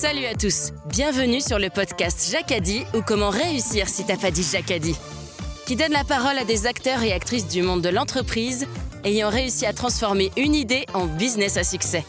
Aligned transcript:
Salut 0.00 0.24
à 0.24 0.34
tous, 0.34 0.72
bienvenue 0.86 1.42
sur 1.42 1.58
le 1.58 1.68
podcast 1.68 2.32
Jacadi 2.32 2.84
ou 2.94 3.02
comment 3.02 3.28
réussir 3.28 3.86
si 3.86 4.06
t'as 4.06 4.16
pas 4.16 4.30
dit 4.30 4.42
Jacadi, 4.50 4.96
qui 5.66 5.76
donne 5.76 5.92
la 5.92 6.04
parole 6.04 6.38
à 6.38 6.44
des 6.44 6.66
acteurs 6.66 7.02
et 7.02 7.12
actrices 7.12 7.46
du 7.46 7.60
monde 7.60 7.82
de 7.82 7.90
l'entreprise 7.90 8.66
ayant 9.04 9.28
réussi 9.28 9.66
à 9.66 9.74
transformer 9.74 10.30
une 10.38 10.54
idée 10.54 10.86
en 10.94 11.04
business 11.04 11.58
à 11.58 11.64
succès. 11.64 12.06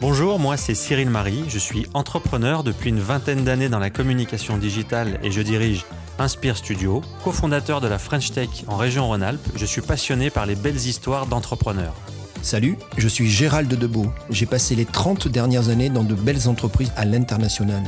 Bonjour, 0.00 0.38
moi 0.38 0.56
c'est 0.56 0.76
Cyril 0.76 1.10
Marie, 1.10 1.42
je 1.48 1.58
suis 1.58 1.88
entrepreneur 1.94 2.62
depuis 2.62 2.90
une 2.90 3.00
vingtaine 3.00 3.42
d'années 3.42 3.68
dans 3.68 3.80
la 3.80 3.90
communication 3.90 4.56
digitale 4.56 5.18
et 5.24 5.32
je 5.32 5.42
dirige 5.42 5.84
Inspire 6.20 6.56
Studio, 6.56 7.02
cofondateur 7.24 7.80
de 7.80 7.88
la 7.88 7.98
French 7.98 8.30
Tech 8.30 8.50
en 8.68 8.76
région 8.76 9.08
Rhône-Alpes, 9.08 9.48
je 9.56 9.66
suis 9.66 9.82
passionné 9.82 10.30
par 10.30 10.46
les 10.46 10.54
belles 10.54 10.76
histoires 10.76 11.26
d'entrepreneurs. 11.26 11.96
Salut, 12.42 12.76
je 12.96 13.08
suis 13.08 13.28
Gérald 13.28 13.68
Debeau. 13.68 14.06
J'ai 14.30 14.46
passé 14.46 14.74
les 14.74 14.84
30 14.84 15.28
dernières 15.28 15.68
années 15.68 15.90
dans 15.90 16.04
de 16.04 16.14
belles 16.14 16.48
entreprises 16.48 16.92
à 16.96 17.04
l'international. 17.04 17.82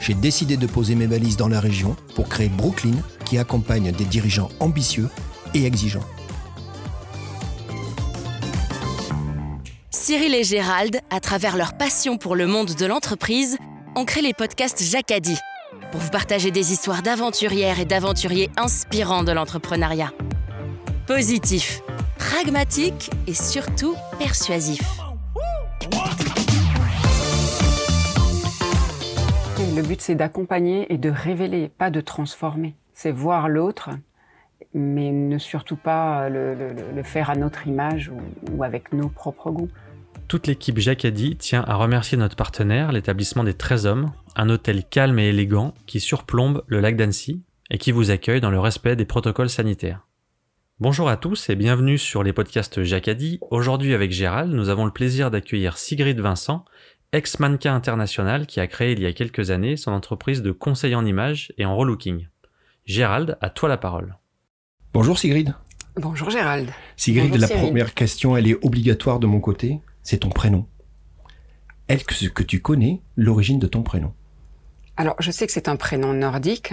J'ai 0.00 0.14
décidé 0.14 0.56
de 0.56 0.66
poser 0.66 0.94
mes 0.94 1.06
valises 1.06 1.36
dans 1.36 1.48
la 1.48 1.60
région 1.60 1.96
pour 2.14 2.28
créer 2.28 2.48
Brooklyn 2.48 2.94
qui 3.24 3.38
accompagne 3.38 3.92
des 3.92 4.04
dirigeants 4.04 4.48
ambitieux 4.60 5.08
et 5.54 5.64
exigeants. 5.66 6.04
Cyril 9.90 10.34
et 10.34 10.44
Gérald, 10.44 11.00
à 11.10 11.20
travers 11.20 11.56
leur 11.56 11.76
passion 11.76 12.16
pour 12.16 12.34
le 12.34 12.46
monde 12.46 12.74
de 12.74 12.86
l'entreprise, 12.86 13.58
ont 13.94 14.04
créé 14.04 14.22
les 14.22 14.32
podcasts 14.32 14.82
Jacadi 14.82 15.36
pour 15.90 16.00
vous 16.00 16.10
partager 16.10 16.50
des 16.50 16.72
histoires 16.72 17.02
d'aventurières 17.02 17.80
et 17.80 17.84
d'aventuriers 17.84 18.48
inspirants 18.56 19.24
de 19.24 19.32
l'entrepreneuriat. 19.32 20.12
Positif, 21.06 21.82
pragmatique 22.18 23.10
et 23.26 23.34
surtout 23.34 23.94
persuasif. 24.18 24.80
Le 29.76 29.82
but, 29.82 30.00
c'est 30.00 30.14
d'accompagner 30.14 30.92
et 30.92 30.98
de 30.98 31.10
révéler, 31.10 31.68
pas 31.68 31.90
de 31.90 32.00
transformer. 32.00 32.74
C'est 32.92 33.12
voir 33.12 33.48
l'autre, 33.48 33.90
mais 34.74 35.12
ne 35.12 35.38
surtout 35.38 35.76
pas 35.76 36.28
le, 36.28 36.54
le- 36.54 36.74
le 36.94 37.02
faire 37.02 37.30
à 37.30 37.36
notre 37.36 37.66
image 37.68 38.08
ou, 38.10 38.56
ou 38.56 38.64
avec 38.64 38.92
nos 38.92 39.08
propres 39.08 39.50
goûts. 39.50 39.68
Toute 40.26 40.46
l'équipe 40.46 40.78
Jacadi 40.78 41.36
tient 41.36 41.64
à 41.66 41.76
remercier 41.76 42.18
notre 42.18 42.36
partenaire, 42.36 42.92
l'établissement 42.92 43.44
des 43.44 43.54
13 43.54 43.86
hommes, 43.86 44.12
un 44.36 44.48
hôtel 44.50 44.84
calme 44.84 45.18
et 45.18 45.28
élégant 45.28 45.74
qui 45.86 46.00
surplombe 46.00 46.64
le 46.66 46.80
lac 46.80 46.96
d'Annecy 46.96 47.42
et 47.70 47.78
qui 47.78 47.92
vous 47.92 48.10
accueille 48.10 48.40
dans 48.40 48.50
le 48.50 48.58
respect 48.60 48.96
des 48.96 49.04
protocoles 49.04 49.48
sanitaires. 49.48 50.07
Bonjour 50.80 51.08
à 51.08 51.16
tous 51.16 51.50
et 51.50 51.56
bienvenue 51.56 51.98
sur 51.98 52.22
les 52.22 52.32
podcasts 52.32 52.84
Jacadi. 52.84 53.40
Aujourd'hui 53.50 53.94
avec 53.94 54.12
Gérald, 54.12 54.52
nous 54.52 54.68
avons 54.68 54.84
le 54.84 54.92
plaisir 54.92 55.30
d'accueillir 55.30 55.76
Sigrid 55.76 56.20
Vincent, 56.20 56.64
ex-mannequin 57.12 57.74
international 57.74 58.46
qui 58.46 58.60
a 58.60 58.66
créé 58.68 58.92
il 58.92 59.02
y 59.02 59.06
a 59.06 59.12
quelques 59.12 59.50
années 59.50 59.76
son 59.76 59.90
entreprise 59.90 60.40
de 60.40 60.52
conseil 60.52 60.94
en 60.94 61.04
images 61.04 61.52
et 61.58 61.64
en 61.64 61.76
relooking. 61.76 62.28
Gérald, 62.84 63.36
à 63.40 63.50
toi 63.50 63.68
la 63.68 63.76
parole. 63.76 64.16
Bonjour 64.92 65.18
Sigrid. 65.18 65.52
Bonjour 65.96 66.30
Gérald. 66.30 66.70
Sigrid, 66.96 67.30
Bonjour 67.30 67.40
la 67.40 67.46
Cyril. 67.48 67.62
première 67.62 67.94
question, 67.94 68.36
elle 68.36 68.46
est 68.46 68.64
obligatoire 68.64 69.18
de 69.18 69.26
mon 69.26 69.40
côté. 69.40 69.80
C'est 70.04 70.18
ton 70.18 70.30
prénom. 70.30 70.68
Est-ce 71.88 72.28
que 72.28 72.42
tu 72.44 72.60
connais 72.62 73.02
l'origine 73.16 73.58
de 73.58 73.66
ton 73.66 73.82
prénom? 73.82 74.14
Alors, 74.96 75.16
je 75.20 75.30
sais 75.32 75.46
que 75.46 75.52
c'est 75.52 75.68
un 75.68 75.76
prénom 75.76 76.12
nordique 76.12 76.72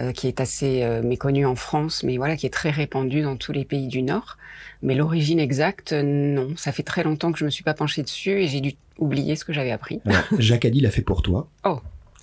euh, 0.00 0.12
qui 0.12 0.26
est 0.26 0.40
assez 0.40 0.82
euh, 0.82 1.02
méconnu 1.02 1.44
en 1.44 1.54
France, 1.54 2.02
mais 2.02 2.16
voilà, 2.16 2.36
qui 2.36 2.46
est 2.46 2.50
très 2.50 2.70
répandu 2.70 3.22
dans 3.22 3.36
tous 3.36 3.52
les 3.52 3.64
pays 3.64 3.88
du 3.88 4.02
Nord. 4.02 4.38
Mais 4.82 4.94
l'origine 4.94 5.38
exacte, 5.38 5.92
non. 5.92 6.54
Ça 6.56 6.72
fait 6.72 6.82
très 6.82 7.04
longtemps 7.04 7.30
que 7.30 7.38
je 7.38 7.44
me 7.44 7.50
suis 7.50 7.62
pas 7.62 7.74
penchée 7.74 8.02
dessus 8.02 8.42
et 8.42 8.48
j'ai 8.48 8.60
dû 8.60 8.72
oublier 8.98 9.36
ce 9.36 9.44
que 9.44 9.52
j'avais 9.52 9.70
appris. 9.70 10.00
Alors, 10.06 10.24
Jacques 10.38 10.64
Addy 10.64 10.80
l'a 10.80 10.90
fait 10.90 11.02
pour 11.02 11.22
toi. 11.22 11.48
Oh. 11.64 11.80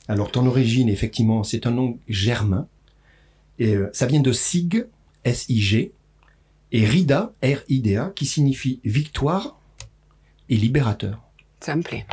Alors, 0.08 0.32
ton 0.32 0.46
origine, 0.48 0.90
effectivement, 0.90 1.44
c'est 1.44 1.68
un 1.68 1.72
nom 1.72 2.00
germain. 2.08 2.68
Et 3.60 3.76
euh, 3.76 3.90
ça 3.94 4.08
vient 4.08 4.22
de 4.22 4.32
Sig, 4.32 4.88
S-I-G, 5.24 5.92
et 6.72 6.86
Rida, 6.86 7.34
R-I-D-A, 7.44 8.14
qui 8.16 8.26
signifie 8.26 8.80
victoire 8.84 9.60
et 10.50 10.56
libérateur. 10.56 11.22
Ça 11.60 11.76
me 11.76 11.84
plaît. 11.84 12.06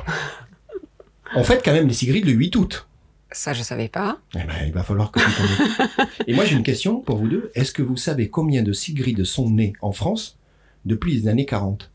En 1.34 1.44
fait, 1.44 1.62
quand 1.64 1.72
même, 1.72 1.88
les 1.88 1.94
Sigrid 1.94 2.24
le 2.24 2.32
8 2.32 2.56
août. 2.56 2.88
Ça, 3.32 3.52
je 3.52 3.62
savais 3.62 3.88
pas. 3.88 4.20
Eh 4.34 4.38
ben, 4.38 4.54
il 4.66 4.72
va 4.72 4.82
falloir 4.82 5.10
que 5.10 5.18
occupes. 5.20 6.08
Et 6.26 6.34
moi, 6.34 6.44
j'ai 6.44 6.54
une 6.56 6.62
question 6.62 7.00
pour 7.00 7.16
vous 7.16 7.28
deux. 7.28 7.50
Est-ce 7.54 7.72
que 7.72 7.82
vous 7.82 7.96
savez 7.96 8.30
combien 8.30 8.62
de 8.62 8.72
Sigrid 8.72 9.24
sont 9.24 9.50
nées 9.50 9.72
en 9.80 9.92
France 9.92 10.38
depuis 10.84 11.16
les 11.16 11.28
années 11.28 11.46
40 11.46 11.90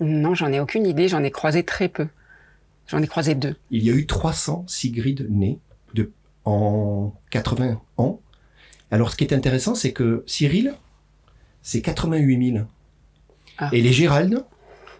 Non, 0.00 0.34
j'en 0.34 0.50
ai 0.52 0.58
aucune 0.58 0.86
idée. 0.86 1.08
J'en 1.08 1.22
ai 1.22 1.30
croisé 1.30 1.64
très 1.64 1.88
peu. 1.88 2.08
J'en 2.86 3.02
ai 3.02 3.06
croisé 3.06 3.34
deux. 3.34 3.56
Il 3.70 3.84
y 3.84 3.90
a 3.90 3.94
eu 3.94 4.06
300 4.06 4.64
Sigrid 4.66 5.26
nées 5.30 5.58
de, 5.94 6.10
en 6.44 7.14
80 7.30 7.80
ans. 7.98 8.20
Alors, 8.90 9.10
ce 9.10 9.16
qui 9.16 9.24
est 9.24 9.34
intéressant, 9.34 9.74
c'est 9.74 9.92
que 9.92 10.24
Cyril, 10.26 10.74
c'est 11.62 11.82
88 11.82 12.52
000. 12.52 12.66
Ah. 13.58 13.70
Et 13.72 13.82
les 13.82 13.92
Gérald, 13.92 14.44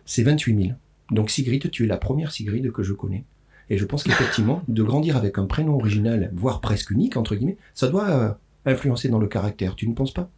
c'est 0.05 0.23
28 0.23 0.63
000. 0.63 0.79
Donc, 1.11 1.31
Sigrid, 1.31 1.71
tu 1.71 1.85
es 1.85 1.87
la 1.87 1.97
première 1.97 2.33
Sigrid 2.33 2.71
que 2.71 2.83
je 2.83 2.93
connais. 2.93 3.25
Et 3.73 3.79
je 3.79 3.87
pense 3.87 4.03
qu'effectivement, 4.03 4.63
de 4.69 4.83
grandir 4.83 5.17
avec 5.17 5.39
un 5.39 5.47
prénom 5.47 5.77
original, 5.77 6.31
voire 6.35 6.61
presque 6.61 6.91
unique, 6.91 7.17
entre 7.17 7.35
guillemets, 7.35 7.57
ça 7.73 7.89
doit 7.89 8.11
euh, 8.11 8.31
influencer 8.67 9.09
dans 9.09 9.19
le 9.19 9.27
caractère. 9.27 9.77
Tu 9.77 9.89
ne 9.89 9.95
penses 9.95 10.13
pas? 10.13 10.29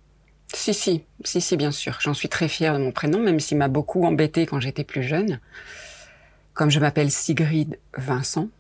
Si, 0.55 0.73
si, 0.73 1.03
si, 1.25 1.41
si, 1.41 1.57
bien 1.57 1.73
sûr. 1.73 1.99
J'en 2.01 2.15
suis 2.15 2.29
très 2.29 2.47
fière 2.47 2.79
de 2.79 2.85
mon 2.85 2.93
prénom, 2.93 3.19
même 3.19 3.41
s'il 3.41 3.59
m'a 3.59 3.67
beaucoup 3.67 4.05
embêté 4.05 4.47
quand 4.47 4.61
j'étais 4.61 4.85
plus 4.85 5.03
jeune. 5.03 5.41
Comme 6.53 6.71
je 6.71 6.79
m'appelle 6.79 7.11
Sigrid 7.11 7.77
Vincent, 7.99 8.51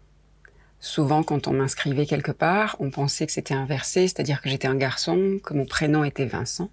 souvent 0.80 1.22
quand 1.22 1.46
on 1.46 1.52
m'inscrivait 1.52 2.06
quelque 2.06 2.32
part, 2.32 2.74
on 2.80 2.90
pensait 2.90 3.26
que 3.26 3.32
c'était 3.32 3.54
inversé, 3.54 4.08
c'est-à-dire 4.08 4.42
que 4.42 4.48
j'étais 4.48 4.66
un 4.66 4.74
garçon, 4.74 5.38
que 5.44 5.54
mon 5.54 5.66
prénom 5.66 6.02
était 6.02 6.26
Vincent 6.26 6.68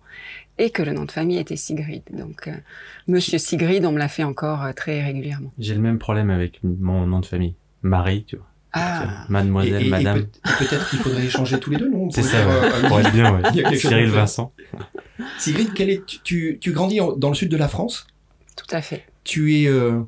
et 0.58 0.72
que 0.72 0.82
le 0.82 0.94
nom 0.94 1.06
de 1.06 1.12
famille 1.12 1.38
était 1.38 1.56
Sigrid. 1.56 2.02
Donc, 2.12 2.48
euh, 2.48 2.56
Monsieur 3.08 3.38
Sigrid, 3.38 3.86
on 3.86 3.92
me 3.92 4.00
l'a 4.00 4.08
fait 4.08 4.24
encore 4.24 4.64
euh, 4.64 4.74
très 4.74 5.04
régulièrement. 5.04 5.52
J'ai 5.60 5.76
le 5.76 5.82
même 5.82 6.00
problème 6.00 6.32
avec 6.32 6.60
mon 6.64 7.06
nom 7.06 7.20
de 7.20 7.28
famille. 7.28 7.54
Marie, 7.84 8.24
tu 8.26 8.36
vois. 8.38 8.46
Ah, 8.74 9.26
Mademoiselle, 9.28 9.82
Et- 9.82 9.84
et- 9.84 9.88
et 9.88 9.90
madame. 9.90 10.20
peut- 10.24 10.30
Peut-être 10.60 10.90
qu'il 10.90 11.00
faudrait 11.00 11.26
échanger 11.26 11.60
tous 11.60 11.72
les 11.72 11.78
deux, 11.78 11.90
non? 11.90 12.04
On 12.06 12.10
C'est 12.10 12.24
ça, 12.24 12.38
euh, 12.38 12.88
Pour 12.88 13.00
être 13.02 13.12
bien, 13.12 13.34
ouais. 13.36 13.42
Il 13.54 13.58
y 13.58 13.60
a 13.60 13.64
quelque 13.70 13.80
chose 13.82 13.92
Cyril. 13.92 14.10
Vincent. 14.10 14.54
Sigrid, 15.38 15.72
quel 15.76 15.90
est, 15.90 16.06
tu, 16.06 16.20
tu, 16.22 16.58
tu 16.62 16.72
grandis 16.72 17.00
dans 17.18 17.30
le 17.30 17.36
sud 17.36 17.50
de 17.52 17.58
la 17.58 17.68
France? 17.68 18.08
Tout 18.56 18.74
à 18.74 18.82
fait. 18.82 19.04
Tu 19.26 19.62
es, 19.62 19.68
euh, 19.68 20.00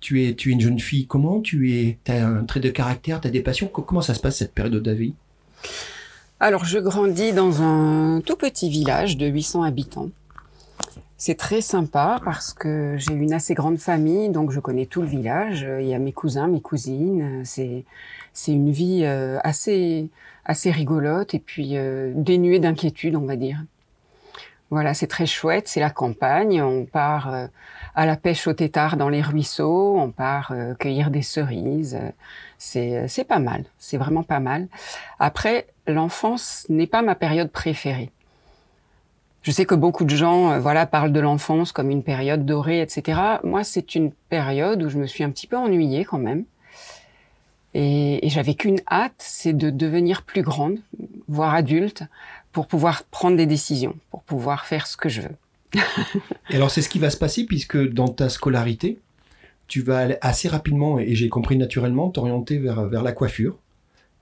tu 0.00 0.24
es, 0.26 0.34
tu 0.34 0.50
es 0.50 0.52
une 0.52 0.60
jeune 0.60 0.80
fille. 0.80 1.06
Comment? 1.06 1.40
Tu 1.40 1.72
es, 1.72 1.98
as 2.08 2.26
un 2.26 2.44
trait 2.44 2.58
de 2.60 2.70
caractère, 2.70 3.20
tu 3.20 3.28
as 3.28 3.30
des 3.30 3.40
passions? 3.40 3.68
Co- 3.68 3.82
Comment 3.82 4.00
ça 4.02 4.14
se 4.14 4.20
passe 4.20 4.36
cette 4.38 4.52
période 4.52 4.74
de 4.74 4.80
ta 4.80 4.94
vie? 4.94 5.14
Alors, 6.40 6.64
je 6.64 6.78
grandis 6.78 7.32
dans 7.32 7.62
un 7.62 8.20
tout 8.20 8.36
petit 8.36 8.68
village 8.70 9.16
de 9.16 9.26
800 9.26 9.62
habitants. 9.62 10.10
C'est 11.20 11.34
très 11.34 11.60
sympa 11.60 12.20
parce 12.24 12.54
que 12.54 12.94
j'ai 12.96 13.12
une 13.12 13.32
assez 13.32 13.52
grande 13.54 13.78
famille, 13.78 14.28
donc 14.28 14.52
je 14.52 14.60
connais 14.60 14.86
tout 14.86 15.02
le 15.02 15.08
village. 15.08 15.66
Il 15.80 15.86
y 15.86 15.94
a 15.94 15.98
mes 15.98 16.12
cousins, 16.12 16.46
mes 16.46 16.60
cousines. 16.60 17.42
C'est 17.44 17.84
c'est 18.32 18.52
une 18.52 18.70
vie 18.70 19.02
euh, 19.04 19.38
assez 19.42 20.10
assez 20.44 20.70
rigolote 20.70 21.34
et 21.34 21.40
puis 21.40 21.76
euh, 21.76 22.12
dénuée 22.14 22.60
d'inquiétude, 22.60 23.16
on 23.16 23.26
va 23.26 23.34
dire. 23.34 23.64
Voilà, 24.70 24.94
c'est 24.94 25.08
très 25.08 25.26
chouette. 25.26 25.66
C'est 25.66 25.80
la 25.80 25.90
campagne. 25.90 26.62
On 26.62 26.84
part 26.84 27.34
euh, 27.34 27.46
à 27.96 28.06
la 28.06 28.16
pêche 28.16 28.46
au 28.46 28.52
tétard 28.52 28.96
dans 28.96 29.08
les 29.08 29.22
ruisseaux. 29.22 29.98
On 29.98 30.12
part 30.12 30.54
cueillir 30.78 31.10
des 31.10 31.22
cerises. 31.22 31.98
C'est 32.58 33.08
c'est 33.08 33.24
pas 33.24 33.40
mal. 33.40 33.64
C'est 33.78 33.98
vraiment 33.98 34.22
pas 34.22 34.40
mal. 34.40 34.68
Après, 35.18 35.66
l'enfance 35.88 36.64
n'est 36.68 36.86
pas 36.86 37.02
ma 37.02 37.16
période 37.16 37.50
préférée. 37.50 38.12
Je 39.42 39.50
sais 39.50 39.64
que 39.64 39.74
beaucoup 39.74 40.04
de 40.04 40.14
gens, 40.14 40.52
euh, 40.52 40.58
voilà, 40.58 40.86
parlent 40.86 41.12
de 41.12 41.20
l'enfance 41.20 41.72
comme 41.72 41.90
une 41.90 42.02
période 42.02 42.44
dorée, 42.44 42.80
etc. 42.80 43.20
Moi, 43.44 43.64
c'est 43.64 43.94
une 43.94 44.12
période 44.28 44.82
où 44.82 44.88
je 44.88 44.98
me 44.98 45.06
suis 45.06 45.24
un 45.24 45.30
petit 45.30 45.46
peu 45.46 45.56
ennuyée 45.56 46.04
quand 46.04 46.18
même. 46.18 46.44
Et, 47.74 48.20
j'avais 48.24 48.54
qu'une 48.54 48.80
hâte, 48.90 49.14
c'est 49.18 49.52
de 49.52 49.70
devenir 49.70 50.22
plus 50.22 50.42
grande, 50.42 50.78
voire 51.28 51.54
adulte, 51.54 52.02
pour 52.52 52.66
pouvoir 52.66 53.04
prendre 53.04 53.36
des 53.36 53.46
décisions, 53.46 53.94
pour 54.10 54.22
pouvoir 54.22 54.66
faire 54.66 54.86
ce 54.86 54.96
que 54.96 55.08
je 55.08 55.22
veux. 55.22 55.80
Et 56.50 56.56
alors, 56.56 56.70
c'est 56.70 56.82
ce 56.82 56.88
qui 56.88 56.98
va 56.98 57.10
se 57.10 57.16
passer 57.16 57.44
puisque 57.44 57.78
dans 57.92 58.08
ta 58.08 58.28
scolarité, 58.28 58.98
tu 59.68 59.82
vas 59.82 59.98
aller 59.98 60.16
assez 60.22 60.48
rapidement, 60.48 60.98
et 60.98 61.14
j'ai 61.14 61.28
compris 61.28 61.58
naturellement, 61.58 62.08
t'orienter 62.08 62.58
vers, 62.58 62.86
vers 62.86 63.02
la 63.02 63.12
coiffure. 63.12 63.56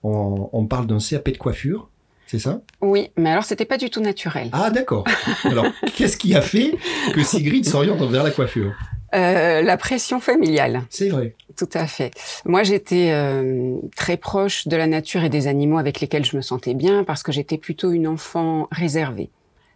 On, 0.02 0.50
on 0.52 0.66
parle 0.66 0.88
d'un 0.88 0.98
CAP 0.98 1.30
de 1.30 1.38
coiffure, 1.38 1.88
c'est 2.26 2.38
ça? 2.40 2.60
Oui, 2.80 3.10
mais 3.16 3.30
alors 3.30 3.44
c'était 3.44 3.64
pas 3.64 3.78
du 3.78 3.88
tout 3.88 4.00
naturel. 4.00 4.48
Ah, 4.52 4.70
d'accord. 4.70 5.04
Alors, 5.44 5.66
qu'est-ce 5.96 6.16
qui 6.16 6.34
a 6.34 6.42
fait 6.42 6.76
que 7.14 7.22
Sigrid 7.22 7.66
s'oriente 7.66 8.02
vers 8.10 8.24
la 8.24 8.30
coiffure? 8.30 8.74
Euh, 9.14 9.62
la 9.62 9.76
pression 9.76 10.18
familiale. 10.18 10.82
C'est 10.90 11.08
vrai. 11.08 11.36
Tout 11.56 11.68
à 11.72 11.86
fait. 11.86 12.10
Moi, 12.44 12.64
j'étais 12.64 13.12
euh, 13.12 13.76
très 13.94 14.16
proche 14.16 14.66
de 14.66 14.76
la 14.76 14.88
nature 14.88 15.22
et 15.22 15.28
des 15.28 15.46
animaux 15.46 15.78
avec 15.78 16.00
lesquels 16.00 16.24
je 16.24 16.36
me 16.36 16.42
sentais 16.42 16.74
bien 16.74 17.04
parce 17.04 17.22
que 17.22 17.30
j'étais 17.30 17.56
plutôt 17.56 17.92
une 17.92 18.08
enfant 18.08 18.66
réservée. 18.72 19.30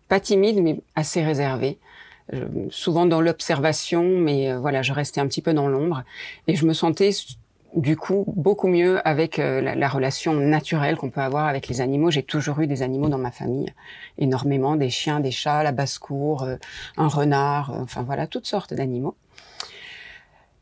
Pas 0.08 0.18
timide, 0.18 0.60
mais 0.60 0.80
assez 0.96 1.22
réservée. 1.22 1.78
Souvent 2.70 3.06
dans 3.06 3.20
l'observation, 3.20 4.04
mais 4.04 4.52
euh, 4.52 4.58
voilà, 4.60 4.82
je 4.82 4.92
restais 4.92 5.20
un 5.20 5.26
petit 5.26 5.42
peu 5.42 5.52
dans 5.52 5.66
l'ombre. 5.66 6.04
Et 6.46 6.54
je 6.54 6.64
me 6.64 6.74
sentais 6.74 7.10
du 7.74 7.96
coup 7.96 8.24
beaucoup 8.26 8.68
mieux 8.68 9.06
avec 9.06 9.38
euh, 9.38 9.60
la, 9.60 9.88
relation 9.88 10.34
naturelle 10.34 10.96
qu'on 10.96 11.10
peut 11.10 11.20
avoir 11.20 11.46
avec 11.46 11.68
les 11.68 11.80
animaux. 11.80 12.10
J'ai 12.10 12.22
toujours 12.22 12.60
eu 12.60 12.66
des 12.66 12.82
animaux 12.82 13.08
dans 13.08 13.18
ma 13.18 13.30
famille, 13.30 13.72
énormément, 14.18 14.76
des 14.76 14.90
chiens, 14.90 15.20
des 15.20 15.30
chats, 15.30 15.62
la 15.62 15.72
basse-cour, 15.72 16.42
euh, 16.42 16.56
un 16.96 17.08
renard, 17.08 17.70
euh, 17.70 17.82
enfin 17.82 18.02
voilà, 18.02 18.26
toutes 18.26 18.46
sortes 18.46 18.74
d'animaux. 18.74 19.14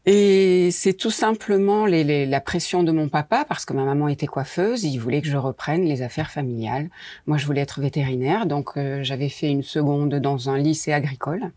Et 0.06 0.70
c'est 0.70 0.94
tout 0.94 1.10
simplement 1.10 1.84
la 1.84 2.40
pression 2.40 2.82
de 2.82 2.92
mon 2.92 3.10
papa, 3.10 3.44
parce 3.46 3.66
que 3.66 3.74
ma 3.74 3.84
maman 3.84 4.08
était 4.08 4.26
coiffeuse, 4.26 4.84
il 4.84 4.96
voulait 4.98 5.20
que 5.20 5.28
je 5.28 5.36
reprenne 5.36 5.84
les 5.84 6.00
affaires 6.00 6.30
familiales. 6.30 6.88
Moi, 7.26 7.36
je 7.36 7.44
voulais 7.44 7.60
être 7.60 7.82
vétérinaire, 7.82 8.46
donc 8.46 8.78
j'avais 9.02 9.28
fait 9.28 9.50
une 9.50 9.62
seconde 9.62 10.14
dans 10.14 10.48
un 10.48 10.56
lycée 10.56 10.94
agricole 10.94 11.50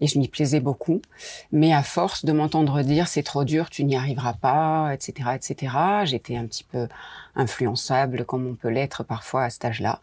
et 0.00 0.06
je 0.06 0.18
m'y 0.18 0.28
plaisais 0.28 0.60
beaucoup. 0.60 1.02
Mais 1.52 1.72
à 1.72 1.82
force 1.82 2.24
de 2.24 2.32
m'entendre 2.32 2.82
dire 2.82 3.08
c'est 3.08 3.22
trop 3.22 3.44
dur, 3.44 3.70
tu 3.70 3.84
n'y 3.84 3.96
arriveras 3.96 4.34
pas, 4.34 4.92
etc., 4.92 5.30
etc., 5.34 5.74
j'étais 6.04 6.36
un 6.36 6.46
petit 6.46 6.64
peu 6.64 6.88
influençable 7.36 8.24
comme 8.24 8.46
on 8.46 8.54
peut 8.54 8.68
l'être 8.68 9.04
parfois 9.04 9.44
à 9.44 9.50
cet 9.50 9.64
âge-là. 9.64 10.00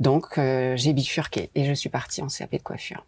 Donc 0.00 0.38
euh, 0.38 0.76
j'ai 0.76 0.92
bifurqué 0.92 1.50
et 1.54 1.64
je 1.64 1.72
suis 1.72 1.88
partie 1.88 2.22
en 2.22 2.28
CAP 2.28 2.52
de 2.52 2.62
coiffure. 2.62 3.04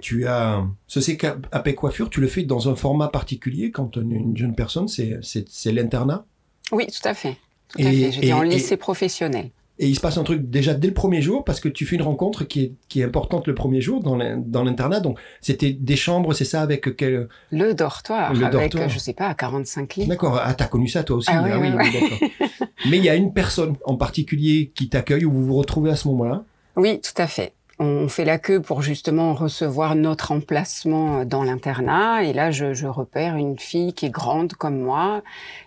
Tu 0.00 0.26
as 0.26 0.64
ce 0.88 0.98
CAP 1.12 1.74
coiffure, 1.76 2.10
tu 2.10 2.20
le 2.20 2.26
fais 2.26 2.42
dans 2.42 2.68
un 2.68 2.74
format 2.74 3.08
particulier 3.08 3.70
quand 3.70 3.96
une 3.96 4.36
jeune 4.36 4.54
personne, 4.54 4.88
c'est 4.88 5.72
l'internat? 5.72 6.24
Oui, 6.72 6.86
tout 6.86 7.06
à 7.08 7.14
fait. 7.14 7.36
Tout 7.68 7.80
à 7.80 7.84
fait. 7.84 8.12
J'étais 8.12 8.32
en 8.32 8.42
lycée 8.42 8.76
professionnel. 8.76 9.50
Et 9.82 9.88
il 9.88 9.96
se 9.96 10.00
passe 10.00 10.16
un 10.16 10.22
truc 10.22 10.48
déjà 10.48 10.74
dès 10.74 10.86
le 10.86 10.94
premier 10.94 11.20
jour 11.20 11.42
parce 11.42 11.58
que 11.58 11.68
tu 11.68 11.86
fais 11.86 11.96
une 11.96 12.02
rencontre 12.02 12.44
qui 12.44 12.60
est, 12.62 12.72
qui 12.88 13.00
est 13.00 13.04
importante 13.04 13.48
le 13.48 13.54
premier 13.56 13.80
jour 13.80 14.00
dans 14.00 14.14
l'internat. 14.62 15.00
Donc, 15.00 15.18
c'était 15.40 15.72
des 15.72 15.96
chambres, 15.96 16.34
c'est 16.34 16.44
ça, 16.44 16.62
avec 16.62 16.96
quel... 16.96 17.26
Le 17.50 17.74
dortoir, 17.74 18.32
le 18.32 18.46
avec, 18.46 18.70
dortoir. 18.70 18.88
je 18.88 19.00
sais 19.00 19.12
pas, 19.12 19.26
à 19.26 19.34
45 19.34 19.96
lits. 19.96 20.06
D'accord. 20.06 20.40
Ah, 20.40 20.54
t'as 20.54 20.66
connu 20.66 20.86
ça 20.86 21.02
toi 21.02 21.16
aussi. 21.16 21.30
Ah, 21.32 21.42
oui, 21.42 21.50
ah 21.52 21.58
oui, 21.58 22.38
Mais 22.90 22.98
il 22.98 23.04
y 23.04 23.08
a 23.08 23.16
une 23.16 23.32
personne 23.32 23.74
en 23.84 23.96
particulier 23.96 24.70
qui 24.72 24.88
t'accueille 24.88 25.24
ou 25.24 25.32
vous 25.32 25.46
vous 25.46 25.56
retrouvez 25.56 25.90
à 25.90 25.96
ce 25.96 26.06
moment-là? 26.06 26.44
Oui, 26.76 27.00
tout 27.00 27.20
à 27.20 27.26
fait 27.26 27.52
on 27.82 28.08
fait 28.08 28.24
la 28.24 28.38
queue 28.38 28.60
pour 28.60 28.80
justement 28.80 29.34
recevoir 29.34 29.94
notre 29.96 30.30
emplacement 30.30 31.24
dans 31.24 31.42
l'internat. 31.42 32.22
Et 32.22 32.32
là, 32.32 32.50
je, 32.50 32.86
repère 32.86 33.36
une 33.36 33.58
fille 33.58 33.92
qui 33.92 34.06
est 34.06 34.10
grande 34.10 34.54
comme 34.54 34.78
moi, 34.78 35.22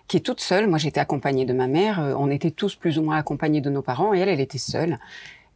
qui 0.08 0.16
est 0.16 0.20
toute 0.20 0.40
seule. 0.40 0.66
Moi, 0.66 0.78
j'étais 0.78 1.00
accompagnée 1.00 1.44
de 1.44 1.52
ma 1.52 1.66
mère. 1.66 2.00
Euh, 2.00 2.14
on 2.16 2.30
était 2.30 2.50
tous 2.50 2.74
plus 2.74 2.98
ou 2.98 3.02
moins 3.02 3.16
accompagnés 3.16 3.60
de 3.60 3.68
nos 3.68 3.82
parents. 3.82 4.14
Et 4.14 4.20
elle, 4.20 4.28
elle 4.28 4.40
était 4.40 4.58
seule. 4.58 4.98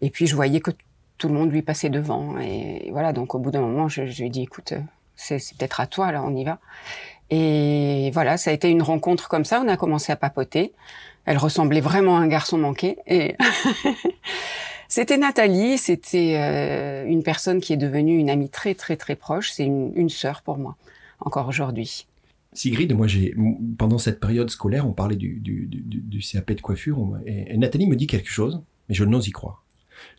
Et 0.02 0.10
puis, 0.10 0.26
je 0.26 0.36
voyais 0.36 0.60
que 0.60 0.70
tout 1.16 1.28
le 1.28 1.34
monde 1.34 1.50
lui 1.50 1.62
passait 1.62 1.88
devant. 1.88 2.38
Et 2.38 2.90
voilà, 2.92 3.12
donc 3.12 3.34
au 3.34 3.38
bout 3.38 3.50
d'un 3.50 3.60
moment, 3.62 3.88
je, 3.88 4.02
lui 4.02 4.26
ai 4.26 4.30
dit, 4.30 4.42
écoute, 4.42 4.74
c'est 5.16 5.38
peut-être 5.58 5.80
à 5.80 5.86
toi, 5.86 6.12
là, 6.12 6.22
on 6.22 6.34
y 6.36 6.44
va. 6.44 6.58
Et 7.30 8.10
voilà, 8.12 8.36
ça 8.36 8.50
a 8.50 8.52
été 8.52 8.68
une 8.68 8.82
rencontre 8.82 9.28
comme 9.28 9.44
ça. 9.44 9.62
On 9.64 9.68
a 9.68 9.76
commencé 9.76 10.12
à 10.12 10.16
papoter. 10.16 10.72
Elle 11.24 11.38
ressemblait 11.38 11.80
vraiment 11.80 12.18
à 12.18 12.20
un 12.20 12.26
garçon 12.26 12.58
manqué. 12.58 12.98
Et 13.06 13.36
C'était 14.90 15.18
Nathalie, 15.18 15.78
c'était 15.78 16.34
euh, 16.36 17.06
une 17.06 17.22
personne 17.22 17.60
qui 17.60 17.72
est 17.72 17.76
devenue 17.76 18.18
une 18.18 18.28
amie 18.28 18.50
très 18.50 18.74
très 18.74 18.96
très 18.96 19.14
proche. 19.14 19.52
C'est 19.52 19.64
une, 19.64 20.08
sœur 20.08 20.42
pour 20.42 20.58
moi, 20.58 20.76
encore 21.20 21.46
aujourd'hui. 21.46 22.08
Sigrid, 22.54 22.92
moi 22.92 23.06
j'ai 23.06 23.32
pendant 23.78 23.98
cette 23.98 24.18
période 24.18 24.50
scolaire, 24.50 24.88
on 24.88 24.92
parlait 24.92 25.14
du, 25.14 25.40
CAP 26.20 26.54
de 26.54 26.60
coiffure, 26.60 27.20
et, 27.24 27.56
Nathalie 27.56 27.86
me 27.86 27.94
dit 27.94 28.08
quelque 28.08 28.28
chose, 28.28 28.62
mais 28.88 28.96
je 28.96 29.04
n'ose 29.04 29.28
y 29.28 29.30
croire. 29.30 29.64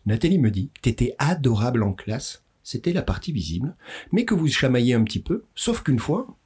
Nathalie 0.06 0.40
me 0.40 0.50
dit 0.50 0.70
t'étais 0.82 1.16
adorable 1.20 1.84
en 1.84 1.92
classe, 1.92 2.42
c'était 2.64 2.94
la 2.94 3.02
partie 3.02 3.34
visible, 3.34 3.76
mais 4.14 4.24
que 4.24 4.34
vous 4.34 4.48
chamaillez 4.48 4.94
un 4.94 5.04
petit 5.04 5.20
peu, 5.20 5.44
sauf 5.54 5.84
qu'une 5.84 6.00
fois, 6.00 6.38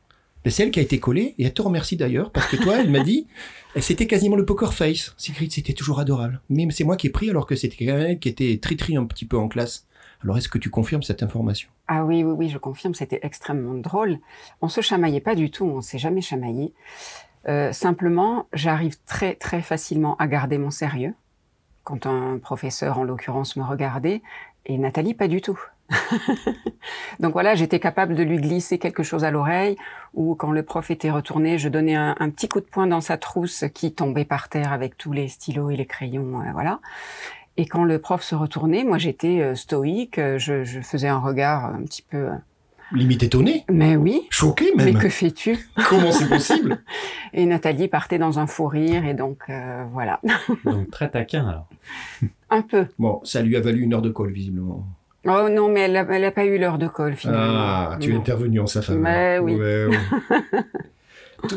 c'est 0.52 0.64
elle 0.64 0.72
qui 0.72 0.80
a 0.80 0.84
été 0.84 1.00
collée, 1.00 1.36
et 1.38 1.46
elle 1.46 1.54
te 1.54 1.62
remercie 1.62 1.98
d'ailleurs, 1.98 2.32
parce 2.32 2.48
que 2.48 2.56
toi, 2.56 2.76
elle 2.80 2.92
m'a 2.92 3.02
dit, 3.02 3.28
c'était 3.80 4.08
quasiment 4.08 4.36
le 4.36 4.46
poker 4.46 4.74
face. 4.74 5.14
Sigrid, 5.18 5.52
c'était 5.52 5.74
toujours 5.74 6.00
adorable. 6.00 6.42
Mais 6.50 6.68
c'est 6.72 6.84
moi 6.84 6.98
qui 6.98 7.08
ai 7.08 7.10
pris, 7.10 7.30
alors 7.30 7.46
que 7.46 7.56
c'était 7.56 7.76
quelqu'un 7.76 8.16
qui 8.16 8.30
était 8.30 8.60
tri-tri 8.62 8.98
un 8.98 9.06
petit 9.06 9.26
peu 9.26 9.38
en 9.38 9.48
classe. 9.48 9.88
Alors, 10.24 10.38
est-ce 10.38 10.50
que 10.50 10.58
tu 10.58 10.70
confirmes 10.70 11.04
cette 11.04 11.24
information? 11.24 11.70
Ah 11.88 12.06
oui, 12.06 12.24
oui, 12.24 12.34
oui, 12.38 12.50
je 12.50 12.58
confirme, 12.58 12.94
c'était 12.94 13.20
extrêmement 13.22 13.76
drôle. 13.76 14.18
On 14.62 14.70
se 14.70 14.82
chamaillait 14.82 15.20
pas 15.20 15.36
du 15.36 15.52
tout, 15.52 15.66
on 15.66 15.82
s'est 15.82 16.00
jamais 16.00 16.22
chamaillé. 16.22 16.74
Euh, 17.48 17.72
simplement, 17.72 18.48
j'arrive 18.54 18.98
très, 19.06 19.36
très 19.36 19.62
facilement 19.62 20.16
à 20.18 20.28
garder 20.28 20.58
mon 20.58 20.72
sérieux. 20.72 21.14
Quand 21.84 22.08
un 22.08 22.40
professeur, 22.40 22.98
en 22.98 23.04
l'occurrence, 23.04 23.56
me 23.56 23.64
regardait, 23.64 24.24
et 24.66 24.78
Nathalie, 24.78 25.14
pas 25.14 25.28
du 25.28 25.42
tout. 25.42 25.60
Donc 27.20 27.34
voilà, 27.34 27.56
j'étais 27.56 27.80
capable 27.80 28.16
de 28.16 28.24
lui 28.24 28.38
glisser 28.38 28.78
quelque 28.78 29.04
chose 29.04 29.24
à 29.24 29.32
l'oreille, 29.32 29.78
ou 30.14 30.36
quand 30.36 30.52
le 30.52 30.64
prof 30.64 30.90
était 30.92 31.12
retourné, 31.12 31.58
je 31.58 31.70
donnais 31.70 31.96
un, 31.96 32.30
petit 32.30 32.48
coup 32.48 32.60
de 32.60 32.66
poing 32.66 32.88
dans 32.88 33.02
sa 33.02 33.18
trousse 33.18 33.66
qui 33.74 33.94
tombait 33.94 34.26
par 34.26 34.50
terre 34.50 34.74
avec 34.74 34.98
tous 34.98 35.14
les 35.14 35.28
stylos 35.28 35.70
et 35.70 35.76
les 35.76 35.86
crayons, 35.86 36.42
euh, 36.42 36.52
voilà. 36.54 36.80
Et 37.58 37.66
quand 37.66 37.84
le 37.84 38.00
prof 38.00 38.22
se 38.22 38.36
retournait, 38.36 38.84
moi 38.84 38.98
j'étais 38.98 39.42
euh, 39.42 39.56
stoïque, 39.56 40.20
je, 40.20 40.64
je, 40.64 40.82
faisais 40.82 41.08
un 41.08 41.20
regard 41.20 41.66
un 41.66 41.84
petit 41.84 42.02
peu... 42.02 42.18
Euh, 42.18 42.36
Limite 42.92 43.24
étonné 43.24 43.66
Mais 43.68 43.96
oui. 43.96 44.28
Choqué 44.30 44.74
même. 44.76 44.94
Mais 44.94 45.00
que 45.00 45.10
fais-tu? 45.10 45.58
Comment 45.90 46.12
c'est 46.12 46.30
possible? 46.30 46.84
Et 47.34 47.46
Nathalie 47.48 47.88
partait 47.88 48.20
dans 48.20 48.38
un 48.38 48.46
fou 48.46 48.68
rire, 48.68 49.06
et 49.06 49.16
donc 49.16 49.50
voilà. 49.92 50.22
donc 50.64 50.92
très 50.92 51.10
taquin 51.10 51.48
alors. 51.48 51.68
Un 52.52 52.62
peu. 52.62 52.86
Bon, 53.00 53.22
ça 53.24 53.42
lui 53.42 53.56
a 53.56 53.60
valu 53.60 53.82
une 53.82 53.96
heure 53.96 54.04
de 54.04 54.12
colle 54.12 54.32
visiblement. 54.32 54.86
Oh 55.28 55.50
non, 55.50 55.70
mais 55.70 55.82
elle 55.82 55.94
n'a 55.94 56.32
pas 56.32 56.46
eu 56.46 56.58
l'heure 56.58 56.78
de 56.78 56.88
colle 56.88 57.16
finalement. 57.16 57.44
Ah, 57.48 57.98
tu 58.00 58.12
es 58.12 58.16
intervenu 58.16 58.60
en 58.60 58.68
sa 58.68 58.82
faveur. 58.82 59.02
Mais 59.02 59.40
oui. 59.40 59.58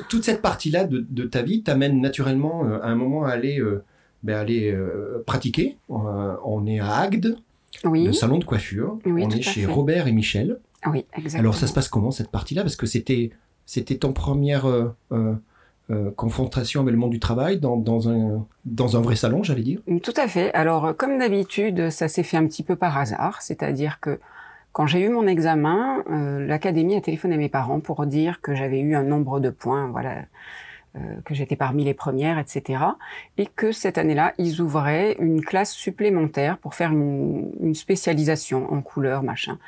Toute 0.08 0.24
cette 0.24 0.42
partie-là 0.42 0.84
de, 0.84 1.24
ta 1.24 1.42
vie 1.42 1.62
t'amène 1.62 2.00
naturellement 2.00 2.64
euh, 2.64 2.80
à 2.82 2.88
un 2.88 2.94
moment 2.94 3.24
à 3.24 3.30
aller, 3.30 3.60
euh, 3.60 3.84
ben, 4.22 4.36
aller 4.36 4.70
euh, 4.72 5.22
pratiquer. 5.26 5.76
on 5.88 6.66
est 6.66 6.80
à 6.80 6.96
Agde, 6.96 7.36
le 7.84 8.12
salon 8.12 8.38
de 8.38 8.44
coiffure. 8.44 8.98
on 9.06 9.30
est 9.30 9.42
chez 9.42 9.66
Robert 9.66 10.06
et 10.06 10.12
Michel. 10.12 10.58
Oui, 10.86 11.06
exactement. 11.16 11.40
Alors 11.40 11.54
ça 11.54 11.66
se 11.66 11.72
passe 11.72 11.88
comment 11.88 12.10
cette 12.10 12.30
partie-là? 12.30 12.62
Parce 12.62 12.76
que 12.76 12.86
c'était 12.86 13.30
c'était 13.66 13.96
ton 13.96 14.12
première 14.12 14.66
euh, 15.90 16.10
confrontation 16.10 16.82
avec 16.82 16.92
le 16.92 16.98
monde 16.98 17.12
du 17.12 17.18
travail 17.18 17.58
dans, 17.58 17.78
dans, 17.78 18.10
un, 18.10 18.46
dans 18.66 18.98
un 18.98 19.00
vrai 19.00 19.16
salon, 19.16 19.42
j'allais 19.42 19.62
dire 19.62 19.80
Tout 20.02 20.12
à 20.16 20.28
fait. 20.28 20.52
Alors, 20.52 20.84
euh, 20.84 20.92
comme 20.92 21.18
d'habitude, 21.18 21.88
ça 21.88 22.08
s'est 22.08 22.22
fait 22.22 22.36
un 22.36 22.46
petit 22.46 22.62
peu 22.62 22.76
par 22.76 22.98
hasard, 22.98 23.40
c'est-à-dire 23.40 23.98
que 24.00 24.20
quand 24.72 24.86
j'ai 24.86 25.00
eu 25.00 25.08
mon 25.08 25.26
examen, 25.26 26.04
euh, 26.10 26.46
l'académie 26.46 26.94
a 26.94 27.00
téléphoné 27.00 27.36
à 27.36 27.38
mes 27.38 27.48
parents 27.48 27.80
pour 27.80 28.04
dire 28.04 28.42
que 28.42 28.54
j'avais 28.54 28.80
eu 28.80 28.94
un 28.94 29.02
nombre 29.02 29.40
de 29.40 29.48
points, 29.48 29.86
voilà, 29.86 30.24
euh, 30.96 30.98
que 31.24 31.32
j'étais 31.32 31.56
parmi 31.56 31.84
les 31.84 31.94
premières, 31.94 32.38
etc. 32.38 32.84
Et 33.38 33.46
que 33.46 33.72
cette 33.72 33.96
année-là, 33.96 34.34
ils 34.36 34.60
ouvraient 34.60 35.16
une 35.20 35.40
classe 35.42 35.72
supplémentaire 35.72 36.58
pour 36.58 36.74
faire 36.74 36.92
une, 36.92 37.50
une, 37.62 37.74
spécialisation 37.74 38.70
en 38.70 38.82
couleur, 38.82 39.22
machin. 39.22 39.58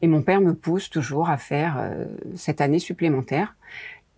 Et 0.00 0.08
mon 0.08 0.22
père 0.22 0.40
me 0.40 0.54
pousse 0.54 0.88
toujours 0.88 1.28
à 1.28 1.36
faire 1.36 1.90
cette 2.34 2.62
année 2.62 2.78
supplémentaire. 2.78 3.54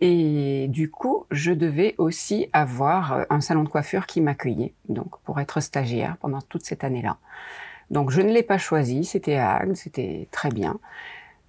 Et 0.01 0.67
du 0.69 0.89
coup, 0.89 1.25
je 1.29 1.51
devais 1.51 1.95
aussi 1.97 2.49
avoir 2.53 3.13
euh, 3.13 3.23
un 3.29 3.41
salon 3.41 3.63
de 3.63 3.69
coiffure 3.69 4.05
qui 4.05 4.21
m'accueillait, 4.21 4.73
donc 4.87 5.19
pour 5.25 5.39
être 5.39 5.59
stagiaire 5.59 6.17
pendant 6.21 6.41
toute 6.41 6.65
cette 6.65 6.83
année-là. 6.83 7.17
Donc 7.91 8.11
je 8.11 8.21
ne 8.21 8.31
l'ai 8.31 8.43
pas 8.43 8.57
choisi, 8.57 9.03
c'était 9.03 9.35
à 9.35 9.57
Agde, 9.57 9.75
c'était 9.75 10.27
très 10.31 10.49
bien. 10.49 10.79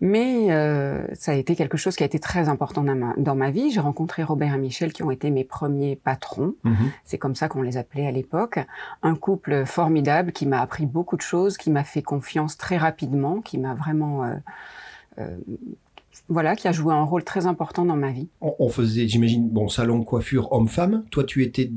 Mais 0.03 0.51
euh, 0.51 1.07
ça 1.13 1.33
a 1.33 1.35
été 1.35 1.55
quelque 1.55 1.77
chose 1.77 1.95
qui 1.95 2.03
a 2.03 2.07
été 2.07 2.19
très 2.19 2.49
important 2.49 2.83
dans 2.83 2.95
ma, 2.95 3.13
dans 3.19 3.35
ma 3.35 3.51
vie. 3.51 3.71
J'ai 3.71 3.81
rencontré 3.81 4.23
Robert 4.23 4.55
et 4.55 4.59
Michel 4.59 4.95
qui 4.95 5.03
ont 5.03 5.11
été 5.11 5.31
mes 5.31 5.45
premiers 5.45 5.95
patrons. 5.95 6.55
Mm-hmm. 6.65 6.91
C'est 7.05 7.19
comme 7.19 7.35
ça 7.35 7.49
qu'on 7.49 7.61
les 7.61 7.77
appelait 7.77 8.07
à 8.07 8.11
l'époque. 8.11 8.59
Un 9.03 9.15
couple 9.15 9.67
formidable 9.67 10.33
qui 10.33 10.47
m'a 10.47 10.63
appris 10.63 10.87
beaucoup 10.87 11.19
de 11.19 11.23
choses, 11.23 11.59
qui 11.59 11.71
m'a 11.71 11.85
fait 11.85 12.01
confiance 12.01 12.57
très 12.57 12.79
rapidement, 12.79 13.43
qui 13.43 13.59
m'a 13.59 13.75
vraiment 13.75 14.25
euh, 14.25 14.35
euh, 15.19 15.37
voilà, 16.29 16.57
qui 16.57 16.69
a 16.69 16.73
joué 16.73 16.95
un 16.95 17.03
rôle 17.03 17.25
très 17.25 17.47
important 17.47 17.85
dans 17.85 17.97
ma 17.97 18.13
vie. 18.13 18.29
On, 18.41 18.69
faisait, 18.69 19.09
j'imagine, 19.09 19.49
bon, 19.49 19.69
salon 19.69 20.05
coiffure 20.05 20.53
homme-femme. 20.53 21.05
Toi, 21.11 21.25
tu 21.25 21.43
étais 21.43 21.71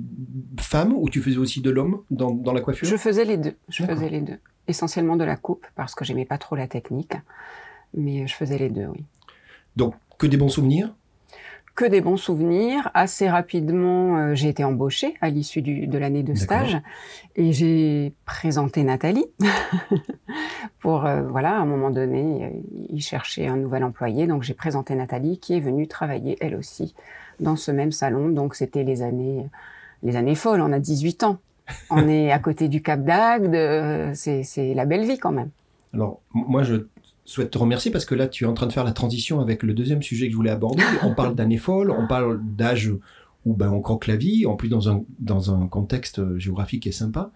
femme 0.60 0.94
ou 0.96 1.10
tu 1.10 1.22
faisais 1.22 1.38
aussi 1.38 1.62
de 1.62 1.70
l'homme 1.70 2.02
dans, 2.12 2.54
la 2.54 2.62
coiffure? 2.62 2.88
Je 2.88 2.98
faisais 2.98 3.26
les 3.26 3.38
deux. 3.38 3.56
Je 3.70 3.84
faisais 3.84 4.10
les 4.10 4.22
deux. 4.22 4.38
Essentiellement 4.68 5.16
de 5.16 5.24
la 5.24 5.36
coupe 5.36 5.66
parce 5.76 5.96
que 5.96 6.06
j'aimais 6.06 6.26
pas 6.26 6.38
trop 6.38 6.56
la 6.56 6.68
technique, 6.68 7.14
mais 7.96 8.28
je 8.28 8.36
faisais 8.36 8.58
les 8.58 8.70
deux, 8.70 8.88
oui. 8.88 9.04
Donc, 9.76 9.96
que 10.18 10.28
des 10.28 10.38
bons 10.38 10.50
souvenirs 10.50 10.94
que 11.76 11.86
des 11.86 12.02
bons 12.02 12.18
souvenirs. 12.18 12.90
Assez 12.94 13.30
rapidement, 13.30 14.18
euh, 14.18 14.36
j'ai 14.36 14.50
été 14.50 14.64
embauchée 14.64 15.16
à 15.22 15.30
l'issue 15.30 15.62
de 15.62 15.98
l'année 15.98 16.24
de 16.24 16.34
stage 16.36 16.78
et 17.36 17.52
j'ai 17.52 18.14
présenté 18.26 18.84
Nathalie 18.84 19.26
pour 20.80 21.06
euh, 21.06 21.24
voilà 21.24 21.58
à 21.58 21.60
un 21.60 21.66
moment 21.66 21.90
donné, 21.90 22.46
euh, 22.46 22.50
il 22.90 23.02
cherchait 23.02 23.48
un 23.48 23.58
nouvel 23.58 23.84
employé, 23.84 24.28
donc 24.28 24.44
j'ai 24.44 24.54
présenté 24.54 24.96
Nathalie 24.96 25.40
qui 25.40 25.56
est 25.56 25.60
venue 25.60 25.88
travailler 25.88 26.38
elle 26.42 26.56
aussi 26.56 26.94
dans 27.40 27.56
ce 27.56 27.72
même 27.72 27.92
salon. 27.92 28.30
Donc 28.30 28.56
c'était 28.56 28.84
les 28.84 29.02
années 29.02 29.50
les 30.04 30.16
années 30.16 30.36
folles. 30.36 30.62
On 30.62 30.72
a 30.72 30.80
18 30.80 31.24
ans. 31.24 31.40
On 31.90 32.10
est 32.10 32.32
à 32.32 32.40
côté 32.40 32.68
du 32.68 32.82
Cap 32.82 33.04
d'Agde. 33.04 34.14
C'est 34.14 34.74
la 34.76 34.86
belle 34.86 35.08
vie 35.08 35.18
quand 35.18 35.32
même. 35.32 35.50
Alors 35.94 36.22
moi 36.34 36.64
je 36.64 36.88
souhaite 37.26 37.52
te 37.52 37.58
remercier 37.58 37.92
parce 37.92 38.06
que 38.06 38.16
là, 38.16 38.28
tu 38.28 38.44
es 38.44 38.48
en 38.48 38.54
train 38.54 38.68
de 38.68 38.74
faire 38.74 38.84
la 38.84 38.92
transition 38.92 39.40
avec 39.40 39.64
le 39.64 39.74
deuxième 39.74 40.02
sujet 40.02 40.26
que 40.26 40.32
je 40.32 40.36
voulais 40.36 40.52
aborder. 40.52 40.84
On 41.04 41.14
parle 41.14 41.36
d'année 41.36 41.58
folle, 41.58 41.92
on 41.92 42.08
parle 42.08 42.42
d'âge 42.44 42.92
où 43.46 43.54
ben, 43.54 43.70
on 43.70 43.82
croque 43.82 44.08
la 44.08 44.16
vie, 44.16 44.46
en 44.46 44.56
plus 44.56 44.70
dans 44.70 44.90
un, 44.90 45.04
dans 45.20 45.54
un 45.54 45.68
contexte 45.68 46.38
géographique 46.38 46.84
qui 46.84 46.90
est 46.90 46.94
sympa. 46.94 47.32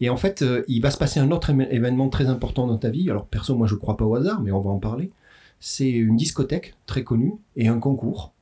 Et 0.00 0.10
en 0.10 0.16
fait, 0.16 0.42
euh, 0.42 0.62
il 0.68 0.80
va 0.82 0.90
se 0.90 0.98
passer 0.98 1.20
un 1.20 1.30
autre 1.30 1.50
événement 1.50 2.08
très 2.08 2.26
important 2.26 2.66
dans 2.66 2.76
ta 2.76 2.90
vie. 2.90 3.10
Alors, 3.10 3.26
perso, 3.26 3.54
moi, 3.56 3.66
je 3.66 3.74
crois 3.74 3.96
pas 3.96 4.04
au 4.04 4.14
hasard, 4.14 4.42
mais 4.42 4.52
on 4.52 4.60
va 4.60 4.70
en 4.70 4.78
parler. 4.78 5.10
C'est 5.58 5.90
une 5.90 6.16
discothèque 6.16 6.74
très 6.84 7.02
connue 7.02 7.32
et 7.56 7.68
un 7.68 7.78
concours 7.78 8.34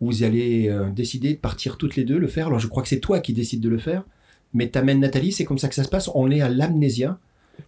où 0.00 0.06
vous 0.06 0.22
allez 0.22 0.68
euh, 0.68 0.90
décider 0.90 1.34
de 1.34 1.38
partir 1.38 1.76
toutes 1.76 1.96
les 1.96 2.04
deux, 2.04 2.18
le 2.18 2.28
faire. 2.28 2.46
Alors, 2.46 2.60
je 2.60 2.68
crois 2.68 2.82
que 2.82 2.88
c'est 2.88 3.00
toi 3.00 3.18
qui 3.18 3.32
décides 3.32 3.60
de 3.60 3.68
le 3.68 3.78
faire, 3.78 4.04
mais 4.52 4.68
t'amènes 4.68 5.00
Nathalie, 5.00 5.32
c'est 5.32 5.44
comme 5.44 5.58
ça 5.58 5.68
que 5.68 5.74
ça 5.74 5.82
se 5.82 5.88
passe. 5.88 6.08
On 6.14 6.30
est 6.30 6.40
à 6.40 6.48
l'Amnésia, 6.48 7.18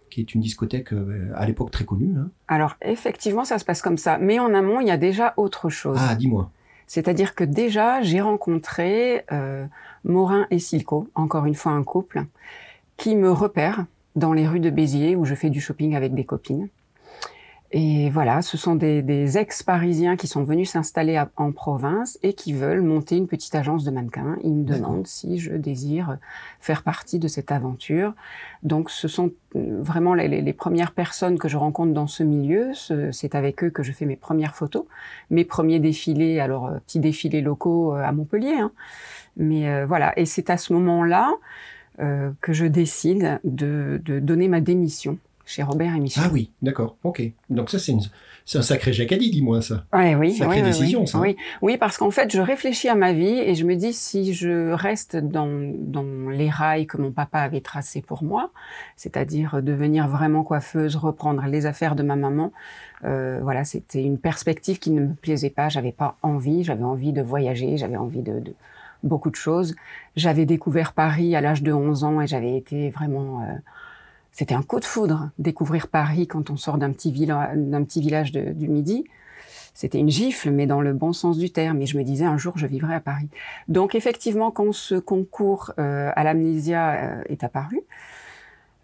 qui 0.09 0.21
est 0.21 0.33
une 0.33 0.41
discothèque 0.41 0.93
euh, 0.93 1.31
à 1.35 1.45
l'époque 1.45 1.71
très 1.71 1.85
connue. 1.85 2.15
Hein. 2.17 2.29
Alors, 2.47 2.75
effectivement, 2.81 3.45
ça 3.45 3.59
se 3.59 3.65
passe 3.65 3.81
comme 3.81 3.97
ça. 3.97 4.17
Mais 4.17 4.39
en 4.39 4.53
amont, 4.53 4.79
il 4.81 4.87
y 4.87 4.91
a 4.91 4.97
déjà 4.97 5.33
autre 5.37 5.69
chose. 5.69 5.99
Ah, 6.01 6.15
dis-moi. 6.15 6.51
C'est-à-dire 6.87 7.35
que 7.35 7.43
déjà, 7.43 8.01
j'ai 8.01 8.21
rencontré 8.21 9.25
euh, 9.31 9.65
Morin 10.03 10.47
et 10.51 10.59
Silco, 10.59 11.09
encore 11.15 11.45
une 11.45 11.55
fois 11.55 11.73
un 11.73 11.83
couple, 11.83 12.25
qui 12.95 13.15
me 13.15 13.31
repère 13.31 13.85
dans 14.15 14.33
les 14.33 14.47
rues 14.47 14.59
de 14.59 14.69
Béziers 14.69 15.15
où 15.15 15.25
je 15.25 15.35
fais 15.35 15.49
du 15.49 15.61
shopping 15.61 15.95
avec 15.95 16.13
des 16.13 16.23
copines. 16.23 16.69
Et 17.73 18.09
voilà, 18.11 18.41
ce 18.41 18.55
sont 18.55 18.75
des, 18.75 19.37
ex-parisiens 19.37 20.15
qui 20.15 20.27
sont 20.27 20.45
venus 20.45 20.71
s'installer 20.71 21.21
en 21.35 21.51
province 21.51 22.17
et 22.23 22.31
qui 22.31 22.53
veulent 22.53 22.81
monter 22.81 23.17
une 23.17 23.27
petite 23.27 23.55
agence 23.55 23.83
de 23.83 23.91
mannequins. 23.91 24.37
Ils 24.43 24.53
me 24.53 24.63
demandent 24.63 25.05
si 25.05 25.37
je 25.37 25.51
désire 25.51 26.17
faire 26.61 26.83
partie 26.83 27.19
de 27.19 27.27
cette 27.27 27.51
aventure. 27.51 28.13
Donc 28.63 28.89
ce 28.89 29.09
sont 29.09 29.31
euh, 29.57 29.81
vraiment 29.81 30.13
les, 30.13 30.53
premières 30.53 30.93
personnes 30.93 31.37
que 31.37 31.49
je 31.49 31.57
rencontre 31.57 31.93
dans 31.93 32.07
ce 32.07 32.23
milieu. 32.23 32.71
C'est 33.11 33.35
avec 33.35 33.61
eux 33.65 33.69
que 33.69 33.83
je 33.83 33.91
fais 33.91 34.05
mes 34.05 34.15
premières 34.15 34.55
photos, 34.55 34.85
mes 35.29 35.43
premiers 35.43 35.79
défilés, 35.79 36.39
alors 36.39 36.67
euh, 36.67 36.79
petits 36.79 37.01
défilés 37.01 37.41
locaux 37.41 37.93
euh, 37.93 38.01
à 38.01 38.13
Montpellier. 38.13 38.55
Hein. 38.55 38.71
Mais 39.35 39.85
voilà, 39.85 40.17
et 40.17 40.25
c'est 40.25 40.49
à 40.49 40.57
ce 40.57 40.73
moment-là 40.73 41.31
que 41.99 42.53
je 42.53 42.65
décide 42.65 43.39
de 43.43 43.99
donner 44.03 44.47
ma 44.47 44.61
démission 44.61 45.19
chez 45.47 45.63
Robert 45.63 45.95
et 45.95 45.99
Michel. 45.99 46.23
Ah 46.25 46.29
oui, 46.31 46.51
d'accord, 46.61 46.97
ok. 47.03 47.23
Donc 47.49 47.69
ça, 47.69 47.79
c'est, 47.79 47.93
un 48.57 48.61
sacré 48.61 48.91
jacadi, 48.91 49.31
dis-moi 49.31 49.61
ça. 49.61 49.85
Ouais, 49.93 50.13
oui, 50.15 50.35
Sacrée 50.35 50.61
décision, 50.61 51.01
oui, 51.01 51.07
ça. 51.07 51.19
Oui, 51.19 51.37
oui 51.61 51.77
parce 51.77 51.97
qu'en 51.97 52.11
fait, 52.11 52.31
je 52.31 52.41
réfléchis 52.41 52.89
à 52.89 52.95
ma 52.95 53.13
vie 53.13 53.39
et 53.39 53.55
je 53.55 53.65
me 53.65 53.75
dis 53.75 53.93
si 53.93 54.33
je 54.33 54.71
reste 54.71 55.15
dans, 55.15 55.47
dans 55.73 56.29
les 56.29 56.49
rails 56.49 56.85
que 56.85 56.97
mon 56.97 57.11
papa 57.11 57.39
avait 57.39 57.61
tracés 57.61 58.01
pour 58.01 58.23
moi, 58.23 58.51
c'est-à-dire 58.97 59.61
devenir 59.63 60.09
vraiment 60.09 60.43
coiffeuse, 60.43 60.97
reprendre 60.97 61.43
les 61.47 61.65
affaires 61.65 61.95
de 61.95 62.03
ma 62.03 62.17
maman, 62.17 62.51
euh, 63.05 63.39
voilà, 63.41 63.63
c'était 63.63 64.03
une 64.03 64.17
perspective 64.17 64.79
qui 64.79 64.91
ne 64.91 65.01
me 65.01 65.13
plaisait 65.13 65.49
pas. 65.49 65.69
J'avais 65.69 65.93
pas 65.93 66.17
envie, 66.23 66.65
j'avais 66.65 66.83
envie 66.83 67.13
de 67.13 67.21
voyager, 67.21 67.77
j'avais 67.77 67.97
envie 67.97 68.21
de, 68.21 68.39
de 68.39 68.53
beaucoup 69.03 69.29
de 69.29 69.35
choses. 69.35 69.75
J'avais 70.17 70.45
découvert 70.45 70.91
Paris 70.91 71.35
à 71.35 71.41
l'âge 71.41 71.63
de 71.63 71.71
11 71.71 72.03
ans 72.03 72.21
et 72.21 72.27
j'avais 72.27 72.57
été 72.57 72.89
vraiment... 72.89 73.43
Euh, 73.43 73.55
c'était 74.37 74.53
un 74.53 74.61
coup 74.61 74.79
de 74.79 74.85
foudre, 74.85 75.31
découvrir 75.39 75.87
Paris 75.87 76.27
quand 76.27 76.51
on 76.51 76.57
sort 76.57 76.77
d'un 76.77 76.91
petit, 76.91 77.11
village 77.11 78.31
du 78.31 78.67
Midi. 78.67 79.03
C'était 79.73 79.97
une 79.97 80.11
gifle, 80.11 80.51
mais 80.51 80.67
dans 80.67 80.79
le 80.79 80.93
bon 80.93 81.11
sens 81.11 81.39
du 81.39 81.49
terme. 81.49 81.81
Et 81.81 81.87
je 81.87 81.97
me 81.97 82.03
disais, 82.03 82.25
un 82.25 82.37
jour, 82.37 82.55
je 82.55 82.67
vivrai 82.67 82.93
à 82.93 82.99
Paris. 82.99 83.29
Donc, 83.67 83.95
effectivement, 83.95 84.51
quand 84.51 84.71
ce 84.73 84.93
concours 84.93 85.71
euh, 85.79 86.11
à 86.15 86.23
l'amnésia 86.23 86.91
euh, 86.91 87.23
est 87.29 87.43
apparu, 87.43 87.81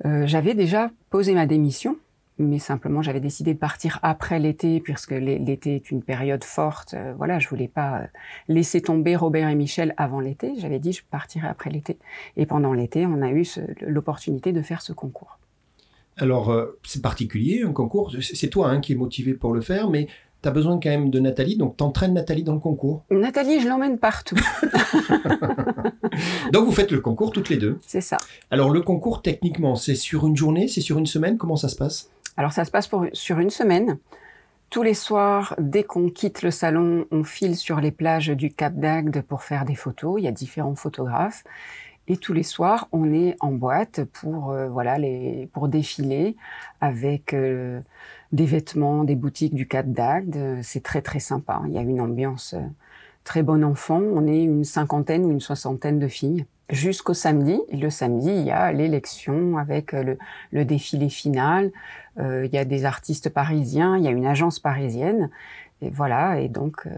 euh, 0.06 0.26
j'avais 0.26 0.56
déjà 0.56 0.90
posé 1.12 1.36
ma 1.36 1.46
démission 1.46 1.98
mais 2.40 2.58
simplement 2.58 3.04
j'avais 3.04 3.20
décidé 3.20 3.54
de 3.54 3.60
partir 3.60 4.00
après 4.02 4.40
l'été 4.40 4.80
puisque 4.80 5.12
l'été 5.12 5.76
est 5.76 5.92
une 5.92 6.02
période 6.02 6.44
forte. 6.44 6.96
Voilà, 7.16 7.38
je 7.38 7.48
voulais 7.48 7.68
pas 7.68 8.08
laisser 8.48 8.82
tomber 8.82 9.16
Robert 9.16 9.48
et 9.50 9.56
Michel 9.56 9.94
avant 9.98 10.20
l'été. 10.20 10.56
J'avais 10.58 10.80
dit 10.80 10.94
je 10.94 11.04
partirai 11.12 11.48
après 11.48 11.70
l'été. 11.70 12.00
Et 12.36 12.48
pendant 12.48 12.74
l'été, 12.74 13.06
on 13.06 13.22
a 13.22 13.30
eu 13.30 13.46
l'opportunité 13.82 14.52
de 14.52 14.64
faire 14.64 14.82
ce 14.82 14.94
concours. 14.94 15.38
Alors 16.18 16.52
euh, 16.52 16.80
c'est 16.84 17.02
particulier 17.02 17.64
un 17.66 17.74
concours. 17.74 18.14
C'est 18.22 18.50
toi 18.50 18.70
hein, 18.70 18.82
qui 18.82 18.94
est 18.94 18.96
motivé 18.96 19.34
pour 19.34 19.54
le 19.54 19.62
faire, 19.62 19.90
mais 19.90 20.08
tu 20.42 20.50
as 20.50 20.52
besoin 20.52 20.80
quand 20.80 20.90
même 20.90 21.10
de 21.10 21.20
Nathalie, 21.20 21.58
donc 21.58 21.78
t'entraînes 21.78 22.14
Nathalie 22.14 22.44
dans 22.44 22.54
le 22.54 22.60
concours. 22.60 23.04
Nathalie, 23.10 23.62
je 23.62 23.68
l'emmène 23.68 23.98
partout. 23.98 24.36
donc 26.52 26.66
vous 26.66 26.72
faites 26.72 26.92
le 26.92 27.00
concours 27.00 27.32
toutes 27.32 27.50
les 27.50 27.58
deux. 27.58 27.80
C'est 27.88 28.02
ça. 28.02 28.18
Alors 28.52 28.70
le 28.70 28.82
concours 28.82 29.22
techniquement, 29.22 29.76
c'est 29.76 29.96
sur 29.96 30.28
une 30.28 30.36
journée, 30.36 30.68
c'est 30.68 30.82
sur 30.82 30.98
une 30.98 31.06
semaine, 31.06 31.38
comment 31.38 31.56
ça 31.56 31.70
se 31.70 31.76
passe? 31.76 32.10
Alors 32.38 32.52
ça 32.52 32.66
se 32.66 32.72
passe 32.72 32.90
sur 33.14 33.40
une 33.40 33.50
semaine. 33.50 33.98
Tous 34.70 34.82
les 34.84 34.96
soirs, 34.96 35.56
dès 35.60 35.84
qu'on 35.84 36.10
quitte 36.10 36.42
le 36.42 36.50
salon, 36.50 37.06
on 37.12 37.24
file 37.24 37.56
sur 37.56 37.80
les 37.80 37.92
plages 37.92 38.30
du 38.30 38.50
Cap 38.50 38.74
d'Agde 38.74 39.22
pour 39.22 39.44
faire 39.44 39.66
des 39.66 39.76
photos. 39.76 40.16
Il 40.18 40.24
y 40.24 40.28
a 40.28 40.32
différents 40.32 40.74
photographes. 40.74 41.44
Et 42.08 42.18
tous 42.18 42.34
les 42.34 42.44
soirs, 42.44 42.88
on 42.92 43.14
est 43.14 43.36
en 43.40 43.52
boîte 43.52 44.04
pour 44.06 44.52
euh, 44.52 44.68
voilà 44.68 44.98
les 44.98 45.50
pour 45.54 45.68
défiler 45.68 46.36
avec 46.82 47.34
euh, 47.34 47.80
des 48.32 48.46
vêtements 48.46 49.04
des 49.04 49.16
boutiques 49.16 49.56
du 49.56 49.68
Cap 49.68 49.88
d'Agde. 49.88 50.62
C'est 50.64 50.84
très 50.84 51.02
très 51.02 51.20
sympa. 51.20 51.62
Il 51.68 51.74
y 51.74 51.78
a 51.78 51.82
une 51.82 52.02
ambiance 52.02 52.56
euh, 52.56 52.62
très 53.24 53.44
bon 53.44 53.64
enfant. 53.64 54.02
On 54.02 54.28
est 54.28 54.44
une 54.44 54.66
cinquantaine 54.66 55.26
ou 55.26 55.32
une 55.32 55.40
soixantaine 55.40 56.00
de 56.00 56.08
filles 56.08 56.46
jusqu'au 56.70 57.14
samedi. 57.14 57.60
Le 57.72 57.90
samedi, 57.90 58.30
il 58.30 58.44
y 58.44 58.52
a 58.52 58.72
l'élection 58.72 59.58
avec 59.58 59.94
euh, 59.94 60.16
le, 60.52 60.66
défilé 60.66 61.10
final. 61.10 61.72
Euh, 62.20 62.46
il 62.46 62.54
y 62.54 62.58
a 62.58 62.66
des 62.66 62.86
artistes 62.86 63.30
parisiens, 63.30 63.98
il 63.98 64.04
y 64.04 64.08
a 64.08 64.12
une 64.12 64.26
agence 64.26 64.60
parisienne. 64.60 65.30
Et 65.82 65.90
voilà, 65.90 66.40
et 66.40 66.50
donc 66.50 66.86
euh, 66.86 66.92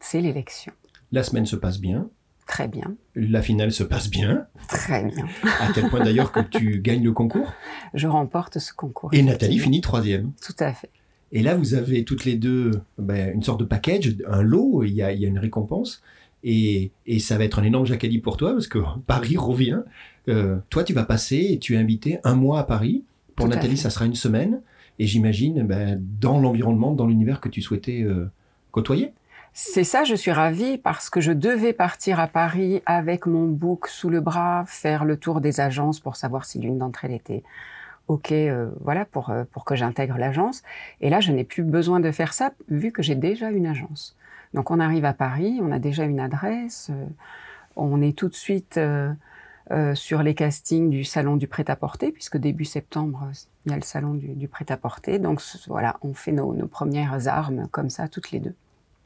c'est 0.00 0.20
l'élection. 0.20 0.72
La 1.10 1.22
semaine 1.22 1.46
se 1.46 1.56
passe 1.56 1.78
bien. 1.78 2.08
Très 2.52 2.68
bien. 2.68 2.96
La 3.14 3.40
finale 3.40 3.72
se 3.72 3.82
passe 3.82 4.10
bien. 4.10 4.46
Très 4.68 5.02
bien. 5.06 5.24
À 5.58 5.72
tel 5.72 5.88
point 5.88 6.04
d'ailleurs 6.04 6.32
que 6.32 6.40
tu 6.40 6.80
gagnes 6.84 7.02
le 7.02 7.12
concours. 7.12 7.50
Je 7.94 8.06
remporte 8.06 8.58
ce 8.58 8.74
concours. 8.74 9.08
Et 9.14 9.22
Nathalie 9.22 9.58
finit 9.58 9.80
troisième. 9.80 10.32
Tout 10.46 10.52
à 10.58 10.74
fait. 10.74 10.90
Et 11.32 11.40
là, 11.40 11.54
vous 11.54 11.72
avez 11.72 12.04
toutes 12.04 12.26
les 12.26 12.36
deux 12.36 12.72
ben, 12.98 13.32
une 13.34 13.42
sorte 13.42 13.58
de 13.58 13.64
package, 13.64 14.16
un 14.28 14.42
lot, 14.42 14.82
il 14.82 14.92
y 14.92 15.00
a, 15.00 15.12
il 15.12 15.20
y 15.22 15.24
a 15.24 15.28
une 15.28 15.38
récompense. 15.38 16.02
Et, 16.44 16.90
et, 17.06 17.20
ça 17.20 17.38
va 17.38 17.44
être 17.44 17.58
un 17.58 17.62
énorme 17.62 17.86
jacadi 17.86 18.18
pour 18.18 18.36
toi 18.36 18.52
parce 18.52 18.66
que 18.66 18.80
Paris 19.06 19.38
revient. 19.38 19.80
Euh, 20.28 20.58
toi, 20.68 20.84
tu 20.84 20.92
vas 20.92 21.04
passer 21.04 21.46
et 21.52 21.58
tu 21.58 21.76
es 21.76 21.78
invité 21.78 22.18
un 22.22 22.34
mois 22.34 22.60
à 22.60 22.64
Paris. 22.64 23.02
Pour 23.34 23.48
Nathalie, 23.48 23.78
ça 23.78 23.88
sera 23.88 24.04
une 24.04 24.14
semaine. 24.14 24.60
Et 24.98 25.06
j'imagine 25.06 25.66
ben, 25.66 25.98
dans 26.20 26.38
l'environnement, 26.38 26.92
dans 26.92 27.06
l'univers 27.06 27.40
que 27.40 27.48
tu 27.48 27.62
souhaitais 27.62 28.02
euh, 28.02 28.30
côtoyer. 28.72 29.14
C'est 29.54 29.84
ça, 29.84 30.04
je 30.04 30.14
suis 30.14 30.32
ravie 30.32 30.78
parce 30.78 31.10
que 31.10 31.20
je 31.20 31.30
devais 31.30 31.74
partir 31.74 32.18
à 32.20 32.26
Paris 32.26 32.82
avec 32.86 33.26
mon 33.26 33.46
book 33.48 33.86
sous 33.86 34.08
le 34.08 34.20
bras, 34.20 34.64
faire 34.66 35.04
le 35.04 35.18
tour 35.18 35.42
des 35.42 35.60
agences 35.60 36.00
pour 36.00 36.16
savoir 36.16 36.46
si 36.46 36.58
l'une 36.58 36.78
d'entre 36.78 37.04
elles 37.04 37.12
était 37.12 37.42
OK, 38.08 38.32
euh, 38.32 38.70
voilà, 38.80 39.04
pour, 39.04 39.30
euh, 39.30 39.44
pour 39.52 39.64
que 39.64 39.76
j'intègre 39.76 40.16
l'agence. 40.16 40.62
Et 41.00 41.10
là, 41.10 41.20
je 41.20 41.32
n'ai 41.32 41.44
plus 41.44 41.62
besoin 41.62 42.00
de 42.00 42.10
faire 42.10 42.32
ça 42.32 42.52
vu 42.68 42.92
que 42.92 43.02
j'ai 43.02 43.14
déjà 43.14 43.50
une 43.50 43.66
agence. 43.66 44.16
Donc 44.54 44.70
on 44.70 44.80
arrive 44.80 45.04
à 45.04 45.12
Paris, 45.12 45.60
on 45.62 45.70
a 45.70 45.78
déjà 45.78 46.04
une 46.04 46.20
adresse, 46.20 46.88
euh, 46.90 47.06
on 47.76 48.02
est 48.02 48.16
tout 48.16 48.28
de 48.28 48.34
suite 48.34 48.78
sur 49.94 50.22
les 50.22 50.34
castings 50.34 50.90
du 50.90 51.04
salon 51.04 51.36
du 51.36 51.46
prêt-à-porter, 51.46 52.12
puisque 52.12 52.36
début 52.36 52.66
septembre, 52.66 53.30
il 53.64 53.70
y 53.70 53.74
a 53.74 53.76
le 53.78 53.82
salon 53.82 54.12
du, 54.12 54.46
prêt-à-porter. 54.46 55.18
Donc 55.18 55.40
voilà, 55.68 55.96
on 56.02 56.12
fait 56.12 56.32
nos, 56.32 56.52
premières 56.66 57.28
armes 57.28 57.68
comme 57.70 57.88
ça, 57.88 58.08
toutes 58.08 58.32
les 58.32 58.40
deux. 58.40 58.54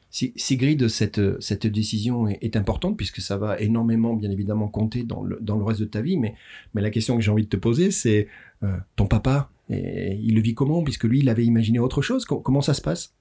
Sigrid, 0.09 0.87
cette, 0.87 1.41
cette 1.41 1.67
décision 1.67 2.27
est, 2.27 2.55
importante 2.55 2.97
puisque 2.97 3.21
ça 3.21 3.37
va 3.37 3.59
énormément, 3.59 4.13
bien 4.13 4.31
évidemment, 4.31 4.67
compter 4.67 5.03
dans 5.03 5.21
le, 5.23 5.37
dans 5.41 5.57
le 5.57 5.63
reste 5.63 5.81
de 5.81 5.85
ta 5.85 6.01
vie. 6.01 6.17
Mais, 6.17 6.33
mais 6.73 6.81
la 6.81 6.89
question 6.89 7.15
que 7.15 7.21
j'ai 7.21 7.31
envie 7.31 7.43
de 7.43 7.49
te 7.49 7.57
poser, 7.57 7.91
c'est 7.91 8.27
euh, 8.63 8.77
ton 8.95 9.05
papa, 9.05 9.49
et, 9.69 10.15
il 10.21 10.35
le 10.35 10.41
vit 10.41 10.53
comment 10.53 10.83
Puisque 10.83 11.03
lui, 11.03 11.19
il 11.19 11.29
avait 11.29 11.45
imaginé 11.45 11.79
autre 11.79 12.01
chose? 12.01 12.25
Comment 12.25 12.61
ça 12.61 12.73
se 12.73 12.81
passe? 12.81 13.13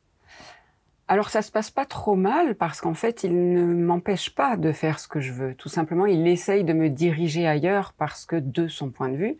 Alors 1.09 1.31
ça 1.31 1.40
se 1.40 1.52
passe 1.52 1.71
pas 1.71 1.85
trop 1.85 2.16
mal 2.16 2.57
parce 2.57 2.81
qu'en 2.81 2.95
fait 2.95 3.23
il 3.23 3.52
ne 3.52 3.62
m'empêche 3.64 4.35
pas 4.35 4.57
de 4.57 4.73
faire 4.73 4.99
ce 4.99 5.07
que 5.07 5.21
je 5.21 5.33
veux. 5.33 5.55
Tout 5.55 5.69
simplement 5.69 6.05
il 6.05 6.26
essaye 6.26 6.64
de 6.64 6.73
me 6.73 6.90
diriger 6.90 7.47
ailleurs 7.47 7.95
parce 7.97 8.26
que 8.26 8.35
de 8.35 8.66
son 8.66 8.90
point 8.90 9.11
de 9.11 9.16
vue 9.16 9.37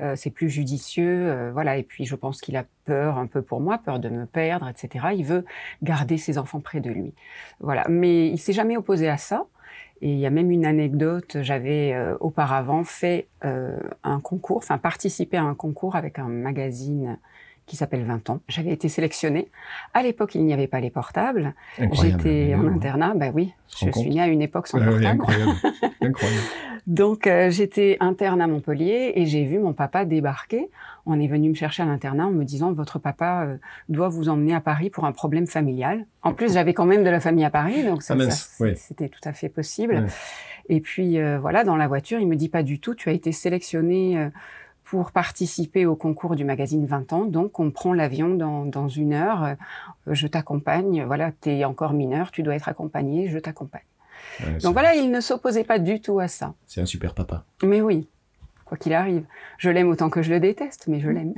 euh, 0.00 0.14
c'est 0.16 0.30
plus 0.30 0.50
judicieux, 0.50 1.30
euh, 1.30 1.50
voilà. 1.52 1.76
Et 1.76 1.82
puis 1.82 2.04
je 2.04 2.14
pense 2.14 2.40
qu'il 2.40 2.56
a 2.56 2.64
peur 2.84 3.18
un 3.18 3.26
peu 3.26 3.42
pour 3.42 3.60
moi, 3.60 3.78
peur 3.78 3.98
de 3.98 4.08
me 4.08 4.26
perdre, 4.26 4.68
etc. 4.68 5.06
Il 5.16 5.24
veut 5.24 5.44
garder 5.82 6.18
ses 6.18 6.38
enfants 6.38 6.60
près 6.60 6.80
de 6.80 6.90
lui, 6.90 7.14
voilà. 7.60 7.86
Mais 7.88 8.28
il 8.28 8.38
s'est 8.38 8.52
jamais 8.52 8.76
opposé 8.76 9.08
à 9.08 9.16
ça. 9.16 9.46
Et 10.02 10.12
il 10.12 10.18
y 10.18 10.26
a 10.26 10.30
même 10.30 10.50
une 10.50 10.66
anecdote, 10.66 11.38
j'avais 11.40 11.94
euh, 11.94 12.16
auparavant 12.20 12.84
fait 12.84 13.28
euh, 13.44 13.78
un 14.04 14.20
concours, 14.20 14.58
enfin 14.58 14.76
participé 14.76 15.38
à 15.38 15.42
un 15.42 15.54
concours 15.54 15.96
avec 15.96 16.18
un 16.18 16.28
magazine 16.28 17.18
qui 17.66 17.76
s'appelle 17.76 18.04
20 18.04 18.30
ans. 18.30 18.40
J'avais 18.48 18.70
été 18.70 18.88
sélectionnée. 18.88 19.48
À 19.92 20.02
l'époque, 20.02 20.34
il 20.34 20.44
n'y 20.44 20.52
avait 20.52 20.68
pas 20.68 20.80
les 20.80 20.90
portables. 20.90 21.54
J'étais 21.92 22.54
en 22.54 22.66
internat. 22.66 23.14
Ben 23.14 23.32
oui, 23.34 23.52
je 23.68 23.90
suis 23.90 24.10
née 24.10 24.22
à 24.22 24.28
une 24.28 24.42
époque 24.42 24.68
sans 24.68 24.78
ouais, 24.78 24.84
portable. 24.86 25.06
incroyable. 25.06 25.52
incroyable. 26.00 26.42
Donc 26.86 27.26
euh, 27.26 27.50
j'étais 27.50 27.96
interne 27.98 28.40
à 28.40 28.46
Montpellier 28.46 29.12
et 29.16 29.26
j'ai 29.26 29.44
vu 29.44 29.58
mon 29.58 29.72
papa 29.72 30.04
débarquer. 30.04 30.70
On 31.04 31.18
est 31.18 31.26
venu 31.26 31.48
me 31.48 31.54
chercher 31.54 31.82
à 31.82 31.86
l'internat 31.86 32.28
en 32.28 32.30
me 32.30 32.44
disant 32.44 32.72
votre 32.72 33.00
papa 33.00 33.44
euh, 33.44 33.56
doit 33.88 34.08
vous 34.08 34.28
emmener 34.28 34.54
à 34.54 34.60
Paris 34.60 34.88
pour 34.88 35.04
un 35.04 35.10
problème 35.10 35.48
familial. 35.48 36.06
En 36.22 36.32
plus 36.32 36.52
j'avais 36.52 36.74
quand 36.74 36.86
même 36.86 37.02
de 37.02 37.10
la 37.10 37.18
famille 37.18 37.44
à 37.44 37.50
Paris 37.50 37.82
donc 37.82 38.02
ça, 38.02 38.14
Ah 38.16 38.30
ça, 38.30 38.74
c'était 38.76 39.08
tout 39.08 39.20
à 39.24 39.32
fait 39.32 39.48
possible. 39.48 40.06
Et 40.68 40.80
puis 40.80 41.18
euh, 41.18 41.40
voilà 41.40 41.64
dans 41.64 41.76
la 41.76 41.88
voiture 41.88 42.20
il 42.20 42.28
me 42.28 42.36
dit 42.36 42.48
pas 42.48 42.62
du 42.62 42.78
tout 42.78 42.94
tu 42.94 43.08
as 43.08 43.12
été 43.12 43.32
sélectionné 43.32 44.16
euh, 44.16 44.28
pour 44.86 45.10
participer 45.12 45.84
au 45.84 45.96
concours 45.96 46.36
du 46.36 46.44
magazine 46.44 46.86
20 46.86 47.12
ans 47.12 47.24
donc 47.24 47.60
on 47.60 47.70
prend 47.70 47.92
l'avion 47.92 48.34
dans, 48.34 48.64
dans 48.64 48.88
une 48.88 49.12
heure. 49.12 49.44
Euh, 49.44 49.54
je 50.06 50.26
t'accompagne 50.26 51.04
voilà 51.04 51.32
tu 51.40 51.50
es 51.50 51.64
encore 51.64 51.92
mineur 51.92 52.30
tu 52.30 52.42
dois 52.42 52.54
être 52.54 52.68
accompagné 52.68 53.28
je 53.28 53.38
t'accompagne. 53.38 53.82
Ouais, 54.40 54.58
Donc 54.58 54.72
voilà 54.72 54.94
il 54.94 55.10
ne 55.10 55.20
s'opposait 55.20 55.64
pas 55.64 55.78
du 55.78 56.00
tout 56.00 56.20
à 56.20 56.28
ça. 56.28 56.54
C'est 56.66 56.80
un 56.80 56.86
super 56.86 57.14
papa. 57.14 57.44
Mais 57.62 57.80
oui, 57.80 58.08
quoi 58.66 58.76
qu'il 58.76 58.92
arrive. 58.92 59.24
Je 59.58 59.70
l'aime 59.70 59.88
autant 59.88 60.10
que 60.10 60.20
je 60.22 60.30
le 60.30 60.40
déteste, 60.40 60.86
mais 60.88 61.00
je 61.00 61.08
l'aime. 61.08 61.34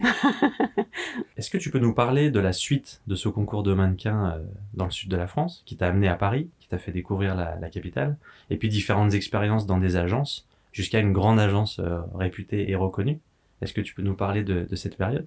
Est-ce 1.36 1.50
que 1.50 1.58
tu 1.58 1.70
peux 1.70 1.78
nous 1.78 1.94
parler 1.94 2.30
de 2.30 2.40
la 2.40 2.52
suite 2.52 3.02
de 3.06 3.14
ce 3.14 3.28
concours 3.28 3.62
de 3.62 3.74
mannequins 3.74 4.32
euh, 4.32 4.38
dans 4.74 4.86
le 4.86 4.90
sud 4.90 5.10
de 5.10 5.16
la 5.16 5.26
France, 5.26 5.62
qui 5.66 5.76
t'a 5.76 5.86
amené 5.86 6.08
à 6.08 6.16
Paris, 6.16 6.48
qui 6.58 6.68
t'a 6.68 6.78
fait 6.78 6.90
découvrir 6.90 7.36
la, 7.36 7.56
la 7.56 7.70
capitale, 7.70 8.16
et 8.50 8.56
puis 8.56 8.68
différentes 8.68 9.14
expériences 9.14 9.66
dans 9.66 9.78
des 9.78 9.96
agences, 9.96 10.48
jusqu'à 10.72 10.98
une 10.98 11.12
grande 11.12 11.38
agence 11.38 11.78
euh, 11.78 12.00
réputée 12.14 12.70
et 12.70 12.74
reconnue? 12.74 13.20
Est-ce 13.62 13.72
que 13.72 13.80
tu 13.80 13.94
peux 13.94 14.02
nous 14.02 14.14
parler 14.14 14.44
de, 14.44 14.74
cette 14.76 14.96
période? 14.96 15.26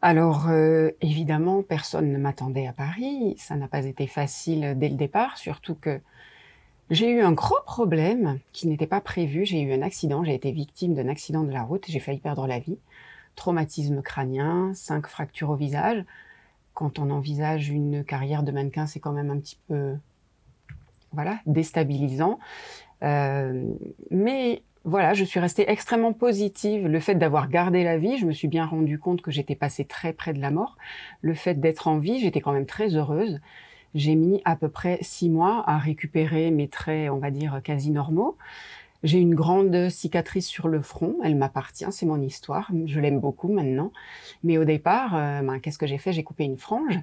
Alors, 0.00 0.48
euh, 0.48 0.90
évidemment, 1.00 1.62
personne 1.62 2.12
ne 2.12 2.18
m'attendait 2.18 2.66
à 2.66 2.72
Paris. 2.72 3.34
Ça 3.38 3.56
n'a 3.56 3.68
pas 3.68 3.84
été 3.84 4.06
facile 4.06 4.74
dès 4.76 4.88
le 4.88 4.96
départ, 4.96 5.36
surtout 5.38 5.74
que 5.74 6.00
j'ai 6.90 7.10
eu 7.10 7.20
un 7.20 7.32
gros 7.32 7.58
problème 7.66 8.38
qui 8.52 8.66
n'était 8.66 8.86
pas 8.86 9.00
prévu. 9.00 9.44
J'ai 9.44 9.60
eu 9.60 9.72
un 9.72 9.82
accident, 9.82 10.24
j'ai 10.24 10.34
été 10.34 10.52
victime 10.52 10.94
d'un 10.94 11.08
accident 11.08 11.42
de 11.42 11.50
la 11.50 11.62
route, 11.62 11.84
j'ai 11.86 12.00
failli 12.00 12.18
perdre 12.18 12.46
la 12.46 12.60
vie. 12.60 12.78
Traumatisme 13.34 14.00
crânien, 14.02 14.72
cinq 14.74 15.06
fractures 15.06 15.50
au 15.50 15.56
visage. 15.56 16.04
Quand 16.72 16.98
on 16.98 17.10
envisage 17.10 17.68
une 17.68 18.04
carrière 18.04 18.42
de 18.42 18.52
mannequin, 18.52 18.86
c'est 18.86 19.00
quand 19.00 19.12
même 19.12 19.30
un 19.30 19.38
petit 19.38 19.58
peu, 19.68 19.96
voilà, 21.12 21.40
déstabilisant. 21.44 22.38
Euh, 23.02 23.64
mais 24.10 24.62
voilà, 24.88 25.12
je 25.12 25.22
suis 25.22 25.38
restée 25.38 25.70
extrêmement 25.70 26.14
positive. 26.14 26.86
Le 26.86 26.98
fait 26.98 27.14
d'avoir 27.14 27.48
gardé 27.48 27.84
la 27.84 27.98
vie, 27.98 28.16
je 28.16 28.24
me 28.24 28.32
suis 28.32 28.48
bien 28.48 28.64
rendu 28.64 28.98
compte 28.98 29.20
que 29.20 29.30
j'étais 29.30 29.54
passée 29.54 29.84
très 29.84 30.14
près 30.14 30.32
de 30.32 30.40
la 30.40 30.50
mort. 30.50 30.78
Le 31.20 31.34
fait 31.34 31.60
d'être 31.60 31.88
en 31.88 31.98
vie, 31.98 32.20
j'étais 32.20 32.40
quand 32.40 32.52
même 32.52 32.66
très 32.66 32.96
heureuse. 32.96 33.40
J'ai 33.94 34.14
mis 34.14 34.40
à 34.44 34.56
peu 34.56 34.68
près 34.68 34.98
six 35.02 35.28
mois 35.28 35.62
à 35.66 35.76
récupérer 35.76 36.50
mes 36.50 36.68
traits, 36.68 37.10
on 37.10 37.18
va 37.18 37.30
dire, 37.30 37.60
quasi 37.62 37.90
normaux. 37.90 38.36
J'ai 39.02 39.18
une 39.18 39.34
grande 39.34 39.90
cicatrice 39.90 40.46
sur 40.46 40.68
le 40.68 40.82
front, 40.82 41.16
elle 41.22 41.36
m'appartient, 41.36 41.86
c'est 41.90 42.06
mon 42.06 42.20
histoire, 42.20 42.68
je 42.86 42.98
l'aime 42.98 43.20
beaucoup 43.20 43.52
maintenant. 43.52 43.92
Mais 44.42 44.58
au 44.58 44.64
départ, 44.64 45.14
euh, 45.14 45.40
ben, 45.42 45.60
qu'est-ce 45.60 45.78
que 45.78 45.86
j'ai 45.86 45.98
fait? 45.98 46.12
J'ai 46.12 46.24
coupé 46.24 46.44
une 46.44 46.58
frange. 46.58 46.98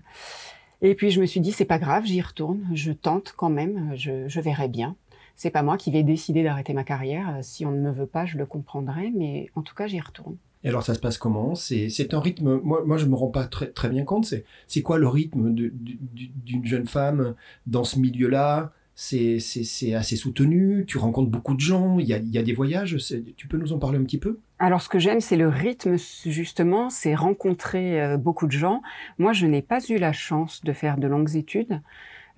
Et 0.81 0.93
puis 0.95 1.11
je 1.11 1.21
me 1.21 1.25
suis 1.25 1.39
dit, 1.39 1.53
c'est 1.53 1.65
pas 1.65 1.79
grave, 1.79 2.03
j'y 2.05 2.19
retourne, 2.21 2.67
je 2.73 2.91
tente 2.91 3.33
quand 3.37 3.49
même, 3.49 3.93
je, 3.95 4.27
je 4.27 4.41
verrai 4.41 4.67
bien. 4.67 4.95
C'est 5.35 5.49
pas 5.51 5.63
moi 5.63 5.77
qui 5.77 5.91
vais 5.91 6.03
décider 6.03 6.43
d'arrêter 6.43 6.73
ma 6.73 6.83
carrière. 6.83 7.35
Euh, 7.37 7.39
Si 7.41 7.65
on 7.65 7.71
ne 7.71 7.79
me 7.81 7.91
veut 7.91 8.05
pas, 8.05 8.25
je 8.25 8.37
le 8.37 8.45
comprendrai, 8.45 9.11
mais 9.15 9.49
en 9.55 9.61
tout 9.61 9.75
cas, 9.75 9.87
j'y 9.87 9.99
retourne. 9.99 10.37
Et 10.63 10.69
alors, 10.69 10.81
ça 10.83 10.95
se 10.95 10.99
passe 10.99 11.17
comment? 11.19 11.53
C'est 11.53 12.13
un 12.13 12.19
rythme. 12.19 12.59
Moi, 12.63 12.83
moi, 12.85 12.97
je 12.97 13.05
me 13.05 13.13
rends 13.15 13.27
pas 13.29 13.45
très, 13.45 13.67
très 13.67 13.87
bien 13.89 14.03
compte. 14.03 14.33
C'est 14.67 14.81
quoi 14.81 14.97
le 14.97 15.07
rythme 15.07 15.53
d'une 15.53 16.65
jeune 16.65 16.87
femme 16.87 17.35
dans 17.67 17.83
ce 17.83 17.99
milieu-là? 17.99 18.71
C'est 18.97 19.39
c'est- 19.39 19.65
c'est 19.65 19.93
assez 19.93 20.15
soutenu? 20.15 20.85
Tu 20.87 20.97
rencontres 20.97 21.29
beaucoup 21.29 21.53
de 21.53 21.59
gens? 21.59 21.99
Il 21.99 22.07
y 22.07 22.13
a, 22.13 22.17
il 22.17 22.29
y 22.29 22.37
a 22.37 22.43
des 22.43 22.53
voyages? 22.53 22.97
Tu 23.35 23.47
peux 23.47 23.57
nous 23.57 23.73
en 23.73 23.77
parler 23.77 23.99
un 23.99 24.03
petit 24.03 24.17
peu? 24.17 24.39
Alors, 24.57 24.81
ce 24.81 24.87
que 24.89 24.99
j'aime, 24.99 25.19
c'est 25.19 25.35
le 25.35 25.49
rythme, 25.49 25.97
justement, 26.25 26.89
c'est 26.89 27.13
rencontrer 27.13 28.01
euh, 28.01 28.17
beaucoup 28.17 28.47
de 28.47 28.53
gens. 28.53 28.81
Moi, 29.19 29.33
je 29.33 29.45
n'ai 29.47 29.61
pas 29.61 29.79
eu 29.89 29.97
la 29.97 30.13
chance 30.13 30.63
de 30.63 30.71
faire 30.71 30.97
de 30.97 31.07
longues 31.07 31.35
études. 31.35 31.81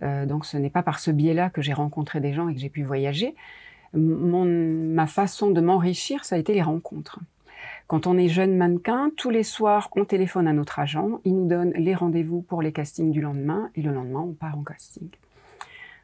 Euh, 0.04 0.26
donc, 0.26 0.46
ce 0.46 0.58
n'est 0.58 0.70
pas 0.70 0.84
par 0.84 1.00
ce 1.00 1.12
biais-là 1.12 1.50
que 1.50 1.62
j'ai 1.62 1.74
rencontré 1.74 2.20
des 2.20 2.34
gens 2.34 2.48
et 2.50 2.54
que 2.54 2.60
j'ai 2.60 2.70
pu 2.70 2.84
voyager. 2.84 3.36
Mon, 3.94 4.46
ma 4.46 5.08
façon 5.08 5.50
de 5.52 5.62
m'enrichir, 5.62 6.26
ça 6.26 6.36
a 6.36 6.40
été 6.40 6.54
les 6.54 6.62
rencontres. 6.62 7.20
Quand 7.88 8.06
on 8.06 8.18
est 8.18 8.28
jeune 8.28 8.58
mannequin, 8.58 9.12
tous 9.16 9.30
les 9.30 9.44
soirs, 9.44 9.90
on 9.96 10.06
téléphone 10.06 10.48
à 10.48 10.54
notre 10.54 10.80
agent, 10.80 11.22
il 11.24 11.36
nous 11.36 11.48
donne 11.48 11.72
les 11.72 11.96
rendez-vous 11.96 12.42
pour 12.42 12.62
les 12.62 12.72
castings 12.74 13.12
du 13.12 13.22
lendemain, 13.22 13.70
et 13.76 13.82
le 13.82 13.92
lendemain, 13.92 14.20
on 14.20 14.34
part 14.34 14.58
en 14.58 14.64
casting. 14.64 15.10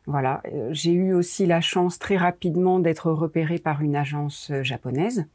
Voilà, 0.06 0.42
Euh, 0.46 0.70
j'ai 0.72 0.94
eu 0.94 1.14
aussi 1.14 1.46
la 1.46 1.62
chance 1.62 2.00
très 2.00 2.18
rapidement 2.18 2.80
d'être 2.80 3.12
repérée 3.12 3.60
par 3.60 3.82
une 3.82 3.96
agence 3.96 4.50
euh, 4.52 4.64
japonaise. 4.64 5.28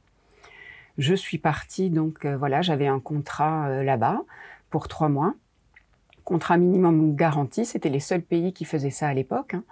Je 0.98 1.14
suis 1.14 1.38
partie, 1.38 1.90
donc 1.90 2.26
voilà, 2.26 2.60
j'avais 2.60 2.88
un 2.88 2.98
contrat 2.98 3.84
là-bas 3.84 4.22
pour 4.68 4.88
trois 4.88 5.08
mois. 5.08 5.34
Contrat 6.28 6.58
minimum 6.58 7.16
garanti, 7.16 7.64
c'était 7.64 7.88
les 7.88 8.00
seuls 8.00 8.20
pays 8.20 8.52
qui 8.52 8.66
faisaient 8.66 8.90
ça 8.90 9.08
à 9.08 9.14
l'époque. 9.14 9.54
hein. 9.54 9.64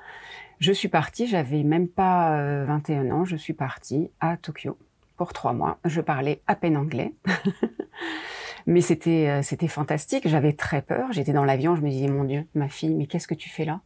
Je 0.58 0.72
suis 0.72 0.88
partie, 0.88 1.26
j'avais 1.26 1.62
même 1.64 1.86
pas 1.86 2.38
euh, 2.38 2.64
21 2.66 3.10
ans, 3.10 3.24
je 3.26 3.36
suis 3.36 3.52
partie 3.52 4.08
à 4.20 4.38
Tokyo 4.38 4.78
pour 5.18 5.34
trois 5.34 5.52
mois. 5.52 5.76
Je 5.84 6.00
parlais 6.00 6.40
à 6.46 6.54
peine 6.54 6.78
anglais. 6.78 7.12
Mais 8.66 8.80
c'était 8.80 9.28
euh, 9.28 9.42
c'était 9.42 9.68
fantastique, 9.68 10.26
j'avais 10.26 10.54
très 10.54 10.80
peur, 10.80 11.12
j'étais 11.12 11.34
dans 11.34 11.44
l'avion, 11.44 11.76
je 11.76 11.82
me 11.82 11.90
disais 11.90 12.08
mon 12.08 12.24
dieu, 12.24 12.46
ma 12.54 12.68
fille, 12.68 12.94
mais 12.94 13.06
qu'est-ce 13.06 13.28
que 13.28 13.34
tu 13.34 13.48
fais 13.48 13.64
là? 13.66 13.80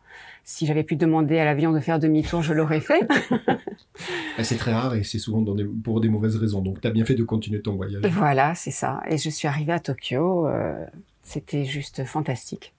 Si 0.44 0.64
j'avais 0.64 0.84
pu 0.84 0.96
demander 0.96 1.38
à 1.38 1.44
l'avion 1.44 1.70
de 1.72 1.80
faire 1.80 1.98
demi-tour, 1.98 2.40
je 2.42 2.54
l'aurais 2.54 2.80
fait. 2.80 3.00
Ah, 4.38 4.44
C'est 4.44 4.56
très 4.56 4.72
rare 4.72 4.94
et 4.94 5.02
c'est 5.02 5.18
souvent 5.18 5.42
dans 5.42 5.54
des- 5.54 5.64
pour 5.64 6.00
des 6.00 6.08
mauvaises 6.08 6.36
raisons. 6.36 6.62
Donc, 6.62 6.80
tu 6.80 6.88
as 6.88 6.90
bien 6.90 7.04
fait 7.04 7.14
de 7.16 7.24
continuer 7.24 7.60
ton 7.60 7.74
voyage. 7.74 8.00
Voilà, 8.06 8.54
c'est 8.54 8.70
ça. 8.70 9.02
Et 9.08 9.18
je 9.18 9.28
suis 9.28 9.46
arrivée 9.48 9.72
à 9.74 9.80
Tokyo. 9.80 10.46
euh, 10.46 10.86
C'était 11.22 11.64
juste 11.64 12.04
fantastique. 12.04 12.74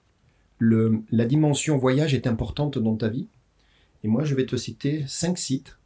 La 0.60 1.24
dimension 1.24 1.76
voyage 1.76 2.14
est 2.14 2.26
importante 2.26 2.78
dans 2.78 2.96
ta 2.96 3.08
vie. 3.08 3.26
Et 4.04 4.08
moi, 4.08 4.24
je 4.24 4.34
vais 4.34 4.46
te 4.46 4.56
citer 4.56 5.04
cinq 5.06 5.38
sites 5.38 5.78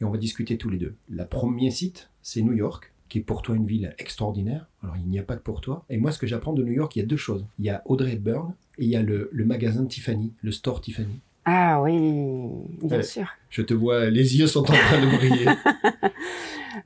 et 0.00 0.04
on 0.04 0.10
va 0.10 0.18
discuter 0.18 0.58
tous 0.58 0.70
les 0.70 0.78
deux. 0.78 0.94
Le 1.08 1.24
premier 1.24 1.70
site, 1.70 2.10
c'est 2.22 2.42
New 2.42 2.52
York, 2.52 2.92
qui 3.08 3.18
est 3.18 3.22
pour 3.22 3.42
toi 3.42 3.56
une 3.56 3.66
ville 3.66 3.94
extraordinaire. 3.98 4.68
Alors, 4.82 4.96
il 4.96 5.06
n'y 5.06 5.18
a 5.18 5.22
pas 5.22 5.36
que 5.36 5.42
pour 5.42 5.60
toi. 5.60 5.84
Et 5.88 5.96
moi, 5.96 6.12
ce 6.12 6.18
que 6.18 6.26
j'apprends 6.26 6.52
de 6.52 6.62
New 6.62 6.72
York, 6.72 6.94
il 6.96 7.00
y 7.00 7.02
a 7.02 7.06
deux 7.06 7.16
choses. 7.16 7.46
Il 7.58 7.64
y 7.64 7.70
a 7.70 7.82
Audrey 7.86 8.12
Hepburn 8.12 8.54
et 8.78 8.84
il 8.84 8.90
y 8.90 8.96
a 8.96 9.02
le 9.02 9.30
magasin 9.32 9.86
Tiffany, 9.86 10.32
le 10.42 10.52
store 10.52 10.80
Tiffany. 10.80 11.20
Ah 11.48 11.80
oui, 11.80 12.48
bien 12.82 13.02
sûr. 13.02 13.28
Je 13.50 13.62
te 13.62 13.72
vois, 13.72 14.10
les 14.10 14.36
yeux 14.36 14.48
sont 14.48 14.60
en 14.60 14.74
train 14.74 15.00
de 15.00 15.06
briller. 15.16 15.46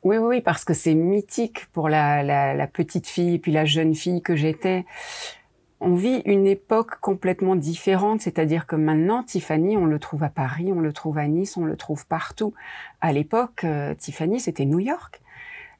Oui, 0.04 0.16
oui, 0.18 0.26
oui, 0.36 0.40
parce 0.40 0.64
que 0.64 0.72
c'est 0.72 0.94
mythique 0.94 1.66
pour 1.72 1.88
la, 1.88 2.22
la, 2.22 2.54
la 2.54 2.66
petite 2.68 3.08
fille 3.08 3.34
et 3.34 3.38
puis 3.38 3.52
la 3.52 3.64
jeune 3.64 3.94
fille 3.94 4.22
que 4.22 4.36
j'étais. 4.36 4.86
On 5.80 5.94
vit 5.94 6.22
une 6.26 6.46
époque 6.46 7.00
complètement 7.00 7.56
différente, 7.56 8.20
c'est-à-dire 8.20 8.66
que 8.66 8.76
maintenant, 8.76 9.24
Tiffany, 9.24 9.76
on 9.76 9.86
le 9.86 9.98
trouve 9.98 10.22
à 10.22 10.28
Paris, 10.28 10.72
on 10.72 10.80
le 10.80 10.92
trouve 10.92 11.18
à 11.18 11.26
Nice, 11.26 11.56
on 11.56 11.64
le 11.64 11.76
trouve 11.76 12.06
partout. 12.06 12.54
À 13.00 13.12
l'époque, 13.12 13.64
euh, 13.64 13.94
Tiffany, 13.94 14.40
c'était 14.40 14.64
New 14.64 14.78
York. 14.78 15.20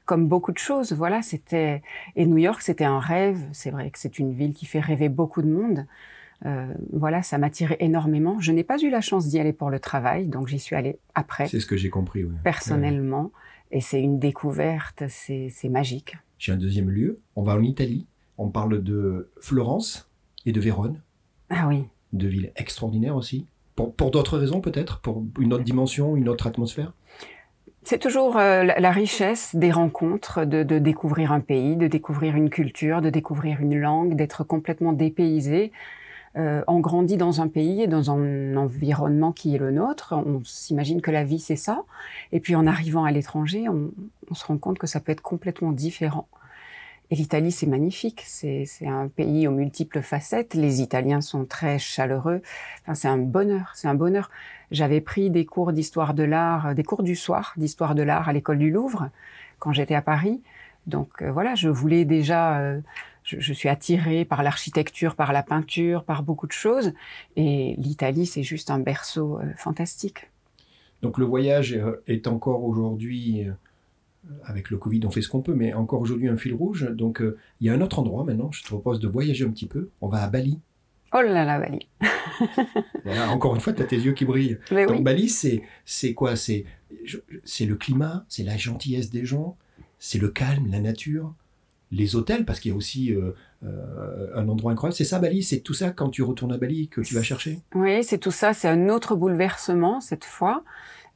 Comme 0.06 0.26
beaucoup 0.26 0.52
de 0.52 0.58
choses, 0.58 0.92
voilà, 0.92 1.22
c'était 1.22 1.82
et 2.16 2.26
New 2.26 2.38
York, 2.38 2.62
c'était 2.62 2.84
un 2.84 2.98
rêve. 2.98 3.38
C'est 3.52 3.70
vrai 3.70 3.90
que 3.90 3.98
c'est 3.98 4.18
une 4.18 4.32
ville 4.32 4.54
qui 4.54 4.66
fait 4.66 4.80
rêver 4.80 5.08
beaucoup 5.08 5.40
de 5.40 5.48
monde. 5.48 5.86
Euh, 6.46 6.72
voilà, 6.92 7.22
ça 7.22 7.36
m'attirait 7.38 7.76
énormément. 7.80 8.40
Je 8.40 8.52
n'ai 8.52 8.64
pas 8.64 8.78
eu 8.78 8.88
la 8.90 9.00
chance 9.00 9.26
d'y 9.28 9.38
aller 9.38 9.52
pour 9.52 9.68
le 9.70 9.78
travail, 9.78 10.26
donc 10.26 10.48
j'y 10.48 10.58
suis 10.58 10.74
allée 10.74 10.98
après, 11.14 11.46
c'est 11.48 11.60
ce 11.60 11.66
que 11.66 11.76
j'ai 11.76 11.90
compris. 11.90 12.24
oui. 12.24 12.30
Ouais. 12.30 12.38
personnellement, 12.42 13.30
et 13.70 13.80
c'est 13.80 14.00
une 14.00 14.18
découverte, 14.18 15.04
c'est 15.08 15.68
magique. 15.68 16.16
J'ai 16.38 16.52
un 16.52 16.56
deuxième 16.56 16.88
lieu. 16.90 17.20
On 17.36 17.42
va 17.42 17.54
en 17.54 17.62
Italie. 17.62 18.06
On 18.38 18.48
parle 18.48 18.82
de 18.82 19.30
Florence 19.40 20.10
et 20.46 20.52
de 20.52 20.60
Vérone. 20.60 21.02
Ah 21.50 21.66
oui. 21.68 21.84
deux 22.14 22.28
villes 22.28 22.52
extraordinaires 22.56 23.16
aussi. 23.16 23.46
Pour, 23.76 23.94
pour 23.94 24.10
d'autres 24.10 24.38
raisons 24.38 24.60
peut-être, 24.62 25.00
pour 25.00 25.24
une 25.38 25.52
autre 25.52 25.64
dimension, 25.64 26.16
une 26.16 26.28
autre 26.28 26.46
atmosphère? 26.46 26.94
C'est 27.82 27.98
toujours 27.98 28.36
euh, 28.38 28.62
la, 28.62 28.80
la 28.80 28.90
richesse 28.90 29.54
des 29.56 29.70
rencontres, 29.70 30.44
de, 30.44 30.62
de 30.62 30.78
découvrir 30.78 31.32
un 31.32 31.40
pays, 31.40 31.76
de 31.76 31.86
découvrir 31.86 32.34
une 32.36 32.50
culture, 32.50 33.00
de 33.02 33.10
découvrir 33.10 33.60
une 33.60 33.78
langue, 33.78 34.16
d'être 34.16 34.44
complètement 34.44 34.92
dépaysé. 34.92 35.72
Euh, 36.36 36.62
on 36.68 36.78
grandit 36.78 37.16
dans 37.16 37.40
un 37.40 37.48
pays 37.48 37.82
et 37.82 37.86
dans 37.88 38.10
un 38.10 38.56
environnement 38.56 39.32
qui 39.32 39.54
est 39.54 39.58
le 39.58 39.70
nôtre. 39.70 40.14
On 40.14 40.42
s'imagine 40.44 41.00
que 41.00 41.10
la 41.10 41.24
vie 41.24 41.40
c'est 41.40 41.56
ça. 41.56 41.82
Et 42.32 42.40
puis 42.40 42.54
en 42.54 42.66
arrivant 42.66 43.04
à 43.04 43.10
l'étranger, 43.10 43.68
on, 43.68 43.90
on 44.30 44.34
se 44.34 44.44
rend 44.46 44.58
compte 44.58 44.78
que 44.78 44.86
ça 44.86 45.00
peut 45.00 45.12
être 45.12 45.22
complètement 45.22 45.72
différent. 45.72 46.28
Et 47.10 47.16
l'Italie, 47.16 47.50
c'est 47.50 47.66
magnifique. 47.66 48.22
C'est 48.24 48.66
un 48.86 49.08
pays 49.08 49.48
aux 49.48 49.50
multiples 49.50 50.00
facettes. 50.00 50.54
Les 50.54 50.80
Italiens 50.80 51.20
sont 51.20 51.44
très 51.44 51.78
chaleureux. 51.78 52.40
Enfin, 52.82 52.94
c'est 52.94 53.08
un 53.08 53.18
bonheur. 53.18 53.72
C'est 53.74 53.88
un 53.88 53.94
bonheur. 53.94 54.30
J'avais 54.70 55.00
pris 55.00 55.30
des 55.30 55.44
cours 55.44 55.72
d'histoire 55.72 56.14
de 56.14 56.22
l'art, 56.22 56.68
euh, 56.68 56.74
des 56.74 56.84
cours 56.84 57.02
du 57.02 57.16
soir 57.16 57.52
d'histoire 57.56 57.96
de 57.96 58.02
l'art 58.02 58.28
à 58.28 58.32
l'école 58.32 58.58
du 58.58 58.70
Louvre 58.70 59.10
quand 59.58 59.72
j'étais 59.72 59.96
à 59.96 60.02
Paris. 60.02 60.40
Donc 60.86 61.22
euh, 61.22 61.32
voilà, 61.32 61.56
je 61.56 61.68
voulais 61.68 62.04
déjà 62.04 62.58
euh, 62.58 62.80
je, 63.22 63.52
suis 63.52 63.68
attirée 63.68 64.24
par 64.24 64.42
l'architecture, 64.42 65.14
par 65.14 65.32
la 65.32 65.42
peinture, 65.42 66.04
par 66.04 66.22
beaucoup 66.22 66.46
de 66.46 66.52
choses. 66.52 66.92
Et 67.36 67.74
l'Italie, 67.78 68.26
c'est 68.26 68.42
juste 68.42 68.70
un 68.70 68.78
berceau 68.78 69.38
euh, 69.38 69.52
fantastique. 69.56 70.30
Donc 71.02 71.18
le 71.18 71.24
voyage 71.24 71.78
est 72.06 72.26
encore 72.26 72.64
aujourd'hui, 72.64 73.48
euh, 73.48 73.52
avec 74.44 74.70
le 74.70 74.78
Covid, 74.78 75.00
on 75.04 75.10
fait 75.10 75.22
ce 75.22 75.28
qu'on 75.28 75.40
peut, 75.40 75.54
mais 75.54 75.72
encore 75.72 76.00
aujourd'hui 76.00 76.28
un 76.28 76.36
fil 76.36 76.54
rouge. 76.54 76.90
Donc 76.90 77.22
euh, 77.22 77.38
il 77.60 77.66
y 77.66 77.70
a 77.70 77.74
un 77.74 77.80
autre 77.80 77.98
endroit 77.98 78.24
maintenant, 78.24 78.50
je 78.52 78.62
te 78.62 78.68
propose 78.68 79.00
de 79.00 79.08
voyager 79.08 79.44
un 79.44 79.50
petit 79.50 79.66
peu. 79.66 79.90
On 80.00 80.08
va 80.08 80.22
à 80.22 80.28
Bali. 80.28 80.58
Oh 81.12 81.22
là 81.22 81.44
là, 81.44 81.58
Bali. 81.58 81.88
encore 83.30 83.54
une 83.54 83.60
fois, 83.60 83.72
tu 83.72 83.82
as 83.82 83.86
tes 83.86 83.96
yeux 83.98 84.12
qui 84.12 84.24
brillent. 84.24 84.58
Donc 84.70 85.02
Bali, 85.02 85.28
c'est, 85.28 86.14
quoi? 86.14 86.36
C'est 86.36 86.64
le 87.60 87.74
climat, 87.74 88.24
c'est 88.28 88.44
la 88.44 88.56
gentillesse 88.56 89.10
des 89.10 89.24
gens, 89.24 89.56
c'est 89.98 90.18
le 90.18 90.28
calme, 90.28 90.68
la 90.70 90.78
nature, 90.78 91.34
les 91.92 92.14
hôtels, 92.14 92.44
parce 92.44 92.60
qu'il 92.60 92.70
y 92.70 92.74
a 92.74 92.76
aussi 92.76 93.12
euh, 93.12 93.32
euh, 93.64 94.28
un 94.34 94.48
endroit 94.48 94.72
incroyable. 94.72 94.96
C'est 94.96 95.04
ça, 95.04 95.18
Bali 95.18 95.42
C'est 95.42 95.60
tout 95.60 95.74
ça, 95.74 95.90
quand 95.90 96.10
tu 96.10 96.22
retournes 96.22 96.52
à 96.52 96.58
Bali, 96.58 96.88
que 96.88 97.00
tu 97.00 97.14
vas 97.14 97.22
chercher? 97.22 97.60
Oui, 97.74 98.04
c'est 98.04 98.18
tout 98.18 98.30
ça. 98.30 98.54
C'est 98.54 98.68
un 98.68 98.88
autre 98.88 99.16
bouleversement, 99.16 100.00
cette 100.00 100.24
fois. 100.24 100.62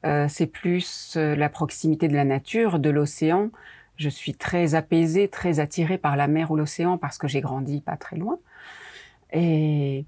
Euh, 0.04 0.26
c'est 0.28 0.46
plus 0.46 1.16
la 1.16 1.48
proximité 1.48 2.08
de 2.08 2.14
la 2.14 2.24
nature, 2.24 2.78
de 2.78 2.90
l'océan. 2.90 3.50
Je 3.96 4.08
suis 4.08 4.34
très 4.34 4.74
apaisée, 4.74 5.28
très 5.28 5.60
attirée 5.60 5.98
par 5.98 6.16
la 6.16 6.26
mer 6.26 6.50
ou 6.50 6.56
l'océan, 6.56 6.98
parce 6.98 7.18
que 7.18 7.28
j'ai 7.28 7.40
grandi 7.40 7.80
pas 7.80 7.96
très 7.96 8.16
loin. 8.16 8.38
Et 9.32 10.04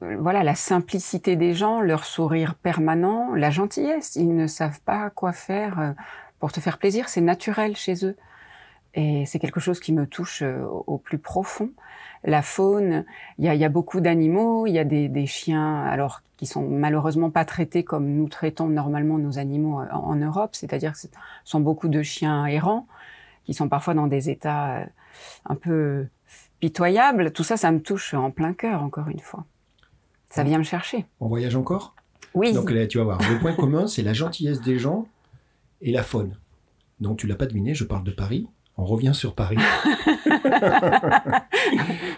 voilà, 0.00 0.42
la 0.42 0.54
simplicité 0.56 1.36
des 1.36 1.54
gens, 1.54 1.80
leur 1.80 2.04
sourire 2.04 2.56
permanent, 2.56 3.34
la 3.34 3.50
gentillesse. 3.50 4.16
Ils 4.16 4.34
ne 4.34 4.48
savent 4.48 4.80
pas 4.80 5.10
quoi 5.10 5.32
faire 5.32 5.94
pour 6.40 6.50
te 6.50 6.58
faire 6.58 6.78
plaisir. 6.78 7.08
C'est 7.08 7.20
naturel 7.20 7.76
chez 7.76 8.04
eux. 8.04 8.16
Et 8.96 9.26
c'est 9.26 9.38
quelque 9.38 9.60
chose 9.60 9.78
qui 9.78 9.92
me 9.92 10.06
touche 10.06 10.42
euh, 10.42 10.64
au 10.86 10.96
plus 10.96 11.18
profond. 11.18 11.70
La 12.24 12.40
faune, 12.42 13.04
il 13.38 13.44
y 13.44 13.64
a, 13.64 13.68
beaucoup 13.68 14.00
d'animaux, 14.00 14.66
il 14.66 14.72
y 14.72 14.78
a 14.78 14.84
des, 14.84 15.26
chiens, 15.26 15.84
alors 15.84 16.22
qui 16.38 16.46
sont 16.46 16.66
malheureusement 16.66 17.30
pas 17.30 17.44
traités 17.44 17.84
comme 17.84 18.08
nous 18.08 18.28
traitons 18.28 18.68
normalement 18.68 19.18
nos 19.18 19.38
animaux 19.38 19.80
euh, 19.80 19.92
en, 19.92 20.16
Europe, 20.16 20.54
c'est-à-dire 20.54 20.92
que 20.92 20.98
ce 20.98 21.08
sont 21.44 21.60
beaucoup 21.60 21.88
de 21.88 22.02
chiens 22.02 22.46
errants 22.46 22.88
qui 23.44 23.54
sont 23.54 23.68
parfois 23.68 23.94
dans 23.94 24.06
des 24.06 24.30
états 24.30 24.78
euh, 24.78 24.84
un 25.44 25.54
peu 25.54 26.06
pitoyables. 26.58 27.32
Tout 27.32 27.44
ça, 27.44 27.58
ça 27.58 27.70
me 27.70 27.80
touche 27.80 28.14
en 28.14 28.30
plein 28.30 28.54
cœur, 28.54 28.82
encore 28.82 29.08
une 29.08 29.20
fois. 29.20 29.44
Ça 30.30 30.42
vient 30.42 30.58
me 30.58 30.64
chercher. 30.64 31.04
On 31.20 31.28
voyage 31.28 31.54
encore? 31.54 31.94
Oui. 32.34 32.54
Donc 32.54 32.70
là, 32.70 32.86
tu 32.86 32.96
vas 32.98 33.04
voir, 33.04 33.20
le 33.30 33.38
point 33.38 33.52
commun, 33.52 33.86
c'est 33.86 34.02
la 34.02 34.14
gentillesse 34.14 34.62
des 34.62 34.78
gens 34.78 35.06
et 35.82 35.92
la 35.92 36.02
faune. 36.02 36.38
Donc 36.98 37.18
tu 37.18 37.26
l'as 37.26 37.36
pas 37.36 37.46
deviné, 37.46 37.74
je 37.74 37.84
parle 37.84 38.02
de 38.02 38.10
Paris 38.10 38.48
on 38.78 38.84
revient 38.84 39.12
sur 39.14 39.34
Paris. 39.34 39.56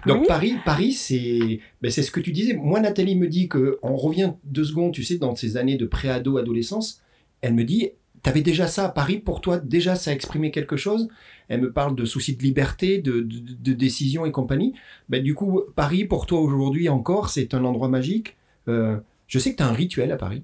Donc 0.07 0.27
Paris, 0.27 0.57
Paris, 0.64 0.92
c'est, 0.92 1.61
ben 1.81 1.90
c'est 1.90 2.03
ce 2.03 2.11
que 2.11 2.21
tu 2.21 2.33
disais. 2.33 2.55
Moi, 2.55 2.81
Nathalie 2.81 3.16
me 3.16 3.29
dit 3.29 3.49
que 3.49 3.79
on 3.83 3.97
revient 3.97 4.33
deux 4.44 4.64
secondes, 4.64 4.92
tu 4.92 5.05
sais, 5.05 5.18
dans 5.18 5.37
ces 5.37 5.57
années 5.57 5.77
de 5.77 5.87
pré-ado, 5.87 6.37
adolescence. 6.37 7.01
Elle 7.40 7.55
me 7.55 7.64
dit, 7.64 7.90
t'avais 8.23 8.40
déjà 8.40 8.66
ça 8.66 8.87
à 8.87 8.88
Paris. 8.88 9.18
Pour 9.18 9.40
toi, 9.40 9.59
déjà, 9.59 9.94
ça 9.94 10.11
a 10.11 10.14
exprimé 10.14 10.51
quelque 10.51 10.77
chose? 10.77 11.09
Elle 11.49 11.61
me 11.61 11.73
parle 11.73 11.94
de 11.94 12.05
soucis 12.05 12.37
de 12.37 12.42
liberté, 12.42 12.99
de, 12.99 13.21
de, 13.21 13.73
décision 13.73 14.27
et 14.27 14.33
compagnie. 14.33 14.75
Ben, 15.09 15.23
du 15.23 15.35
coup, 15.35 15.62
Paris, 15.77 16.05
pour 16.05 16.27
toi 16.27 16.40
aujourd'hui 16.40 16.88
encore, 16.88 17.31
c'est 17.31 17.55
un 17.55 17.64
endroit 17.64 17.88
magique. 17.88 18.37
Euh, 18.66 18.99
je 19.29 19.38
sais 19.38 19.53
que 19.53 19.59
tu 19.59 19.62
as 19.62 19.68
un 19.68 19.73
rituel 19.73 20.11
à 20.12 20.16
Paris 20.16 20.42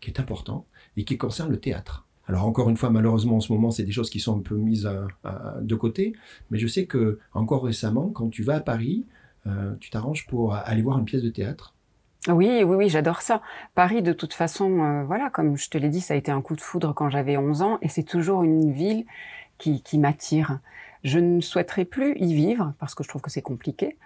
qui 0.00 0.10
est 0.10 0.20
important 0.20 0.66
et 0.96 1.04
qui 1.04 1.16
concerne 1.16 1.50
le 1.50 1.60
théâtre. 1.60 2.06
Alors 2.32 2.46
encore 2.46 2.70
une 2.70 2.78
fois, 2.78 2.88
malheureusement 2.88 3.36
en 3.36 3.40
ce 3.40 3.52
moment, 3.52 3.70
c'est 3.70 3.82
des 3.82 3.92
choses 3.92 4.08
qui 4.08 4.18
sont 4.18 4.38
un 4.38 4.42
peu 4.42 4.56
mises 4.56 4.88
de 5.60 5.74
côté. 5.74 6.14
Mais 6.50 6.58
je 6.58 6.66
sais 6.66 6.86
que 6.86 7.18
encore 7.34 7.64
récemment, 7.64 8.08
quand 8.08 8.30
tu 8.30 8.42
vas 8.42 8.54
à 8.56 8.60
Paris, 8.60 9.04
euh, 9.46 9.74
tu 9.80 9.90
t'arranges 9.90 10.26
pour 10.26 10.54
aller 10.54 10.82
voir 10.82 10.98
une 10.98 11.04
pièce 11.04 11.22
de 11.22 11.30
théâtre. 11.30 11.74
Oui, 12.28 12.62
oui, 12.64 12.76
oui, 12.76 12.88
j'adore 12.88 13.20
ça. 13.20 13.42
Paris, 13.74 14.00
de 14.00 14.12
toute 14.12 14.32
façon, 14.32 14.80
euh, 14.80 15.04
voilà, 15.04 15.28
comme 15.28 15.56
je 15.56 15.68
te 15.68 15.76
l'ai 15.76 15.88
dit, 15.88 16.00
ça 16.00 16.14
a 16.14 16.16
été 16.16 16.30
un 16.30 16.40
coup 16.40 16.54
de 16.54 16.60
foudre 16.60 16.94
quand 16.94 17.10
j'avais 17.10 17.36
11 17.36 17.62
ans, 17.62 17.78
et 17.82 17.88
c'est 17.88 18.04
toujours 18.04 18.44
une 18.44 18.72
ville 18.72 19.04
qui, 19.58 19.82
qui 19.82 19.98
m'attire. 19.98 20.60
Je 21.04 21.18
ne 21.18 21.40
souhaiterais 21.40 21.84
plus 21.84 22.16
y 22.16 22.34
vivre 22.34 22.74
parce 22.78 22.94
que 22.94 23.02
je 23.02 23.08
trouve 23.08 23.22
que 23.22 23.30
c'est 23.30 23.42
compliqué. 23.42 23.96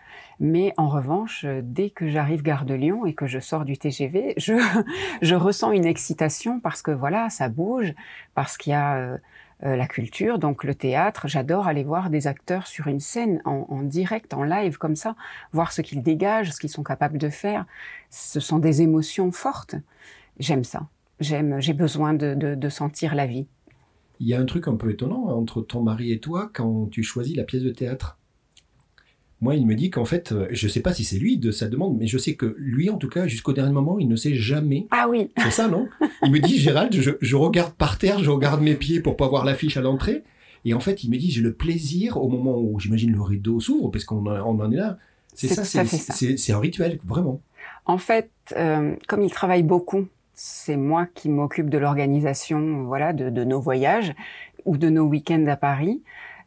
Mais 0.40 0.72
en 0.76 0.88
revanche, 0.88 1.44
dès 1.62 1.90
que 1.90 2.09
j'arrive 2.09 2.42
gare 2.42 2.64
de 2.64 2.74
Lyon 2.74 3.04
et 3.04 3.14
que 3.14 3.26
je 3.26 3.38
sors 3.38 3.64
du 3.64 3.76
TGV, 3.76 4.35
je, 4.38 4.54
je 5.22 5.35
ressens 5.35 5.72
une 5.72 5.85
excitation 5.85 6.59
parce 6.61 6.82
que 6.82 6.90
voilà, 6.90 7.28
ça 7.30 7.48
bouge, 7.48 7.94
parce 8.35 8.56
qu'il 8.56 8.70
y 8.70 8.74
a 8.74 8.96
euh, 8.96 9.18
euh, 9.64 9.76
la 9.76 9.87
culture, 9.87 10.38
donc 10.38 10.64
le 10.64 10.74
théâtre. 10.74 11.28
J'adore 11.28 11.66
aller 11.66 11.85
voir 11.85 12.11
des 12.11 12.26
acteurs 12.26 12.66
sur 12.66 12.87
une 12.88 13.00
scène 13.00 13.40
en, 13.44 13.66
en 13.68 13.82
direct, 13.82 14.35
en 14.35 14.42
live 14.42 14.78
comme 14.78 14.96
ça, 14.96 15.16
voir 15.52 15.72
ce 15.72 15.82
qu'ils 15.82 16.02
dégagent, 16.02 16.50
ce 16.50 16.61
qu'ils 16.61 16.70
sont 16.70 16.82
capables 16.82 17.18
de 17.18 17.30
faire. 17.30 17.66
Ce 18.11 18.40
sont 18.40 18.59
des 18.59 18.82
émotions 18.82 19.32
fortes. 19.32 19.74
J'aime 20.38 20.64
ça. 20.64 20.87
J'aime, 21.20 21.61
j'ai 21.61 21.72
besoin 21.72 22.12
de, 22.12 22.35
de, 22.35 22.54
de 22.54 22.68
sentir 22.68 23.14
la 23.14 23.26
vie. 23.26 23.46
Il 24.20 24.26
y 24.26 24.35
a 24.35 24.40
un 24.40 24.44
truc 24.44 24.68
un 24.68 24.76
peu 24.76 24.90
étonnant 24.90 25.26
entre 25.29 25.61
ton 25.62 25.83
mari 25.83 26.12
et 26.12 26.18
toi 26.18 26.50
quand 26.52 26.87
tu 26.90 27.02
choisis 27.02 27.37
la 27.37 27.44
pièce 27.44 27.62
de 27.62 27.70
théâtre. 27.70 28.18
Moi, 29.42 29.55
il 29.55 29.66
me 29.66 29.74
dit 29.74 29.90
qu'en 29.90 30.07
fait, 30.07 30.33
euh, 30.33 30.48
je 30.50 30.66
ne 30.66 30.70
sais 30.70 30.81
pas 30.81 30.94
si 30.94 31.05
c'est 31.05 31.18
lui 31.18 31.37
de 31.37 31.50
sa 31.50 31.68
demande, 31.68 31.98
mais 31.98 32.07
je 32.07 32.16
sais 32.16 32.37
que 32.37 32.55
lui, 32.59 32.88
en 32.88 32.96
tout 32.96 33.09
cas, 33.09 33.26
jusqu'au 33.26 33.52
dernier 33.52 33.72
moment, 33.72 33.98
il 33.98 34.09
ne 34.09 34.16
sait 34.16 34.35
jamais. 34.35 34.87
Ah 34.90 35.09
oui. 35.11 35.29
C'est 35.37 35.50
ça, 35.50 35.68
non? 35.68 35.88
Il 36.22 36.31
me 36.31 36.40
dit, 36.40 36.59
Gérald, 36.59 36.94
je, 36.94 37.37
regarde 37.37 37.74
par 37.74 37.98
terre, 37.98 38.18
je 38.24 38.31
regarde 38.31 38.62
mes 38.62 38.76
pieds 38.76 39.00
pour 39.00 39.16
pas 39.16 39.29
voir 39.29 39.44
l'affiche 39.44 39.76
à 39.76 39.83
l'entrée. 39.83 40.24
Et 40.64 40.72
en 40.72 40.81
fait, 40.81 41.05
il 41.05 41.11
me 41.11 41.18
dit, 41.18 41.31
j'ai 41.31 41.42
le 41.42 41.52
plaisir 41.52 42.16
au 42.16 42.29
moment 42.29 42.57
où, 42.57 42.81
j'imagine, 42.81 43.12
le 43.12 43.20
rideau 43.20 43.61
s'ouvre, 43.61 43.90
parce 43.90 44.05
qu'on 44.05 44.26
en 44.26 44.72
est 44.72 44.76
là. 44.76 44.98
C'est 45.35 45.48
ça, 45.48 45.64
c'est 45.64 46.52
un 46.52 46.59
rituel, 46.59 46.98
vraiment. 47.05 47.42
En 47.85 47.98
fait, 47.98 48.31
euh, 48.57 48.94
comme 49.07 49.22
il 49.22 49.31
travaille 49.31 49.62
beaucoup, 49.62 50.07
c'est 50.37 50.77
moi 50.77 51.07
qui 51.07 51.31
m'occupe 51.31 51.70
de 51.70 51.79
l'organisation 51.79 52.85
voilà, 52.85 53.14
de, 53.14 53.42
nos 53.42 53.59
voyages 53.59 54.14
ou 54.66 54.77
de 54.77 54.90
nos 54.90 55.05
week-ends 55.05 55.46
à 55.46 55.57
Paris. 55.57 56.03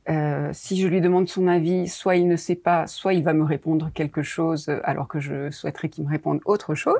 Euh, 0.09 0.51
si 0.53 0.79
je 0.79 0.87
lui 0.87 1.01
demande 1.01 1.27
son 1.27 1.47
avis, 1.47 1.87
soit 1.87 2.15
il 2.15 2.27
ne 2.27 2.35
sait 2.35 2.55
pas, 2.55 2.85
soit 2.85 3.13
il 3.13 3.23
va 3.23 3.33
me 3.33 3.43
répondre 3.43 3.91
quelque 3.93 4.21
chose 4.21 4.69
alors 4.83 5.07
que 5.07 5.19
je 5.19 5.49
souhaiterais 5.49 5.89
qu'il 5.89 6.05
me 6.05 6.09
réponde 6.09 6.39
autre 6.45 6.75
chose. 6.75 6.99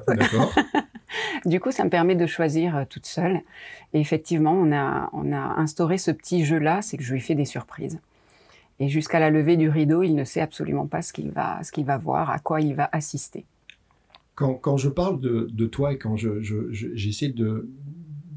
du 1.45 1.60
coup, 1.60 1.71
ça 1.71 1.84
me 1.84 1.89
permet 1.91 2.15
de 2.15 2.25
choisir 2.25 2.75
euh, 2.75 2.84
toute 2.89 3.06
seule. 3.06 3.41
Et 3.93 3.99
effectivement, 3.99 4.54
on 4.54 4.71
a, 4.71 5.10
on 5.13 5.32
a 5.32 5.60
instauré 5.60 5.99
ce 5.99 6.10
petit 6.10 6.43
jeu-là, 6.43 6.82
c'est 6.82 6.97
que 6.97 7.04
je 7.04 7.13
lui 7.13 7.21
fais 7.21 7.36
des 7.36 7.45
surprises. 7.45 7.99
Et 8.80 8.89
jusqu'à 8.89 9.19
la 9.19 9.30
levée 9.30 9.58
du 9.58 9.69
rideau, 9.69 10.02
il 10.02 10.15
ne 10.15 10.23
sait 10.23 10.41
absolument 10.41 10.88
pas 10.88 11.04
ce 11.04 11.13
qu'il 11.13 11.30
va, 11.30 11.60
ce 11.63 11.71
qu'il 11.71 11.86
va 11.86 11.97
voir, 11.97 12.32
à 12.32 12.39
quoi 12.39 12.62
il 12.62 12.73
va 12.73 12.89
assister 12.91 13.45
quand, 14.39 14.78
je 14.78 14.89
parle 14.89 15.19
de, 15.19 15.65
toi 15.65 15.93
et 15.93 15.97
quand 15.97 16.15
j'essaie 16.15 17.28
je, 17.28 17.34
de, 17.34 17.69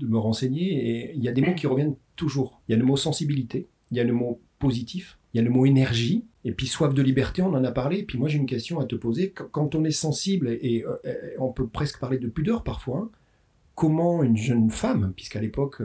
me 0.01 0.19
renseigner, 0.19 1.13
il 1.15 1.23
y 1.23 1.29
a 1.29 1.33
des 1.33 1.43
mots 1.43 1.55
qui 1.55 1.67
reviennent 1.67 1.95
toujours. 2.17 2.61
Il 2.69 2.73
y 2.73 2.75
a 2.75 2.79
le 2.79 2.85
mot 2.85 2.97
sensibilité, 2.97 3.69
il 3.91 3.99
y 3.99 4.01
a 4.01 4.05
le 4.05 4.13
mot 4.13 4.41
positif, 4.59 5.19
il 5.33 5.37
y 5.39 5.41
a 5.41 5.45
le 5.45 5.51
mot 5.51 5.65
énergie, 5.65 6.25
et 6.45 6.53
puis 6.53 6.67
soif 6.67 6.93
de 6.93 7.03
liberté, 7.03 7.41
on 7.41 7.55
en 7.55 7.63
a 7.63 7.71
parlé. 7.71 7.99
Et 7.99 8.03
puis 8.03 8.19
moi, 8.19 8.29
j'ai 8.29 8.39
une 8.39 8.47
question 8.47 8.81
à 8.81 8.85
te 8.85 8.97
poser. 8.97 9.31
Quand 9.31 9.77
on 9.77 9.85
est 9.85 9.93
sensible, 9.93 10.49
et, 10.49 10.85
on 11.39 11.53
peut 11.53 11.69
presque 11.69 12.01
parler 12.01 12.19
de 12.19 12.29
pudeur 12.29 12.65
parfois, 12.65 13.11
comment 13.77 14.25
une 14.25 14.37
jeune 14.37 14.71
femme, 14.71 15.13
puisqu'à 15.15 15.41
l'époque, 15.41 15.83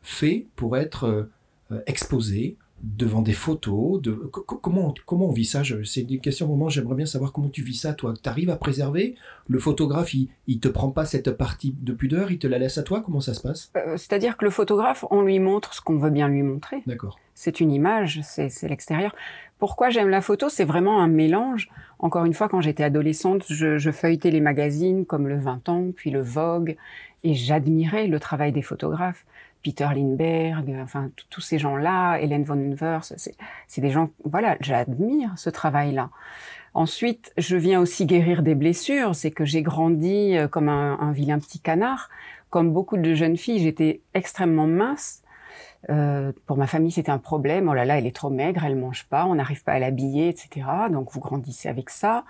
fait 0.00 0.46
pour 0.54 0.76
être 0.76 1.28
euh, 1.72 1.82
exposée, 1.86 2.56
devant 2.82 3.22
des 3.22 3.32
photos 3.32 4.00
de 4.02 4.12
comment 4.12 4.94
comment 5.06 5.28
on 5.28 5.32
vit 5.32 5.44
ça? 5.44 5.62
C'est 5.84 6.02
une 6.02 6.20
question 6.20 6.46
vraiment 6.46 6.68
j'aimerais 6.68 6.94
bien 6.94 7.06
savoir 7.06 7.32
comment 7.32 7.48
tu 7.48 7.62
vis 7.62 7.80
ça 7.80 7.94
toi. 7.94 8.14
Tu 8.22 8.28
arrives 8.28 8.50
à 8.50 8.56
préserver 8.56 9.14
le 9.48 9.58
photographe 9.58 10.12
il, 10.14 10.28
il 10.46 10.60
te 10.60 10.68
prend 10.68 10.90
pas 10.90 11.04
cette 11.04 11.30
partie 11.30 11.74
de 11.80 11.92
pudeur 11.92 12.30
il 12.30 12.38
te 12.38 12.46
la 12.46 12.58
laisse 12.58 12.78
à 12.78 12.82
toi? 12.82 13.02
Comment 13.04 13.20
ça 13.20 13.34
se 13.34 13.40
passe? 13.40 13.70
Euh, 13.76 13.96
c'est-à-dire 13.96 14.36
que 14.36 14.44
le 14.44 14.50
photographe 14.50 15.04
on 15.10 15.22
lui 15.22 15.38
montre 15.38 15.74
ce 15.74 15.80
qu'on 15.80 15.96
veut 15.96 16.10
bien 16.10 16.28
lui 16.28 16.42
montrer. 16.42 16.82
D'accord. 16.86 17.18
C'est 17.34 17.60
une 17.60 17.72
image 17.72 18.20
c'est 18.22 18.68
l'extérieur. 18.68 19.14
Pourquoi 19.58 19.88
j'aime 19.88 20.10
la 20.10 20.20
photo? 20.20 20.50
C'est 20.50 20.64
vraiment 20.64 21.00
un 21.00 21.08
mélange. 21.08 21.70
Encore 21.98 22.26
une 22.26 22.34
fois 22.34 22.48
quand 22.48 22.60
j'étais 22.60 22.84
adolescente 22.84 23.44
je, 23.48 23.78
je 23.78 23.90
feuilletais 23.90 24.30
les 24.30 24.40
magazines 24.40 25.06
comme 25.06 25.28
le 25.28 25.38
20 25.38 25.68
ans 25.70 25.86
puis 25.94 26.10
le 26.10 26.20
Vogue 26.20 26.76
et 27.24 27.34
j'admirais 27.34 28.06
le 28.06 28.20
travail 28.20 28.52
des 28.52 28.62
photographes 28.62 29.24
Peter 29.66 29.88
Lindbergh, 29.92 30.76
enfin 30.80 31.10
tous 31.28 31.40
ces 31.40 31.58
gens-là, 31.58 32.18
Hélène 32.18 32.44
von 32.44 32.54
Unvers, 32.54 33.02
c'est 33.02 33.80
des 33.80 33.90
gens, 33.90 34.10
voilà, 34.22 34.56
j'admire 34.60 35.32
ce 35.36 35.50
travail-là. 35.50 36.10
Ensuite, 36.72 37.32
je 37.36 37.56
viens 37.56 37.80
aussi 37.80 38.06
guérir 38.06 38.44
des 38.44 38.54
blessures, 38.54 39.16
c'est 39.16 39.32
que 39.32 39.44
j'ai 39.44 39.62
grandi 39.62 40.36
euh, 40.36 40.46
comme 40.46 40.68
un, 40.68 41.10
vilain 41.10 41.40
petit 41.40 41.58
canard. 41.58 42.10
Comme 42.48 42.72
beaucoup 42.72 42.96
de 42.96 43.12
jeunes 43.12 43.36
filles, 43.36 43.58
j'étais 43.58 44.02
extrêmement 44.14 44.68
mince. 44.68 45.24
Euh, 45.90 46.30
pour 46.46 46.58
ma 46.58 46.68
famille, 46.68 46.92
c'était 46.92 47.10
un 47.10 47.18
problème. 47.18 47.68
Oh 47.68 47.74
là 47.74 47.84
là, 47.84 47.98
elle 47.98 48.06
est 48.06 48.14
trop 48.14 48.30
maigre, 48.30 48.62
elle 48.64 48.76
mange 48.76 49.06
pas, 49.08 49.26
on 49.26 49.34
n'arrive 49.34 49.64
pas 49.64 49.72
à 49.72 49.80
l'habiller, 49.80 50.28
etc. 50.28 50.64
Donc 50.92 51.10
vous 51.10 51.18
grandissez 51.18 51.68
avec 51.68 51.90
ça. 51.90 52.24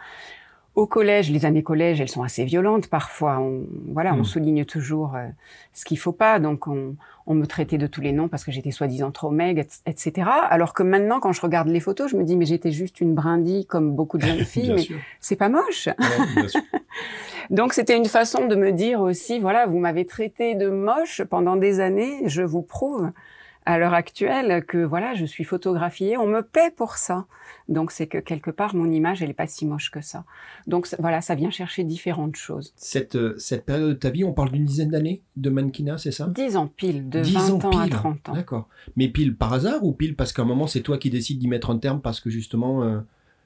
Au 0.77 0.87
collège, 0.87 1.31
les 1.31 1.47
années 1.47 1.63
collège, 1.63 2.01
elles 2.03 2.11
sont 2.11 2.23
assez 2.23 2.45
violentes 2.45 2.89
parfois. 2.89 3.39
On, 3.41 3.63
voilà, 3.93 4.13
on 4.15 4.19
Mm. 4.19 4.25
souligne 4.25 4.65
toujours 4.67 5.17
euh, 5.17 5.27
ce 5.73 5.85
qu'il 5.87 5.99
faut 5.99 6.13
pas. 6.13 6.39
Donc, 6.39 6.67
on, 6.69 6.95
on 7.27 7.35
me 7.35 7.47
traitait 7.47 7.79
de 7.79 7.87
tous 7.87 8.03
les 8.03 8.13
noms 8.13 8.29
parce 8.29 8.45
que 8.45 8.53
j'étais 8.53 8.71
soi-disant 8.71 9.11
trop 9.11 9.31
maigre, 9.31 9.63
et- 9.63 9.91
etc. 9.91 10.29
Alors 10.51 10.75
que 10.75 10.83
maintenant, 10.83 11.19
quand 11.19 11.33
je 11.33 11.41
regarde 11.41 11.69
les 11.69 11.81
photos, 11.81 12.11
je 12.11 12.17
me 12.19 12.25
dis, 12.25 12.37
mais 12.37 12.45
j'étais 12.45 12.73
juste 12.73 13.01
une 13.01 13.15
brindille 13.15 13.65
comme 13.65 13.93
beaucoup 13.93 14.19
de 14.19 14.23
jeunes 14.27 14.45
filles, 14.45 14.73
mais 14.75 14.87
c'est 15.19 15.37
pas 15.37 15.49
moche. 15.49 15.87
Ouais, 15.87 15.95
bien 16.37 16.47
sûr. 16.49 16.61
Donc, 17.51 17.73
c'était 17.73 17.97
une 17.97 18.05
façon 18.07 18.47
de 18.47 18.55
me 18.55 18.71
dire 18.73 19.01
aussi, 19.01 19.39
voilà, 19.41 19.65
vous 19.67 19.79
m'avez 19.79 20.05
traité 20.05 20.55
de 20.57 20.69
moche 20.69 21.23
pendant 21.23 21.57
des 21.57 21.81
années, 21.81 22.23
je 22.27 22.43
vous 22.43 22.63
prouve 22.63 23.11
à 23.67 23.79
l'heure 23.79 23.95
actuelle 23.95 24.65
que 24.65 24.79
voilà, 24.79 25.15
je 25.15 25.27
suis 25.27 25.45
photographiée, 25.45 26.17
on 26.17 26.27
me 26.27 26.41
paie 26.41 26.71
pour 26.75 26.97
ça. 26.97 27.27
Donc 27.69 27.91
c'est 27.91 28.07
que 28.07 28.19
quelque 28.19 28.51
part 28.51 28.75
mon 28.75 28.91
image 28.91 29.23
elle 29.23 29.31
est 29.31 29.35
pas 29.35 29.47
si 29.49 29.67
moche 29.67 29.91
que 29.91 30.01
ça. 30.01 30.25
Donc 30.67 30.89
voilà, 30.99 31.21
ça 31.21 31.35
vient 31.35 31.51
chercher 31.51 31.85
différentes 31.85 32.37
choses. 32.37 32.73
Cette, 32.77 33.17
euh, 33.17 33.35
cette 33.39 33.65
période 33.67 33.89
de 33.89 33.95
ta 33.95 34.11
vie, 34.11 34.25
on 34.25 34.33
parle 34.33 34.53
d'une 34.53 34.65
dizaine 34.65 34.91
d'années 34.91 35.23
de 35.37 35.51
mannequinat, 35.51 35.99
c'est 35.99 36.13
ça? 36.13 36.29
10 36.29 36.57
ans 36.57 36.69
pile, 36.69 37.09
de 37.09 37.21
10 37.21 37.35
20 37.35 37.65
ans, 37.65 37.79
à 37.79 37.85
pile. 37.85 37.93
30 37.93 38.29
ans. 38.29 38.33
D'accord. 38.33 38.69
Mais 38.97 39.09
pile 39.09 39.37
par 39.37 39.53
hasard 39.53 39.85
ou 39.85 39.93
pile 39.93 40.15
parce 40.15 40.33
qu'à 40.33 40.43
un 40.43 40.47
moment, 40.47 40.67
c'est 40.67 40.81
toi 40.81 40.97
qui 40.97 41.11
décides 41.11 41.39
d'y 41.39 41.49
mettre 41.49 41.71
un 41.71 41.79
terme 41.79 42.01
parce 42.01 42.21
que 42.21 42.31
justement, 42.31 42.85
euh, 42.85 43.01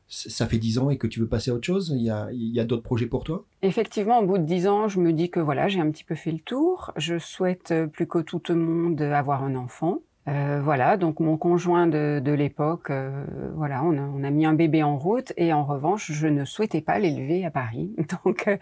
ça 0.08 0.46
fait 0.46 0.58
10 0.58 0.78
ans 0.78 0.90
et 0.90 0.98
que 0.98 1.06
tu 1.06 1.20
veux 1.20 1.28
passer 1.28 1.50
à 1.50 1.54
autre 1.54 1.66
chose? 1.66 1.94
Il 1.96 2.02
y 2.02 2.10
a, 2.10 2.28
il 2.32 2.54
y 2.54 2.60
a 2.60 2.64
d'autres 2.64 2.82
projets 2.82 3.06
pour 3.06 3.24
toi? 3.24 3.44
Effectivement, 3.62 4.18
au 4.18 4.26
bout 4.26 4.38
de 4.38 4.44
10 4.44 4.66
ans, 4.66 4.88
je 4.88 5.00
me 5.00 5.12
dis 5.12 5.30
que 5.30 5.40
voilà, 5.40 5.68
j'ai 5.68 5.80
un 5.80 5.90
petit 5.90 6.04
peu 6.04 6.14
fait 6.14 6.32
le 6.32 6.40
tour. 6.40 6.92
Je 6.96 7.18
souhaite 7.18 7.70
euh, 7.70 7.86
plus 7.86 8.06
que 8.06 8.18
tout 8.18 8.42
le 8.48 8.56
monde 8.56 9.00
avoir 9.00 9.44
un 9.44 9.54
enfant. 9.54 10.00
Euh, 10.28 10.60
voilà, 10.62 10.96
donc 10.96 11.18
mon 11.18 11.36
conjoint 11.36 11.86
de, 11.86 12.20
de 12.22 12.32
l'époque, 12.32 12.90
euh, 12.90 13.24
voilà, 13.54 13.82
on 13.82 13.96
a, 13.96 14.02
on 14.02 14.22
a 14.22 14.30
mis 14.30 14.44
un 14.44 14.52
bébé 14.52 14.82
en 14.82 14.96
route 14.96 15.32
et 15.36 15.52
en 15.52 15.64
revanche, 15.64 16.12
je 16.12 16.26
ne 16.26 16.44
souhaitais 16.44 16.82
pas 16.82 16.98
l'élever 16.98 17.44
à 17.44 17.50
Paris. 17.50 17.94
Donc, 18.24 18.46
euh, 18.46 18.56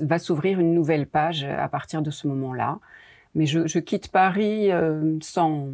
va 0.00 0.18
s'ouvrir 0.18 0.58
une 0.58 0.74
nouvelle 0.74 1.06
page 1.06 1.44
à 1.44 1.68
partir 1.68 2.02
de 2.02 2.10
ce 2.10 2.26
moment-là. 2.28 2.78
Mais 3.34 3.46
je, 3.46 3.66
je 3.66 3.78
quitte 3.78 4.08
Paris 4.08 4.72
euh, 4.72 5.18
sans, 5.20 5.68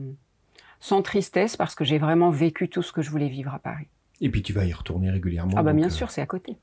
sans 0.80 1.02
tristesse 1.02 1.56
parce 1.56 1.74
que 1.74 1.84
j'ai 1.84 1.98
vraiment 1.98 2.30
vécu 2.30 2.68
tout 2.68 2.82
ce 2.82 2.92
que 2.92 3.02
je 3.02 3.10
voulais 3.10 3.28
vivre 3.28 3.54
à 3.54 3.58
Paris. 3.58 3.86
Et 4.20 4.30
puis 4.30 4.42
tu 4.42 4.52
vas 4.52 4.64
y 4.64 4.72
retourner 4.72 5.10
régulièrement. 5.10 5.54
ah 5.56 5.62
bah 5.62 5.72
bien 5.72 5.86
euh, 5.86 5.90
sûr, 5.90 6.10
c'est 6.10 6.20
à 6.20 6.26
côté. 6.26 6.56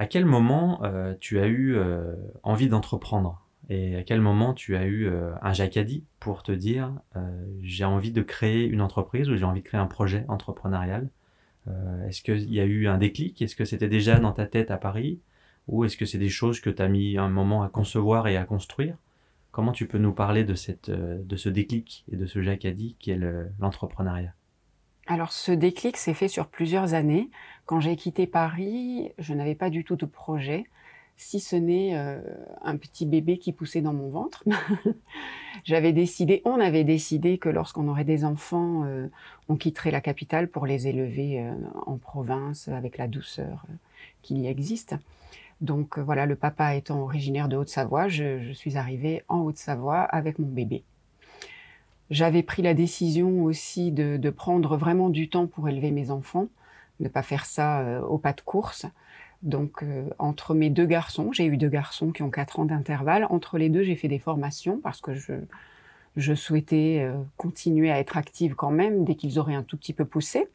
À 0.00 0.06
quel 0.06 0.24
moment 0.24 0.80
euh, 0.84 1.14
tu 1.18 1.40
as 1.40 1.46
eu 1.46 1.74
euh, 1.74 2.14
envie 2.44 2.68
d'entreprendre? 2.68 3.42
Et 3.68 3.96
à 3.96 4.02
quel 4.02 4.20
moment 4.20 4.54
tu 4.54 4.76
as 4.76 4.84
eu 4.86 5.06
euh, 5.06 5.32
un 5.42 5.52
jacadi 5.52 6.04
pour 6.20 6.42
te 6.42 6.52
dire 6.52 6.92
euh, 7.16 7.46
j'ai 7.62 7.84
envie 7.84 8.12
de 8.12 8.22
créer 8.22 8.64
une 8.66 8.80
entreprise 8.80 9.28
ou 9.30 9.36
j'ai 9.36 9.44
envie 9.44 9.60
de 9.62 9.66
créer 9.66 9.80
un 9.80 9.86
projet 9.86 10.24
entrepreneurial? 10.28 11.10
Euh, 11.68 12.08
Est-ce 12.08 12.22
qu'il 12.22 12.52
y 12.52 12.60
a 12.60 12.64
eu 12.66 12.88
un 12.88 12.98
déclic? 12.98 13.42
Est-ce 13.42 13.56
que 13.56 13.64
c'était 13.66 13.88
déjà 13.88 14.20
dans 14.20 14.32
ta 14.32 14.46
tête 14.46 14.70
à 14.70 14.78
Paris? 14.78 15.20
Ou 15.68 15.84
est-ce 15.84 15.96
que 15.98 16.06
c'est 16.06 16.18
des 16.18 16.30
choses 16.30 16.60
que 16.60 16.70
tu 16.70 16.82
as 16.82 16.88
mis 16.88 17.18
un 17.18 17.28
moment 17.30 17.62
à 17.62 17.68
concevoir 17.70 18.28
et 18.28 18.36
à 18.36 18.44
construire? 18.44 18.96
Comment 19.52 19.72
tu 19.72 19.86
peux 19.88 19.98
nous 19.98 20.12
parler 20.12 20.44
de, 20.44 20.54
cette, 20.54 20.90
de 20.90 21.36
ce 21.36 21.48
déclic 21.50 22.04
et 22.12 22.16
de 22.16 22.26
ce 22.26 22.42
jacadi 22.42 22.96
qui 23.00 23.10
est 23.12 23.16
le- 23.16 23.50
l'entrepreneuriat? 23.60 24.34
Alors 25.08 25.32
ce 25.32 25.50
déclic 25.52 25.96
s'est 25.96 26.14
fait 26.14 26.28
sur 26.28 26.48
plusieurs 26.48 26.94
années. 26.94 27.30
Quand 27.66 27.80
j'ai 27.80 27.96
quitté 27.96 28.26
Paris, 28.28 29.10
je 29.18 29.34
n'avais 29.34 29.54
pas 29.56 29.70
du 29.70 29.82
tout 29.84 29.96
de 29.96 30.06
projet, 30.06 30.64
si 31.18 31.40
ce 31.40 31.56
n'est 31.56 31.96
euh, 31.96 32.20
un 32.62 32.76
petit 32.76 33.04
bébé 33.04 33.38
qui 33.38 33.52
poussait 33.52 33.80
dans 33.80 33.92
mon 33.92 34.08
ventre. 34.08 34.44
J'avais 35.64 35.92
décidé, 35.92 36.40
on 36.44 36.60
avait 36.60 36.84
décidé 36.84 37.38
que 37.38 37.48
lorsqu'on 37.48 37.88
aurait 37.88 38.04
des 38.04 38.24
enfants, 38.24 38.84
euh, 38.84 39.08
on 39.48 39.56
quitterait 39.56 39.90
la 39.90 40.00
capitale 40.00 40.48
pour 40.48 40.64
les 40.64 40.86
élever 40.86 41.40
euh, 41.40 41.52
en 41.86 41.96
province 41.96 42.68
avec 42.68 42.96
la 42.98 43.08
douceur 43.08 43.66
qu'il 44.22 44.38
y 44.38 44.46
existe. 44.46 44.94
Donc 45.60 45.98
voilà, 45.98 46.24
le 46.24 46.36
papa 46.36 46.76
étant 46.76 47.02
originaire 47.02 47.48
de 47.48 47.56
Haute-Savoie, 47.56 48.06
je, 48.06 48.52
suis 48.52 48.76
arrivée 48.76 49.24
en 49.26 49.40
Haute-Savoie 49.40 50.02
avec 50.02 50.38
mon 50.38 50.46
bébé. 50.46 50.84
J'avais 52.10 52.44
pris 52.44 52.62
la 52.62 52.74
décision 52.74 53.42
aussi 53.42 53.90
de, 53.90 54.30
prendre 54.30 54.76
vraiment 54.76 55.10
du 55.10 55.28
temps 55.28 55.48
pour 55.48 55.68
élever 55.68 55.90
mes 55.90 56.12
enfants, 56.12 56.46
ne 57.00 57.08
pas 57.08 57.24
faire 57.24 57.44
ça 57.44 58.02
au 58.08 58.18
pas 58.18 58.32
de 58.32 58.40
course. 58.40 58.86
Donc 59.42 59.82
euh, 59.82 60.08
entre 60.18 60.54
mes 60.54 60.70
deux 60.70 60.86
garçons, 60.86 61.32
j'ai 61.32 61.46
eu 61.46 61.56
deux 61.56 61.68
garçons 61.68 62.10
qui 62.10 62.22
ont 62.22 62.30
quatre 62.30 62.58
ans 62.58 62.64
d'intervalle, 62.64 63.26
entre 63.30 63.56
les 63.58 63.68
deux 63.68 63.82
j'ai 63.84 63.94
fait 63.94 64.08
des 64.08 64.18
formations 64.18 64.80
parce 64.82 65.00
que 65.00 65.14
je, 65.14 65.34
je 66.16 66.34
souhaitais 66.34 67.00
euh, 67.02 67.16
continuer 67.36 67.90
à 67.90 67.98
être 68.00 68.16
active 68.16 68.54
quand 68.54 68.72
même 68.72 69.04
dès 69.04 69.14
qu'ils 69.14 69.38
auraient 69.38 69.54
un 69.54 69.62
tout 69.62 69.76
petit 69.76 69.92
peu 69.92 70.04
poussé. 70.04 70.48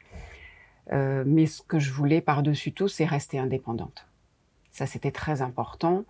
Euh, 0.92 1.24
mais 1.26 1.46
ce 1.46 1.62
que 1.62 1.78
je 1.78 1.90
voulais 1.92 2.20
par-dessus 2.20 2.72
tout, 2.72 2.88
c'est 2.88 3.06
rester 3.06 3.38
indépendante. 3.38 4.06
Ça, 4.70 4.84
c'était 4.84 5.12
très 5.12 5.40
important. 5.40 6.04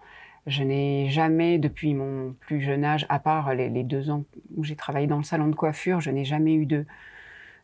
Je 0.48 0.64
n'ai 0.64 1.08
jamais, 1.10 1.58
depuis 1.58 1.94
mon 1.94 2.34
plus 2.40 2.60
jeune 2.60 2.84
âge, 2.84 3.06
à 3.08 3.20
part 3.20 3.54
les, 3.54 3.68
les 3.68 3.84
deux 3.84 4.10
ans 4.10 4.24
où 4.56 4.64
j'ai 4.64 4.74
travaillé 4.74 5.06
dans 5.06 5.16
le 5.16 5.22
salon 5.22 5.46
de 5.46 5.54
coiffure, 5.54 6.00
je 6.00 6.10
n'ai 6.10 6.24
jamais 6.24 6.54
eu 6.54 6.66
de, 6.66 6.84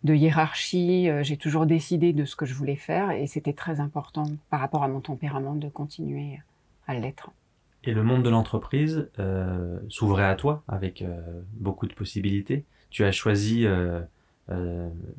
de 0.05 0.15
hiérarchie. 0.15 1.09
Euh, 1.11 1.23
J'ai 1.23 1.37
toujours 1.37 1.67
décidé 1.67 2.13
de 2.13 2.25
ce 2.25 2.37
que 2.37 2.47
je 2.47 2.55
voulais 2.55 2.77
faire 2.77 3.11
et 3.11 3.27
c'était 3.27 3.53
très 3.53 3.81
important 3.81 4.25
par 4.51 4.61
rapport 4.61 4.83
à 4.83 4.89
mon 4.89 5.01
tempérament 5.01 5.55
de 5.55 5.69
continuer 5.69 6.41
à 6.87 6.95
l'être. 6.95 7.31
Et 7.85 7.93
le 7.95 8.03
monde 8.03 8.23
de 8.23 8.31
l'entreprise 8.31 9.09
euh, 9.19 9.79
s'ouvrait 9.89 10.27
à 10.27 10.35
toi 10.35 10.63
avec 10.69 11.03
euh, 11.03 11.21
beaucoup 11.55 11.87
de 11.87 11.95
possibilités. 11.95 12.65
Tu 12.91 13.05
as 13.05 13.13
choisi 13.13 13.65
euh, 13.67 14.01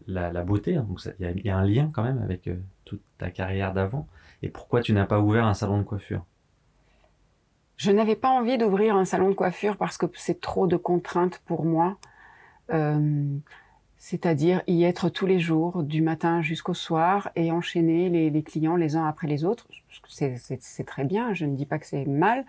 la, 0.08 0.32
la 0.32 0.44
beauté, 0.44 0.76
hein, 0.76 0.86
donc 0.88 1.02
il 1.20 1.24
y, 1.24 1.28
a- 1.28 1.32
il 1.32 1.46
y 1.46 1.50
a 1.50 1.58
un 1.58 1.66
lien 1.66 1.90
quand 1.94 2.04
même 2.04 2.22
avec 2.22 2.50
toute 2.86 3.02
ta 3.18 3.32
carrière 3.32 3.74
d'avant. 3.74 4.08
Et 4.44 4.50
pourquoi 4.50 4.82
tu 4.82 4.94
n'as 4.94 5.06
pas 5.06 5.20
ouvert 5.22 5.46
un 5.46 5.54
salon 5.54 5.78
de 5.80 5.84
coiffure? 5.84 6.26
Je 7.78 7.92
n'avais 7.92 8.16
pas 8.16 8.30
envie 8.30 8.58
d'ouvrir 8.58 8.96
un 8.96 9.06
salon 9.06 9.30
de 9.30 9.34
coiffure 9.34 9.76
parce 9.78 9.98
que 9.98 10.06
c'est 10.14 10.40
trop 10.40 10.68
de 10.68 10.78
contraintes 10.78 11.42
pour 11.46 11.66
moi. 11.66 11.98
C'est-à-dire 14.04 14.64
y 14.66 14.84
être 14.84 15.10
tous 15.10 15.28
les 15.28 15.40
jours, 15.40 15.84
du 15.84 16.02
matin 16.02 16.42
jusqu'au 16.42 16.74
soir, 16.74 17.30
et 17.36 17.52
enchaîner 17.52 18.10
les, 18.10 18.42
clients 18.42 18.76
les 18.76 18.96
uns 18.96 19.06
après 19.06 19.28
les 19.28 19.46
autres. 19.46 19.68
C'est 20.08 20.86
très 20.88 21.04
bien, 21.04 21.36
je 21.36 21.46
ne 21.46 21.56
dis 21.56 21.68
pas 21.68 21.78
que 21.78 21.86
c'est 21.86 22.06
mal, 22.06 22.44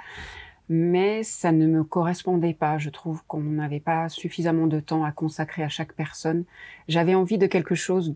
mais 0.71 1.23
ça 1.23 1.53
ne 1.53 1.67
me 1.67 1.85
correspondait 1.85 2.55
pas. 2.55 2.79
Je 2.79 2.89
trouve 2.89 3.23
qu'on 3.27 3.43
n'avait 3.43 3.81
pas 3.81 4.09
suffisamment 4.09 4.67
de 4.67 4.81
temps 4.81 5.05
à 5.05 5.13
consacrer 5.13 5.63
à 5.63 5.69
chaque 5.69 5.93
personne. 5.93 6.45
J'avais 6.89 7.15
envie 7.15 7.37
de 7.37 7.47
quelque 7.47 7.75
chose 7.75 8.15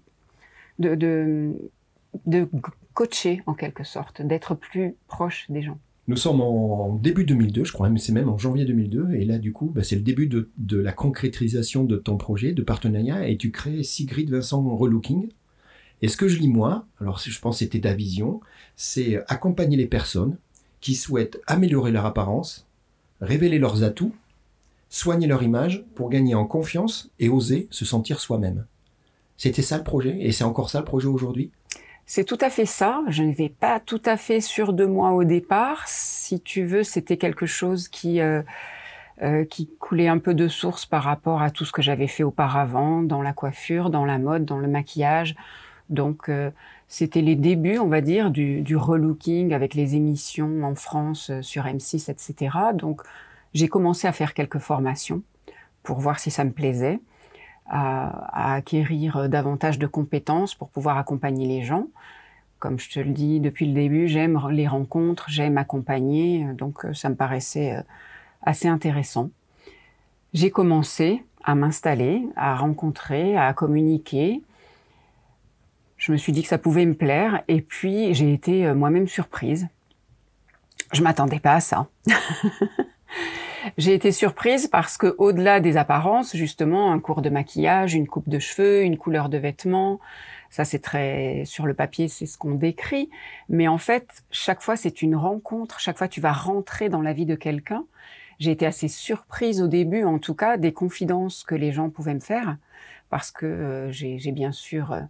de, 0.79 0.95
de, 0.95 1.53
de 2.25 2.49
coacher 2.95 3.43
en 3.45 3.53
quelque 3.53 3.85
sorte, 3.85 4.23
d'être 4.23 4.55
plus 4.55 4.95
proche 5.09 5.45
des 5.51 5.61
gens. 5.61 5.79
Nous 6.09 6.17
sommes 6.17 6.41
en 6.41 6.95
début 6.95 7.25
2002, 7.25 7.65
je 7.65 7.73
crois, 7.73 7.89
mais 7.89 7.99
c'est 7.99 8.13
même 8.13 8.29
en 8.29 8.39
janvier 8.39 8.65
2002, 8.65 9.15
et 9.15 9.25
là, 9.25 9.39
du 9.39 9.53
coup, 9.53 9.73
bah, 9.75 9.83
c'est 9.83 9.97
le 9.97 10.03
début 10.03 10.29
de, 10.29 10.77
la 10.79 10.93
concrétisation 10.93 11.83
de 11.83 11.97
ton 11.97 12.17
projet 12.17 12.53
de 12.53 12.63
partenariat, 12.63 13.29
et 13.29 13.37
tu 13.37 13.51
crées 13.51 13.83
Sigrid 13.83 14.31
Vincent 14.31 14.63
Relooking. 14.63 15.29
Et 16.03 16.09
ce 16.09 16.17
que 16.17 16.29
je 16.29 16.39
lis 16.39 16.49
moi, 16.49 16.87
alors 17.01 17.19
je 17.19 17.41
pense 17.41 17.57
que 17.57 17.59
c'était 17.61 17.81
ta 17.81 17.95
vision, 17.95 18.41
c'est 18.77 19.21
accompagner 19.27 19.77
les 19.77 19.87
personnes 19.87 20.37
qui 20.81 20.95
souhaitent 20.95 21.41
améliorer 21.49 21.91
leur 21.91 22.07
apparence, 22.07 22.69
révéler 23.21 23.59
leurs 23.59 23.83
atouts, 23.83 24.15
soigner 24.91 25.27
leur 25.27 25.43
image 25.43 25.85
pour 25.97 26.09
gagner 26.09 26.37
en 26.37 26.47
confiance 26.47 27.11
et 27.19 27.29
oser 27.29 27.67
se 27.71 27.85
sentir 27.85 28.21
soi-même. 28.21 28.67
C'était 29.39 29.63
ça 29.63 29.77
le 29.77 29.85
projet, 29.85 30.17
et 30.21 30.31
c'est 30.31 30.45
encore 30.45 30.71
ça 30.71 30.79
le 30.79 30.85
projet 30.85 31.09
aujourd'hui? 31.09 31.51
C'est 32.07 32.25
tout 32.25 32.39
à 32.41 32.51
fait 32.51 32.67
ça. 32.67 33.03
Je 33.09 33.23
n'étais 33.23 33.49
pas 33.49 33.81
tout 33.81 34.03
à 34.05 34.17
fait 34.17 34.41
sûre 34.41 34.73
de 34.73 34.87
moi 34.87 35.11
au 35.11 35.25
départ. 35.25 35.83
Si 35.87 36.41
tu 36.41 36.65
veux, 36.65 36.85
c'était 36.85 37.17
quelque 37.17 37.47
chose 37.47 37.89
qui 37.89 38.21
euh, 38.21 38.43
euh, 39.23 39.47
qui 39.47 39.71
coulait 39.79 40.09
un 40.09 40.19
peu 40.19 40.35
de 40.35 40.47
source 40.47 40.85
par 40.85 41.03
rapport 41.03 41.41
à 41.41 41.51
tout 41.51 41.65
ce 41.65 41.73
que 41.73 41.81
j'avais 41.81 42.07
fait 42.07 42.23
auparavant 42.23 43.01
dans 43.01 43.23
la 43.23 43.33
coiffure, 43.33 43.89
dans 43.89 44.05
la 44.05 44.19
mode, 44.19 44.45
dans 44.45 44.59
le 44.59 44.69
maquillage. 44.69 45.35
Donc 45.89 46.29
euh, 46.29 46.51
c'était 46.87 47.23
les 47.23 47.35
débuts, 47.35 47.79
on 47.79 47.89
va 47.89 48.03
dire, 48.03 48.31
du, 48.31 48.61
du 48.61 48.77
relooking 48.77 49.55
avec 49.55 49.73
les 49.73 49.95
émissions 49.97 50.63
en 50.65 50.75
France 50.75 51.31
euh, 51.31 51.41
sur 51.41 51.65
M6, 51.65 52.11
etc. 52.11 52.59
Donc 52.75 53.01
j'ai 53.55 53.69
commencé 53.69 54.07
à 54.07 54.13
faire 54.13 54.35
quelques 54.35 54.59
formations 54.59 55.23
pour 55.83 55.99
voir 55.99 56.19
si 56.19 56.31
ça 56.31 56.45
me 56.45 56.51
plaisait 56.53 57.01
à, 57.69 58.51
à 58.51 58.55
acquérir 58.55 59.17
euh, 59.17 59.29
davantage 59.29 59.79
de 59.79 59.87
compétences 59.87 60.55
pour 60.55 60.71
pouvoir 60.71 60.99
accompagner 60.99 61.47
les 61.47 61.63
gens. 61.63 61.87
Comme 62.59 62.79
je 62.79 62.89
te 62.91 63.01
le 63.01 63.11
dis 63.11 63.41
depuis 63.41 63.67
le 63.67 63.75
début, 63.75 64.09
j'aime 64.09 64.41
les 64.51 64.67
rencontres, 64.67 65.27
j'aime 65.29 65.59
accompagner, 65.59 66.45
euh, 66.45 66.55
donc 66.55 66.85
euh, 66.85 66.95
ça 66.95 67.09
me 67.09 67.15
paraissait 67.15 67.83
assez 68.43 68.69
intéressant. 68.69 69.31
J'ai 70.33 70.51
commencé 70.51 71.25
à 71.45 71.55
m'installer, 71.55 72.27
à 72.37 72.57
rencontrer, 72.57 73.37
à 73.37 73.53
communiquer. 73.53 74.43
Je 75.97 76.13
me 76.13 76.17
suis 76.17 76.33
dit 76.33 76.43
que 76.43 76.49
ça 76.49 76.59
pouvait 76.59 76.85
me 76.85 76.95
plaire 76.95 77.43
et 77.49 77.63
puis 77.63 78.13
j'ai 78.15 78.33
été 78.33 78.73
moi-même 78.75 79.09
surprise. 79.09 79.69
Je 80.93 81.03
m'attendais 81.03 81.41
pas 81.41 81.55
à 81.55 81.61
ça. 81.61 81.87
J'ai 83.79 83.95
été 83.95 84.13
surprise 84.13 84.69
parce 84.69 84.97
que, 84.97 85.15
au-delà 85.19 85.61
des 85.61 85.77
apparences, 85.77 86.37
justement, 86.37 86.93
un 86.93 87.01
cours 87.01 87.23
de 87.23 87.31
maquillage, 87.31 87.95
une 87.95 88.07
coupe 88.07 88.29
de 88.29 88.39
cheveux, 88.39 88.83
une 88.83 88.97
couleur 88.97 89.29
de 89.29 89.39
vêtements, 89.39 90.01
Ça, 90.51 90.65
c'est 90.65 90.79
très 90.79 91.43
sur 91.45 91.67
le 91.67 91.75
papier, 91.75 92.09
c'est 92.09 92.27
ce 92.27 92.39
qu'on 92.39 92.55
décrit. 92.55 93.11
Mais 93.49 93.69
en 93.69 93.79
fait, 93.79 94.23
chaque 94.31 94.63
fois, 94.63 94.77
c'est 94.77 95.03
une 95.03 95.17
rencontre. 95.17 95.81
Chaque 95.81 95.99
fois, 95.99 96.09
tu 96.09 96.21
vas 96.21 96.33
rentrer 96.33 96.89
dans 96.89 97.03
la 97.03 97.13
vie 97.13 97.27
de 97.27 97.35
quelqu'un. 97.35 97.85
J'ai 98.39 98.53
été 98.53 98.67
assez 98.67 98.89
surprise 98.89 99.61
au 99.63 99.67
début, 99.69 100.05
en 100.05 100.19
tout 100.19 100.35
cas, 100.35 100.57
des 100.57 100.73
confidences 100.73 101.45
que 101.45 101.55
les 101.55 101.73
gens 101.73 101.91
pouvaient 101.91 102.15
me 102.15 102.21
faire, 102.21 102.57
parce 103.11 103.31
que 103.33 103.47
euh, 103.47 103.91
j'ai 103.93 104.33
bien 104.33 104.53
sûr 104.53 104.93
euh, 104.93 105.01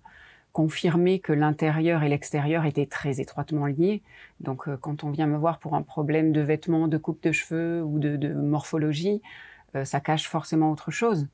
confirmé 0.56 1.18
que 1.18 1.34
l'intérieur 1.34 2.02
et 2.02 2.08
l'extérieur 2.08 2.64
étaient 2.64 2.86
très 2.86 3.20
étroitement 3.20 3.66
liés. 3.66 4.02
Donc, 4.40 4.68
euh, 4.68 4.78
quand 4.80 5.04
on 5.04 5.10
vient 5.10 5.26
me 5.26 5.36
voir 5.36 5.58
pour 5.58 5.74
un 5.74 5.82
problème 5.82 6.32
de 6.32 6.40
vêtements, 6.40 6.88
de 6.88 6.96
coupe 6.96 7.22
de 7.22 7.32
cheveux 7.32 7.82
ou 7.82 7.98
de, 7.98 8.32
morphologie, 8.32 9.20
ça 9.84 10.00
cache 10.00 10.26
forcément 10.26 10.72
autre 10.72 10.90
chose. 10.90 11.26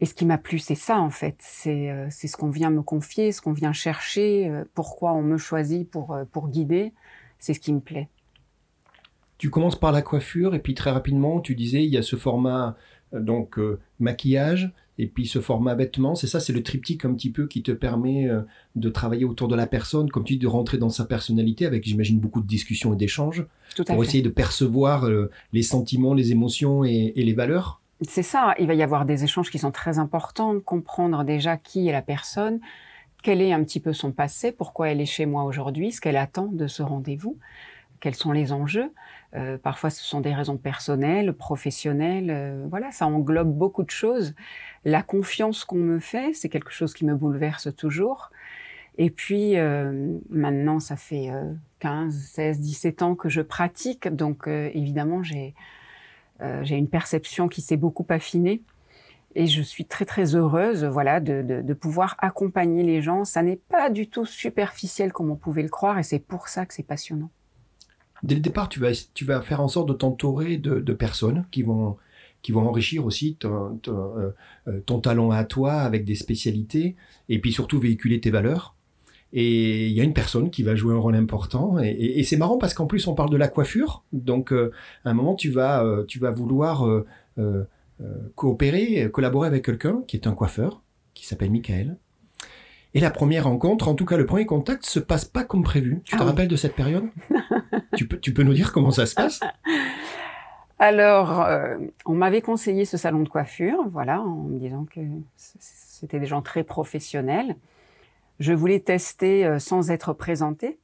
Et 0.00 0.06
ce 0.06 0.14
qui 0.14 0.26
m'a 0.26 0.38
plu, 0.38 0.58
c'est 0.58 0.74
ça 0.74 1.00
en 1.00 1.10
fait. 1.10 1.36
C'est 1.40 1.90
euh, 1.90 2.08
ce 2.10 2.36
qu'on 2.36 2.50
vient 2.50 2.70
me 2.70 2.82
confier, 2.82 3.32
ce 3.32 3.40
qu'on 3.40 3.52
vient 3.52 3.72
chercher, 3.72 4.48
euh, 4.48 4.64
pourquoi 4.74 5.12
on 5.12 5.22
me 5.22 5.38
choisit 5.38 5.90
pour, 5.90 6.14
euh, 6.14 6.24
pour 6.30 6.48
guider. 6.48 6.92
C'est 7.38 7.54
ce 7.54 7.60
qui 7.60 7.72
me 7.72 7.80
plaît. 7.80 8.08
Tu 9.38 9.50
commences 9.50 9.78
par 9.78 9.92
la 9.92 10.02
coiffure 10.02 10.54
et 10.54 10.58
puis 10.60 10.74
très 10.74 10.90
rapidement, 10.90 11.40
tu 11.40 11.54
disais, 11.54 11.84
il 11.84 11.90
y 11.90 11.96
a 11.96 12.02
ce 12.02 12.16
format 12.16 12.76
donc 13.12 13.58
maquillage 14.00 14.72
et 14.98 15.06
puis 15.06 15.26
ce 15.26 15.40
format 15.40 15.74
vêtements. 15.74 16.14
C'est 16.14 16.26
ça, 16.26 16.40
c'est 16.40 16.52
le 16.52 16.62
triptyque 16.62 17.04
un 17.04 17.14
petit 17.14 17.30
peu 17.30 17.46
qui 17.46 17.62
te 17.62 17.72
permet 17.72 18.28
de 18.76 18.88
travailler 18.88 19.24
autour 19.24 19.48
de 19.48 19.56
la 19.56 19.66
personne, 19.66 20.10
comme 20.10 20.24
tu 20.24 20.34
dis, 20.34 20.38
de 20.40 20.46
rentrer 20.46 20.78
dans 20.78 20.90
sa 20.90 21.04
personnalité 21.04 21.66
avec, 21.66 21.84
j'imagine, 21.84 22.18
beaucoup 22.18 22.40
de 22.40 22.46
discussions 22.46 22.92
et 22.92 22.96
d'échanges 22.96 23.46
pour 23.86 24.02
essayer 24.02 24.22
de 24.22 24.28
percevoir 24.28 25.08
les 25.52 25.62
sentiments, 25.62 26.14
les 26.14 26.32
émotions 26.32 26.84
et 26.84 27.12
les 27.14 27.32
valeurs. 27.32 27.80
C'est 28.02 28.22
ça, 28.22 28.54
il 28.60 28.66
va 28.66 28.74
y 28.74 28.82
avoir 28.82 29.04
des 29.06 29.24
échanges 29.24 29.50
qui 29.50 29.58
sont 29.58 29.72
très 29.72 29.98
importants, 29.98 30.60
comprendre 30.60 31.24
déjà 31.24 31.56
qui 31.56 31.88
est 31.88 31.92
la 31.92 32.02
personne, 32.02 32.60
quel 33.24 33.42
est 33.42 33.52
un 33.52 33.64
petit 33.64 33.80
peu 33.80 33.92
son 33.92 34.12
passé, 34.12 34.52
pourquoi 34.52 34.90
elle 34.90 35.00
est 35.00 35.06
chez 35.06 35.26
moi 35.26 35.42
aujourd'hui, 35.42 35.90
ce 35.90 36.00
qu'elle 36.00 36.16
attend 36.16 36.46
de 36.46 36.68
ce 36.68 36.82
rendez-vous, 36.84 37.36
quels 38.00 38.14
sont 38.14 38.32
les 38.32 38.52
enjeux. 38.52 38.92
Euh, 39.34 39.58
parfois, 39.58 39.90
ce 39.90 40.02
sont 40.02 40.20
des 40.20 40.34
raisons 40.34 40.56
personnelles, 40.56 41.32
professionnelles. 41.32 42.30
Euh, 42.30 42.66
voilà, 42.68 42.90
ça 42.90 43.06
englobe 43.06 43.52
beaucoup 43.52 43.82
de 43.82 43.90
choses. 43.90 44.34
La 44.84 45.02
confiance 45.02 45.64
qu'on 45.64 45.76
me 45.76 45.98
fait, 45.98 46.32
c'est 46.34 46.48
quelque 46.48 46.72
chose 46.72 46.94
qui 46.94 47.04
me 47.04 47.14
bouleverse 47.14 47.74
toujours. 47.76 48.30
Et 48.96 49.10
puis, 49.10 49.56
euh, 49.56 50.18
maintenant, 50.30 50.80
ça 50.80 50.96
fait 50.96 51.30
15, 51.80 52.14
16, 52.14 52.60
17 52.60 53.02
ans 53.02 53.14
que 53.14 53.28
je 53.28 53.40
pratique. 53.42 54.08
Donc, 54.08 54.48
évidemment, 54.48 55.22
j'ai 55.22 55.54
euh, 56.40 56.62
j'ai 56.64 56.76
une 56.76 56.88
perception 56.88 57.48
qui 57.48 57.60
s'est 57.60 57.76
beaucoup 57.76 58.06
affinée 58.08 58.62
et 59.34 59.46
je 59.46 59.60
suis 59.60 59.84
très 59.84 60.04
très 60.04 60.34
heureuse 60.36 60.84
voilà 60.84 61.20
de, 61.20 61.42
de, 61.42 61.62
de 61.62 61.74
pouvoir 61.74 62.16
accompagner 62.18 62.82
les 62.82 63.02
gens. 63.02 63.24
Ça 63.24 63.42
n'est 63.42 63.56
pas 63.56 63.90
du 63.90 64.08
tout 64.08 64.24
superficiel 64.24 65.12
comme 65.12 65.30
on 65.30 65.36
pouvait 65.36 65.62
le 65.62 65.68
croire 65.68 65.98
et 65.98 66.02
c'est 66.02 66.18
pour 66.20 66.48
ça 66.48 66.64
que 66.64 66.74
c'est 66.74 66.86
passionnant. 66.86 67.30
Dès 68.22 68.34
le 68.34 68.40
départ, 68.40 68.68
tu 68.68 68.80
vas, 68.80 69.40
faire 69.42 69.60
en 69.60 69.68
sorte 69.68 69.88
de 69.88 69.94
t'entourer 69.94 70.56
de, 70.56 70.92
personnes 70.92 71.46
qui 71.50 71.62
vont, 71.62 71.96
enrichir 72.54 73.04
aussi 73.04 73.36
euh, 73.44 73.70
euh, 73.88 74.80
ton, 74.86 75.00
talent 75.00 75.30
à 75.30 75.44
toi 75.44 75.74
avec 75.74 76.04
des 76.04 76.14
spécialités 76.14 76.96
et 77.28 77.38
puis 77.40 77.52
surtout 77.52 77.78
véhiculer 77.78 78.20
tes 78.20 78.30
valeurs. 78.30 78.74
Et 79.34 79.88
il 79.88 79.92
y 79.92 80.00
a 80.00 80.04
une 80.04 80.14
personne 80.14 80.50
qui 80.50 80.62
va 80.62 80.74
jouer 80.74 80.94
un 80.94 80.98
rôle 80.98 81.14
important. 81.14 81.78
Et, 81.78 82.22
c'est 82.22 82.38
marrant 82.38 82.56
parce 82.56 82.72
qu'en 82.72 82.86
plus 82.86 83.06
on 83.06 83.14
parle 83.14 83.30
de 83.30 83.36
la 83.36 83.48
coiffure. 83.48 84.02
Donc 84.12 84.52
euh, 84.52 84.72
à 85.04 85.10
un 85.10 85.14
moment 85.14 85.34
tu 85.34 85.50
vas, 85.50 85.84
vouloir 86.32 86.86
coopérer, 88.34 89.10
collaborer 89.12 89.46
avec 89.46 89.64
quelqu'un 89.64 90.02
qui 90.06 90.16
est 90.16 90.26
un 90.26 90.32
coiffeur, 90.32 90.82
qui 91.14 91.26
s'appelle 91.26 91.50
Michael. 91.50 91.98
Et 92.94 93.00
la 93.00 93.10
première 93.10 93.44
rencontre, 93.44 93.88
en 93.88 93.94
tout 93.94 94.04
cas 94.04 94.16
le 94.16 94.26
premier 94.26 94.46
contact, 94.46 94.84
se 94.84 94.98
passe 94.98 95.24
pas 95.24 95.44
comme 95.44 95.62
prévu. 95.62 96.00
Tu 96.04 96.16
te 96.16 96.22
ah 96.22 96.26
rappelles 96.26 96.48
de 96.48 96.56
cette 96.56 96.74
période? 96.74 97.08
Tu, 97.96 98.06
peux, 98.06 98.18
tu 98.18 98.32
peux 98.32 98.44
nous 98.44 98.54
dire 98.54 98.72
comment 98.72 98.92
ça 98.92 99.06
se 99.06 99.14
passe? 99.16 99.40
Alors, 100.78 101.44
on 102.06 102.14
m'avait 102.14 102.42
conseillé 102.42 102.84
ce 102.84 102.96
salon 102.96 103.20
de 103.20 103.28
coiffure, 103.28 103.88
voilà, 103.88 104.20
en 104.20 104.44
me 104.44 104.58
disant 104.60 104.84
que 104.84 105.00
c'était 105.36 106.20
des 106.20 106.26
gens 106.26 106.40
très 106.40 106.62
professionnels. 106.62 107.56
Je 108.40 108.52
voulais 108.52 108.80
tester 108.80 109.44
euh, 109.44 109.58
sans 109.58 109.90
être 109.90 110.12
présentée 110.12 110.78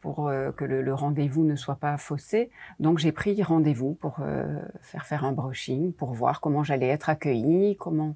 pour 0.00 0.28
euh, 0.28 0.52
que 0.52 0.64
le, 0.64 0.94
rendez-vous 0.94 1.44
ne 1.44 1.56
soit 1.56 1.74
pas 1.76 1.96
faussé. 1.96 2.50
Donc 2.78 2.98
j'ai 2.98 3.10
pris 3.10 3.42
rendez-vous 3.42 3.94
pour 3.94 4.18
euh, 4.20 4.60
faire 4.82 5.04
faire 5.06 5.24
un 5.24 5.32
brushing, 5.32 5.92
pour 5.92 6.12
voir 6.12 6.40
comment 6.40 6.62
j'allais 6.62 6.88
être 6.88 7.08
accueillie, 7.08 7.76
comment 7.76 8.14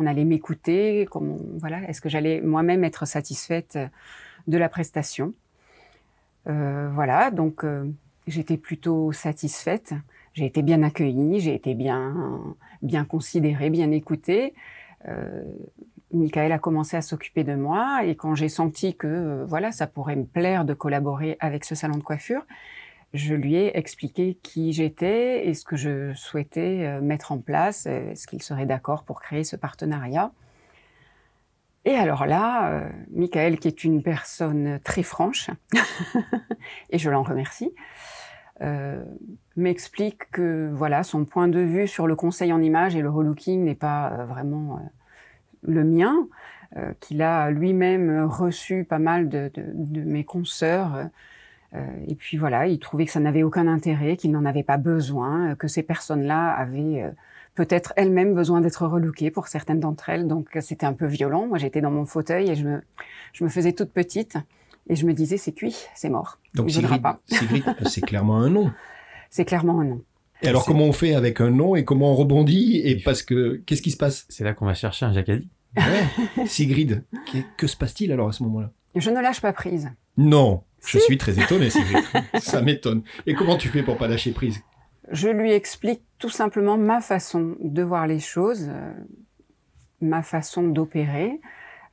on 0.00 0.06
allait 0.06 0.24
m'écouter, 0.24 1.06
voilà, 1.58 1.82
est-ce 1.88 2.00
que 2.00 2.08
j'allais 2.08 2.40
moi-même 2.40 2.84
être 2.84 3.06
satisfaite 3.06 3.78
de 4.48 4.58
la 4.58 4.68
prestation. 4.68 5.34
voilà, 6.46 7.30
donc 7.30 7.64
j'étais 8.26 8.56
plutôt 8.56 9.12
satisfaite. 9.12 9.94
J'ai 10.32 10.46
été 10.46 10.62
bien 10.62 10.82
accueillie, 10.82 11.40
j'ai 11.40 11.54
été 11.54 11.74
bien 11.74 12.40
bien 12.82 13.04
considérée, 13.04 13.68
bien 13.70 13.90
écoutée. 13.90 14.54
Michael 16.12 16.50
a 16.52 16.58
commencé 16.58 16.96
à 16.96 17.02
s'occuper 17.02 17.44
de 17.44 17.54
moi 17.54 18.04
et 18.04 18.16
quand 18.16 18.34
j'ai 18.34 18.48
senti 18.48 18.96
que 18.96 19.06
euh, 19.06 19.44
voilà, 19.46 19.70
ça 19.70 19.86
pourrait 19.86 20.16
me 20.16 20.24
plaire 20.24 20.64
de 20.64 20.74
collaborer 20.74 21.36
avec 21.40 21.64
ce 21.64 21.74
salon 21.74 21.96
de 21.96 22.02
coiffure, 22.02 22.44
je 23.12 23.34
lui 23.34 23.56
ai 23.56 23.76
expliqué 23.76 24.38
qui 24.42 24.72
j'étais 24.72 25.46
et 25.48 25.54
ce 25.54 25.64
que 25.64 25.76
je 25.76 26.14
souhaitais 26.14 26.86
euh, 26.86 27.00
mettre 27.00 27.32
en 27.32 27.38
place, 27.38 27.86
euh, 27.86 28.10
est-ce 28.10 28.26
qu'il 28.26 28.42
serait 28.42 28.66
d'accord 28.66 29.04
pour 29.04 29.20
créer 29.20 29.44
ce 29.44 29.56
partenariat. 29.56 30.32
Et 31.84 31.94
alors 31.94 32.26
là, 32.26 32.90
Michael, 33.10 33.58
qui 33.58 33.66
est 33.66 33.84
une 33.84 34.02
personne 34.02 34.80
très 34.84 35.02
franche, 35.02 35.48
et 36.90 36.98
je 36.98 37.08
l'en 37.08 37.22
remercie, 37.22 37.72
m'explique 39.56 40.30
que 40.30 40.70
voilà, 40.74 41.02
son 41.02 41.24
point 41.24 41.48
de 41.48 41.60
vue 41.60 41.88
sur 41.88 42.06
le 42.06 42.16
conseil 42.16 42.52
en 42.52 42.60
image 42.60 42.96
et 42.96 43.00
le 43.00 43.08
relooking 43.08 43.64
n'est 43.64 43.74
pas 43.74 44.26
vraiment 44.26 44.78
le 45.62 45.84
mien, 45.84 46.28
euh, 46.76 46.92
qu'il 47.00 47.20
a 47.22 47.50
lui-même 47.50 48.24
reçu 48.24 48.84
pas 48.84 49.00
mal 49.00 49.28
de, 49.28 49.50
mes 49.74 50.24
consoeurs. 50.24 51.08
Euh, 51.74 51.86
et 52.08 52.14
puis 52.14 52.36
voilà, 52.36 52.66
il 52.66 52.78
trouvait 52.78 53.06
que 53.06 53.12
ça 53.12 53.20
n'avait 53.20 53.42
aucun 53.42 53.66
intérêt, 53.66 54.16
qu'il 54.16 54.32
n'en 54.32 54.44
avait 54.44 54.62
pas 54.62 54.76
besoin, 54.76 55.54
que 55.54 55.68
ces 55.68 55.82
personnes-là 55.82 56.50
avaient 56.50 57.02
euh, 57.02 57.10
peut-être 57.54 57.92
elles-mêmes 57.96 58.34
besoin 58.34 58.60
d'être 58.60 58.86
relookées 58.86 59.30
pour 59.30 59.48
certaines 59.48 59.80
d'entre 59.80 60.08
elles. 60.08 60.26
Donc 60.26 60.48
c'était 60.60 60.86
un 60.86 60.94
peu 60.94 61.06
violent. 61.06 61.46
Moi 61.46 61.58
j'étais 61.58 61.80
dans 61.80 61.90
mon 61.90 62.06
fauteuil 62.06 62.50
et 62.50 62.54
je 62.56 62.66
me, 62.66 62.82
je 63.32 63.44
me 63.44 63.48
faisais 63.48 63.72
toute 63.72 63.92
petite. 63.92 64.36
Et 64.88 64.96
je 64.96 65.06
me 65.06 65.12
disais, 65.12 65.36
c'est 65.36 65.52
cuit, 65.52 65.86
c'est 65.94 66.08
mort. 66.08 66.40
Donc 66.54 66.70
Sigrid, 66.70 67.02
c'est 67.86 68.00
clairement 68.00 68.38
un 68.38 68.50
nom. 68.50 68.70
C'est 69.32 69.44
clairement 69.44 69.78
un 69.78 69.84
nom. 69.84 70.02
Et 70.42 70.48
alors, 70.48 70.64
comment 70.64 70.86
on 70.86 70.92
fait 70.92 71.14
avec 71.14 71.40
un 71.40 71.50
nom 71.50 71.76
et 71.76 71.84
comment 71.84 72.12
on 72.12 72.16
rebondit 72.16 72.80
Et 72.82 72.96
parce 72.96 73.22
que, 73.22 73.62
qu'est-ce 73.64 73.80
qui 73.80 73.92
se 73.92 73.96
passe? 73.96 74.26
C'est 74.28 74.42
là 74.42 74.54
qu'on 74.54 74.66
va 74.66 74.74
chercher 74.74 75.06
un 75.06 75.12
Jacadi. 75.12 75.48
Ouais. 75.76 76.46
Sigrid, 76.46 77.04
que, 77.56 77.66
se 77.66 77.76
passe-t-il 77.76 78.10
alors 78.10 78.28
à 78.28 78.32
ce 78.32 78.42
moment-là? 78.42 78.72
Je 78.96 79.10
ne 79.10 79.20
lâche 79.20 79.40
pas 79.40 79.52
prise. 79.52 79.90
Non, 80.16 80.64
je 80.86 80.98
suis 80.98 81.18
très 81.18 81.38
étonné. 81.38 81.70
Ça 82.38 82.62
m'étonne. 82.62 83.02
Et 83.26 83.34
comment 83.34 83.56
tu 83.56 83.68
fais 83.68 83.82
pour 83.82 83.96
pas 83.96 84.08
lâcher 84.08 84.32
prise? 84.32 84.62
Je 85.10 85.28
lui 85.28 85.52
explique 85.52 86.02
tout 86.18 86.28
simplement 86.28 86.78
ma 86.78 87.00
façon 87.00 87.56
de 87.60 87.82
voir 87.82 88.06
les 88.06 88.20
choses, 88.20 88.66
euh, 88.68 88.92
ma 90.00 90.22
façon 90.22 90.68
d'opérer. 90.68 91.40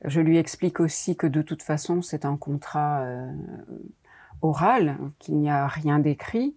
Je 0.04 0.20
lui 0.20 0.38
explique 0.38 0.78
aussi 0.78 1.16
que 1.16 1.26
de 1.26 1.42
toute 1.42 1.62
façon, 1.62 2.02
c'est 2.02 2.24
un 2.24 2.36
contrat 2.36 3.00
euh, 3.00 3.32
oral, 4.42 4.96
qu'il 5.18 5.38
n'y 5.38 5.50
a 5.50 5.66
rien 5.66 5.98
d'écrit, 5.98 6.54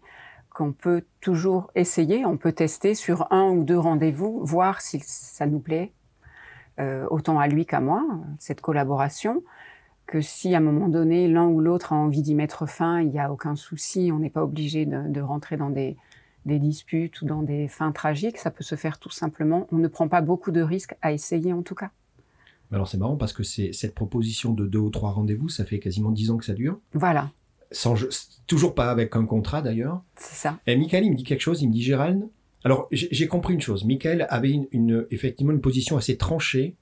qu'on 0.54 0.74
peut 0.74 1.04
toujours 1.22 1.72
essayer, 1.76 2.26
on 2.26 2.38
peut 2.38 2.52
tester 2.52 2.94
sur 2.94 3.32
un 3.32 3.50
ou 3.50 3.64
deux 3.64 3.80
rendez-vous, 3.80 4.42
voir 4.44 4.82
si 4.82 5.00
ça 5.00 5.48
nous 5.48 5.60
plaît, 5.60 5.94
euh, 6.80 7.08
autant 7.10 7.40
à 7.40 7.48
lui 7.48 7.66
qu'à 7.66 7.80
moi, 7.80 8.04
cette 8.38 8.62
collaboration, 8.62 9.44
que 10.12 10.22
si 10.22 10.54
à 10.54 10.58
un 10.58 10.62
moment 10.62 10.90
donné 10.90 11.28
l'un 11.28 11.48
ou 11.48 11.60
l'autre 11.60 11.94
a 11.94 11.96
envie 11.96 12.22
d'y 12.22 12.36
mettre 12.36 12.68
fin, 12.68 13.02
il 13.02 13.10
n'y 13.10 13.20
a 13.20 13.32
aucun 13.32 13.56
souci, 13.56 14.12
on 14.14 14.20
n'est 14.20 14.30
pas 14.30 14.44
obligé 14.44 14.86
de, 14.86 15.08
de, 15.08 15.22
rentrer 15.22 15.58
dans 15.58 15.70
des, 15.70 15.96
des, 16.46 16.60
disputes 16.60 17.22
ou 17.22 17.26
dans 17.26 17.42
des 17.42 17.68
fins 17.68 17.92
tragiques, 17.92 18.38
ça 18.38 18.52
peut 18.52 18.64
se 18.64 18.76
faire 18.76 19.00
tout 19.00 19.10
simplement, 19.10 19.68
on 19.72 19.78
ne 19.78 19.88
prend 19.88 20.08
pas 20.08 20.22
beaucoup 20.22 20.52
de 20.52 20.62
risques 20.62 20.96
à 21.02 21.14
essayer 21.14 21.54
en 21.54 21.62
tout 21.62 21.76
cas. 21.76 21.92
Alors 22.72 22.88
c'est 22.88 22.98
marrant 22.98 23.18
parce 23.18 23.34
que 23.34 23.44
c'est 23.44 23.74
cette 23.74 23.96
proposition 23.96 24.54
de 24.54 24.68
deux 24.68 24.80
ou 24.80 24.90
trois 24.90 25.12
rendez-vous, 25.12 25.50
ça 25.50 25.66
fait 25.66 25.80
quasiment 25.80 26.12
dix 26.12 26.30
ans 26.30 26.38
que 26.38 26.46
ça 26.46 26.54
dure. 26.54 26.80
Voilà 26.94 27.32
sans, 27.72 27.96
toujours 28.48 28.76
pas 28.76 28.92
avec 28.92 29.16
un 29.16 29.26
contrat 29.26 29.62
d'ailleurs. 29.62 30.02
C'est 30.16 30.36
ça. 30.36 30.60
Et 30.68 30.76
Michael, 30.76 31.06
il 31.06 31.12
me 31.12 31.16
dit 31.16 31.24
quelque 31.24 31.42
chose, 31.42 31.62
il 31.62 31.70
me 31.70 31.74
dit 31.74 31.82
Gérald. 31.82 32.28
Alors, 32.64 32.88
j'ai 32.92 33.28
compris 33.28 33.56
une 33.56 33.62
chose. 33.62 33.86
Michael 33.86 34.28
avait 34.30 34.68
une, 34.72 35.08
effectivement 35.10 35.52
une 35.52 35.62
position 35.62 35.98
assez 35.98 36.16
tranchée, 36.16 36.76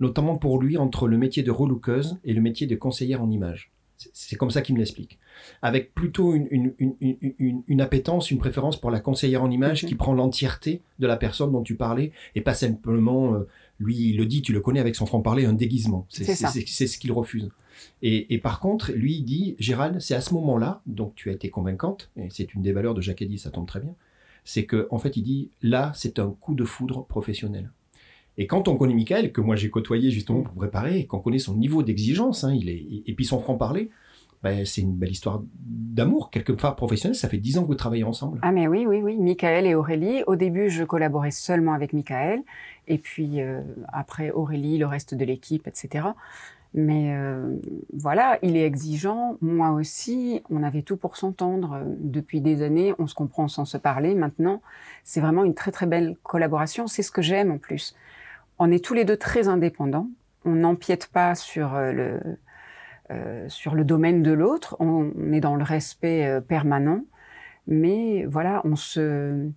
notamment 0.00 0.36
pour 0.36 0.60
lui, 0.60 0.76
entre 0.76 1.08
le 1.08 1.16
métier 1.16 1.42
de 1.42 1.50
relookeuse 1.50 2.18
et 2.24 2.32
le 2.32 2.40
métier 2.40 2.66
de 2.66 2.76
conseillère 2.76 3.22
en 3.22 3.30
image. 3.30 3.70
C'est 4.12 4.36
comme 4.36 4.50
ça 4.50 4.60
qu'il 4.60 4.74
me 4.74 4.80
l'explique. 4.80 5.18
Avec 5.62 5.94
plutôt 5.94 6.34
une, 6.34 6.48
une, 6.50 6.94
une, 7.00 7.62
une, 7.66 7.80
appétence, 7.80 8.30
une 8.30 8.38
préférence 8.38 8.78
pour 8.78 8.90
la 8.90 9.00
conseillère 9.00 9.42
en 9.42 9.50
image 9.50 9.82
mhm. 9.82 9.88
qui 9.88 9.94
prend 9.94 10.12
l'entièreté 10.12 10.82
de 10.98 11.06
la 11.06 11.16
personne 11.16 11.52
dont 11.52 11.62
tu 11.62 11.76
parlais 11.76 12.12
et 12.34 12.40
pas 12.40 12.54
simplement 12.54 13.34
euh, 13.34 13.48
Lui, 13.78 14.10
il 14.10 14.16
le 14.16 14.26
dit, 14.26 14.42
tu 14.42 14.52
le 14.52 14.60
connais 14.60 14.80
avec 14.80 14.96
son 14.96 15.06
franc-parler, 15.06 15.44
un 15.44 15.52
déguisement. 15.52 16.06
C'est 16.08 16.34
ce 16.34 16.98
qu'il 16.98 17.12
refuse. 17.12 17.50
Et, 18.02 18.34
et 18.34 18.38
par 18.38 18.60
contre, 18.60 18.92
lui, 18.92 19.16
il 19.16 19.24
dit, 19.24 19.56
Gérald, 19.58 20.00
c'est 20.00 20.14
à 20.14 20.20
ce 20.20 20.34
moment-là, 20.34 20.80
donc 20.86 21.14
tu 21.14 21.30
as 21.30 21.32
été 21.32 21.50
convaincante, 21.50 22.10
et 22.16 22.28
c'est 22.30 22.54
une 22.54 22.62
des 22.62 22.72
valeurs 22.72 22.94
de 22.94 23.00
Jacques 23.00 23.22
Eddy, 23.22 23.38
ça 23.38 23.50
tombe 23.50 23.66
très 23.66 23.80
bien, 23.80 23.94
c'est 24.44 24.64
que 24.64 24.86
en 24.90 24.98
fait, 24.98 25.16
il 25.16 25.22
dit, 25.22 25.50
là, 25.62 25.92
c'est 25.94 26.18
un 26.18 26.30
coup 26.30 26.54
de 26.54 26.64
foudre 26.64 27.04
professionnel. 27.06 27.70
Et 28.36 28.46
quand 28.46 28.68
on 28.68 28.76
connaît 28.76 28.94
Michael, 28.94 29.32
que 29.32 29.40
moi 29.40 29.56
j'ai 29.56 29.70
côtoyé 29.70 30.10
justement 30.10 30.42
pour 30.42 30.54
préparer, 30.54 31.06
qu'on 31.06 31.20
connaît 31.20 31.38
son 31.38 31.54
niveau 31.54 31.82
d'exigence, 31.82 32.44
hein, 32.44 32.52
il 32.52 32.68
est, 32.68 32.84
et 33.06 33.14
puis 33.14 33.24
son 33.24 33.38
franc-parler, 33.38 33.90
ben, 34.44 34.66
c'est 34.66 34.82
une 34.82 34.94
belle 34.94 35.10
histoire 35.10 35.42
d'amour, 35.64 36.30
quelque 36.30 36.52
part 36.52 36.76
professionnel. 36.76 37.14
Ça 37.14 37.30
fait 37.30 37.38
dix 37.38 37.56
ans 37.56 37.62
que 37.62 37.68
vous 37.68 37.74
travaillez 37.74 38.04
ensemble. 38.04 38.40
Ah 38.42 38.52
mais 38.52 38.68
oui, 38.68 38.84
oui, 38.86 39.00
oui, 39.02 39.16
Michael 39.16 39.66
et 39.66 39.74
Aurélie. 39.74 40.22
Au 40.26 40.36
début, 40.36 40.68
je 40.68 40.84
collaborais 40.84 41.30
seulement 41.30 41.72
avec 41.72 41.94
Michael, 41.94 42.42
et 42.86 42.98
puis 42.98 43.40
euh, 43.40 43.62
après 43.90 44.32
Aurélie, 44.32 44.76
le 44.76 44.84
reste 44.84 45.14
de 45.14 45.24
l'équipe, 45.24 45.66
etc. 45.66 46.08
Mais 46.74 47.14
euh, 47.14 47.56
voilà, 47.94 48.38
il 48.42 48.56
est 48.56 48.66
exigeant, 48.66 49.38
moi 49.40 49.70
aussi, 49.70 50.42
on 50.50 50.62
avait 50.62 50.82
tout 50.82 50.98
pour 50.98 51.16
s'entendre. 51.16 51.80
Depuis 52.00 52.42
des 52.42 52.60
années, 52.60 52.92
on 52.98 53.06
se 53.06 53.14
comprend 53.14 53.48
sans 53.48 53.64
se 53.64 53.78
parler. 53.78 54.14
Maintenant, 54.14 54.60
c'est 55.04 55.20
vraiment 55.20 55.44
une 55.44 55.54
très 55.54 55.70
très 55.70 55.86
belle 55.86 56.16
collaboration. 56.22 56.86
C'est 56.86 57.02
ce 57.02 57.12
que 57.12 57.22
j'aime 57.22 57.50
en 57.50 57.58
plus. 57.58 57.94
On 58.58 58.70
est 58.70 58.84
tous 58.84 58.94
les 58.94 59.04
deux 59.04 59.16
très 59.16 59.48
indépendants. 59.48 60.08
On 60.44 60.52
n'empiète 60.52 61.08
pas 61.08 61.34
sur 61.34 61.74
euh, 61.74 61.92
le, 61.92 62.20
euh, 63.10 63.48
sur 63.48 63.74
le 63.74 63.84
domaine 63.84 64.22
de 64.22 64.32
l'autre. 64.32 64.76
On, 64.78 65.10
est 65.32 65.40
dans 65.40 65.56
le 65.56 65.64
respect 65.64 66.26
euh, 66.26 66.40
permanent. 66.40 67.04
Mais 67.66 68.24
voilà, 68.26 68.60
on 68.64 68.76
se, 68.76 69.48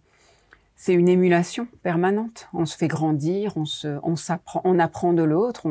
c'est 0.76 0.94
une 0.94 1.10
émulation 1.10 1.68
permanente. 1.84 2.48
On 2.54 2.66
se 2.66 2.78
fait 2.78 2.88
grandir, 2.88 3.54
on 3.58 4.16
s'apprend, 4.16 4.62
on 4.64 4.80
apprend 4.80 5.12
de 5.12 5.24
l'autre. 5.24 5.68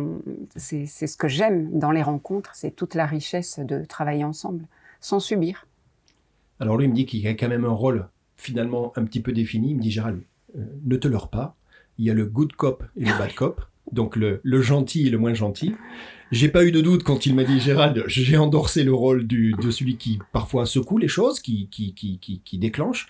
C'est, 0.55 0.87
ce 0.87 1.17
que 1.17 1.29
j'aime 1.29 1.79
dans 1.79 1.93
les 1.93 2.03
rencontres, 2.03 2.51
c'est 2.55 2.73
toute 2.73 2.95
la 2.95 3.07
richesse 3.07 3.59
de 3.59 3.85
travailler 3.85 4.25
ensemble, 4.25 4.67
sans 5.01 5.19
subir. 5.19 5.67
Alors 6.61 6.77
lui, 6.77 6.85
il 6.85 6.91
me 6.91 6.95
dit 6.95 7.07
qu'il 7.07 7.21
y 7.21 7.29
a 7.29 7.35
quand 7.35 7.49
même 7.49 7.65
un 7.65 7.71
rôle 7.71 8.07
finalement 8.37 8.93
un 8.97 9.05
petit 9.05 9.21
peu 9.21 9.33
défini. 9.33 9.71
Il 9.71 9.77
me 9.77 9.81
dit, 9.81 9.91
Gérald, 9.91 10.21
ne 10.55 10.97
te 10.97 11.09
leurre 11.09 11.31
pas. 11.31 11.57
Il 11.99 12.05
y 12.05 12.11
a 12.11 12.15
le 12.15 12.27
good 12.27 12.53
cop 12.53 12.85
et 12.97 13.05
le 13.05 13.19
bad 13.19 13.35
cop. 13.35 13.61
Donc 13.93 14.17
le, 14.17 14.41
le 14.43 14.61
gentil 14.63 15.07
et 15.07 15.11
le 15.11 15.19
moins 15.19 15.35
gentil. 15.35 15.75
J'ai 16.33 16.49
pas 16.49 16.65
eu 16.65 16.73
de 16.73 16.81
doute 16.81 17.05
quand 17.05 17.25
il 17.25 17.35
m'a 17.37 17.45
dit 17.45 17.61
Gérald, 17.61 18.03
j'ai 18.09 18.37
endorsé 18.37 18.83
le 18.83 18.93
rôle 18.93 19.27
du, 19.29 19.55
de 19.63 19.71
celui 19.71 19.97
qui 19.97 20.19
parfois 20.33 20.67
secoue 20.67 20.99
les 20.99 21.07
choses, 21.09 21.39
qui, 21.39 21.69
qui, 21.71 21.95
qui, 21.95 22.19
qui, 22.19 22.41
qui 22.45 22.59
déclenche. 22.59 23.07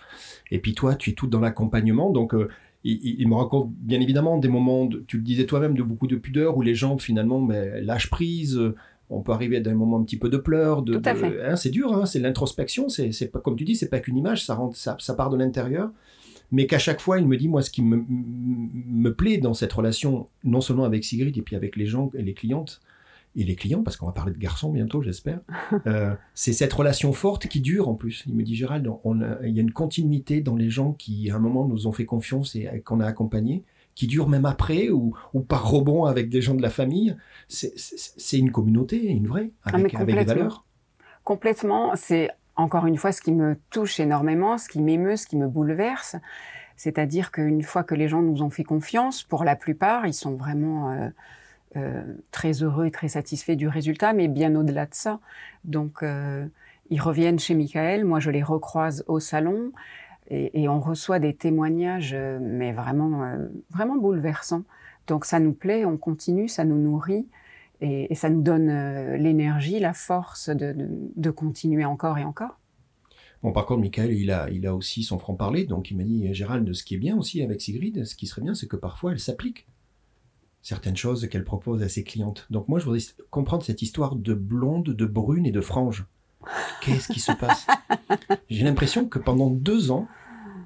Et 0.50 0.58
puis 0.58 0.74
toi, 0.74 0.94
tu 0.94 1.10
es 1.10 1.12
tout 1.14 1.26
dans 1.26 1.40
l'accompagnement. 1.40 2.10
Donc 2.10 2.34
euh, 2.34 2.48
il, 2.84 3.26
me 3.26 3.34
raconte 3.34 3.70
bien 3.72 4.00
évidemment 4.02 4.36
des 4.38 4.48
moments, 4.48 4.84
de- 4.84 5.02
tu 5.08 5.16
le 5.16 5.22
disais 5.22 5.46
toi-même, 5.46 5.74
de 5.76 5.82
beaucoup 5.82 6.06
de 6.06 6.16
pudeur 6.16 6.56
où 6.58 6.62
les 6.62 6.74
gens 6.74 6.98
finalement 6.98 7.40
ben, 7.40 7.82
lâchent 7.84 8.10
prise. 8.10 8.56
euh, 8.58 8.74
On 9.08 9.22
peut 9.22 9.32
arriver 9.32 9.56
à 9.56 9.60
des 9.60 9.72
moments 9.72 9.98
un 9.98 10.04
petit 10.04 10.18
peu 10.18 10.28
de 10.28 10.36
pleurs. 10.36 10.82
De, 10.82 10.92
Tout 10.98 11.02
à 11.08 11.14
de- 11.14 11.18
fait. 11.18 11.42
hein, 11.42 11.56
c'est 11.56 11.70
dur, 11.70 11.94
hein, 11.94 12.04
c'est 12.04 12.18
l'introspection. 12.20 12.90
C'est 12.90 13.12
c'est 13.12 13.28
pas 13.28 13.40
comme 13.40 13.56
tu 13.56 13.64
dis, 13.64 13.76
c'est 13.76 13.88
pas 13.88 13.98
qu'une 14.00 14.18
image, 14.18 14.44
ça, 14.44 14.54
rentre, 14.54 14.76
ça, 14.76 14.94
ça 15.00 15.14
part 15.14 15.30
de 15.30 15.38
l'intérieur. 15.38 15.90
Mais 16.52 16.66
qu'à 16.66 16.78
chaque 16.78 17.00
fois, 17.00 17.18
il 17.18 17.26
me 17.26 17.36
dit, 17.36 17.48
moi, 17.48 17.62
ce 17.62 17.70
qui 17.70 17.82
me, 17.82 18.04
me 18.08 19.14
plaît 19.14 19.38
dans 19.38 19.54
cette 19.54 19.72
relation, 19.72 20.28
non 20.44 20.60
seulement 20.60 20.84
avec 20.84 21.04
Sigrid 21.04 21.36
et 21.36 21.42
puis 21.42 21.56
avec 21.56 21.76
les 21.76 21.86
gens 21.86 22.10
et 22.14 22.22
les 22.22 22.34
clientes, 22.34 22.80
et 23.38 23.44
les 23.44 23.54
clients, 23.54 23.82
parce 23.82 23.96
qu'on 23.98 24.06
va 24.06 24.12
parler 24.12 24.32
de 24.32 24.38
garçons 24.38 24.70
bientôt, 24.72 25.02
j'espère, 25.02 25.40
euh, 25.86 26.14
c'est 26.34 26.52
cette 26.54 26.72
relation 26.72 27.12
forte 27.12 27.48
qui 27.48 27.60
dure 27.60 27.88
en 27.88 27.94
plus. 27.94 28.24
Il 28.26 28.34
me 28.34 28.42
dit, 28.42 28.54
Gérald, 28.54 28.88
on 29.04 29.20
a- 29.20 29.44
il 29.46 29.54
y 29.54 29.58
a 29.58 29.62
une 29.62 29.72
continuité 29.72 30.40
dans 30.40 30.56
les 30.56 30.70
gens 30.70 30.92
qui, 30.92 31.30
à 31.30 31.36
un 31.36 31.38
moment, 31.38 31.66
nous 31.66 31.86
ont 31.86 31.92
fait 31.92 32.06
confiance 32.06 32.54
et 32.56 32.80
qu'on 32.84 33.00
a 33.00 33.06
accompagnés, 33.06 33.62
qui 33.94 34.06
dure 34.06 34.28
même 34.28 34.44
après 34.46 34.88
ou, 34.90 35.14
ou 35.34 35.40
par 35.40 35.70
rebond 35.70 36.04
avec 36.04 36.28
des 36.30 36.40
gens 36.40 36.54
de 36.54 36.62
la 36.62 36.70
famille. 36.70 37.16
C'est- 37.48 38.38
une 38.38 38.52
communauté, 38.52 39.04
une 39.06 39.26
vraie, 39.26 39.50
Ah, 39.64 39.70
avec, 39.74 39.92
mais 39.92 40.00
avec 40.00 40.14
des 40.14 40.24
valeurs. 40.24 40.64
Complètement, 41.24 41.92
c'est 41.96 42.30
encore 42.56 42.86
une 42.86 42.96
fois 42.96 43.12
ce 43.12 43.20
qui 43.20 43.32
me 43.32 43.56
touche 43.70 44.00
énormément, 44.00 44.58
ce 44.58 44.68
qui 44.68 44.80
m'émeut, 44.80 45.16
ce 45.16 45.26
qui 45.26 45.36
me 45.36 45.48
bouleverse. 45.48 46.16
C'est-à-dire 46.76 47.32
qu'une 47.32 47.62
fois 47.62 47.84
que 47.84 47.94
les 47.94 48.08
gens 48.08 48.22
nous 48.22 48.42
ont 48.42 48.50
fait 48.50 48.64
confiance, 48.64 49.22
pour 49.22 49.44
la 49.44 49.56
plupart, 49.56 50.06
ils 50.06 50.14
sont 50.14 50.34
vraiment 50.34 50.90
euh, 50.90 51.08
euh, 51.76 52.02
très 52.30 52.62
heureux 52.62 52.86
et 52.86 52.90
très 52.90 53.08
satisfaits 53.08 53.56
du 53.56 53.68
résultat, 53.68 54.12
mais 54.12 54.28
bien 54.28 54.54
au-delà 54.54 54.86
de 54.86 54.94
ça. 54.94 55.20
Donc, 55.64 56.02
euh, 56.02 56.46
ils 56.90 57.00
reviennent 57.00 57.38
chez 57.38 57.54
Michael, 57.54 58.04
moi 58.04 58.20
je 58.20 58.30
les 58.30 58.42
recroise 58.42 59.04
au 59.08 59.20
salon, 59.20 59.72
et, 60.28 60.62
et 60.62 60.68
on 60.68 60.80
reçoit 60.80 61.18
des 61.18 61.34
témoignages, 61.34 62.12
euh, 62.14 62.38
mais 62.40 62.72
vraiment, 62.72 63.24
euh, 63.24 63.48
vraiment 63.70 63.96
bouleversants. 63.96 64.64
Donc 65.06 65.24
ça 65.24 65.40
nous 65.40 65.52
plaît, 65.52 65.84
on 65.84 65.96
continue, 65.96 66.48
ça 66.48 66.64
nous 66.64 66.78
nourrit. 66.78 67.26
Et, 67.80 68.14
ça 68.14 68.30
nous 68.30 68.42
donne 68.42 68.68
euh, 68.68 69.16
l'énergie, 69.16 69.78
la 69.78 69.92
force 69.92 70.48
de, 70.48 71.30
continuer 71.30 71.84
encore 71.84 72.18
et 72.18 72.24
encore. 72.24 72.58
Bon, 73.42 73.52
par 73.52 73.66
contre, 73.66 73.80
Michael, 73.80 74.12
il 74.12 74.30
a, 74.30 74.48
il 74.50 74.66
a 74.66 74.74
aussi 74.74 75.02
son 75.02 75.18
franc-parler, 75.18 75.66
donc 75.66 75.90
il 75.90 75.96
m'a 75.96 76.04
dit, 76.04 76.32
Gérald, 76.34 76.72
ce 76.72 76.82
qui 76.82 76.94
est 76.94 76.98
bien 76.98 77.16
aussi 77.16 77.42
avec 77.42 77.60
Sigrid, 77.60 78.04
ce 78.04 78.14
qui 78.14 78.26
serait 78.26 78.42
bien, 78.42 78.54
c'est 78.54 78.66
que 78.66 78.76
parfois 78.76 79.12
elle 79.12 79.20
s'applique 79.20 79.66
certaines 80.66 80.96
choses 80.96 81.28
qu'elle 81.28 81.44
propose 81.44 81.82
à 81.84 81.88
ses 81.88 82.02
clientes. 82.02 82.46
Donc 82.50 82.66
moi, 82.66 82.80
je 82.80 82.86
voudrais 82.86 83.02
comprendre 83.30 83.62
cette 83.62 83.82
histoire 83.82 84.16
de 84.16 84.34
blonde, 84.34 84.86
de 84.86 85.06
brune 85.06 85.46
et 85.46 85.52
de 85.52 85.60
frange. 85.60 86.06
Qu'est-ce 86.82 87.12
qui 87.12 87.20
se 87.20 87.30
passe? 87.30 87.68
J'ai 88.50 88.64
l'impression 88.64 89.06
que 89.06 89.20
pendant 89.20 89.48
deux 89.48 89.92
ans, 89.92 90.08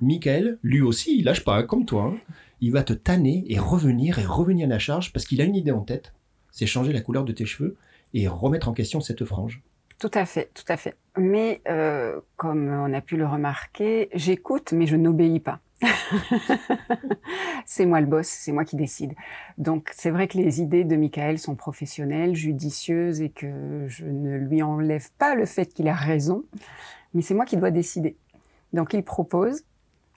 Michael, 0.00 0.58
lui 0.62 0.80
aussi, 0.80 1.18
il 1.18 1.24
lâche 1.24 1.44
pas, 1.44 1.58
hein, 1.58 1.64
comme 1.64 1.84
toi, 1.84 2.14
hein, 2.14 2.34
il 2.62 2.72
va 2.72 2.82
te 2.82 2.94
tanner 2.94 3.44
et 3.48 3.58
revenir 3.58 4.18
et 4.18 4.24
revenir 4.24 4.66
à 4.66 4.70
la 4.70 4.78
charge 4.78 5.12
parce 5.12 5.26
qu'il 5.26 5.42
a 5.42 5.44
une 5.44 5.54
idée 5.54 5.70
en 5.70 5.82
tête, 5.82 6.14
c'est 6.52 6.66
changer 6.66 6.92
la 6.92 7.00
couleur 7.00 7.24
de 7.24 7.32
tes 7.32 7.46
cheveux 7.46 7.76
et 8.14 8.28
remettre 8.28 8.68
en 8.68 8.72
question 8.72 9.00
cette 9.00 9.24
frange. 9.24 9.62
Tout 9.98 10.10
à 10.14 10.24
fait, 10.24 10.50
tout 10.54 10.64
à 10.68 10.76
fait. 10.76 10.96
Mais 11.18 11.60
euh, 11.68 12.20
comme 12.36 12.68
on 12.68 12.92
a 12.94 13.00
pu 13.00 13.16
le 13.16 13.26
remarquer, 13.26 14.08
j'écoute, 14.14 14.72
mais 14.72 14.86
je 14.86 14.96
n'obéis 14.96 15.40
pas. 15.40 15.60
c'est 17.66 17.86
moi 17.86 18.00
le 18.00 18.06
boss, 18.06 18.26
c'est 18.26 18.52
moi 18.52 18.64
qui 18.64 18.76
décide. 18.76 19.14
Donc 19.58 19.90
c'est 19.94 20.10
vrai 20.10 20.28
que 20.28 20.38
les 20.38 20.60
idées 20.60 20.84
de 20.84 20.96
Michael 20.96 21.38
sont 21.38 21.54
professionnelles, 21.54 22.34
judicieuses 22.34 23.20
et 23.20 23.30
que 23.30 23.84
je 23.88 24.04
ne 24.06 24.36
lui 24.36 24.62
enlève 24.62 25.10
pas 25.18 25.34
le 25.34 25.46
fait 25.46 25.66
qu'il 25.66 25.88
a 25.88 25.94
raison, 25.94 26.44
mais 27.14 27.22
c'est 27.22 27.34
moi 27.34 27.44
qui 27.44 27.56
dois 27.56 27.70
décider. 27.70 28.16
Donc 28.72 28.94
il 28.94 29.02
propose 29.02 29.64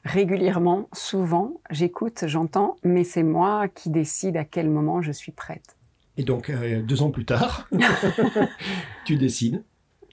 régulièrement, 0.06 0.90
souvent, 0.94 1.54
j'écoute, 1.70 2.26
j'entends, 2.28 2.78
mais 2.84 3.04
c'est 3.04 3.24
moi 3.24 3.68
qui 3.68 3.90
décide 3.90 4.38
à 4.38 4.44
quel 4.44 4.70
moment 4.70 5.02
je 5.02 5.12
suis 5.12 5.32
prête. 5.32 5.78
Et 6.18 6.24
donc, 6.24 6.50
euh, 6.50 6.82
deux 6.82 7.02
ans 7.02 7.10
plus 7.12 7.26
tard, 7.26 7.68
tu 9.06 9.16
décides 9.18 9.64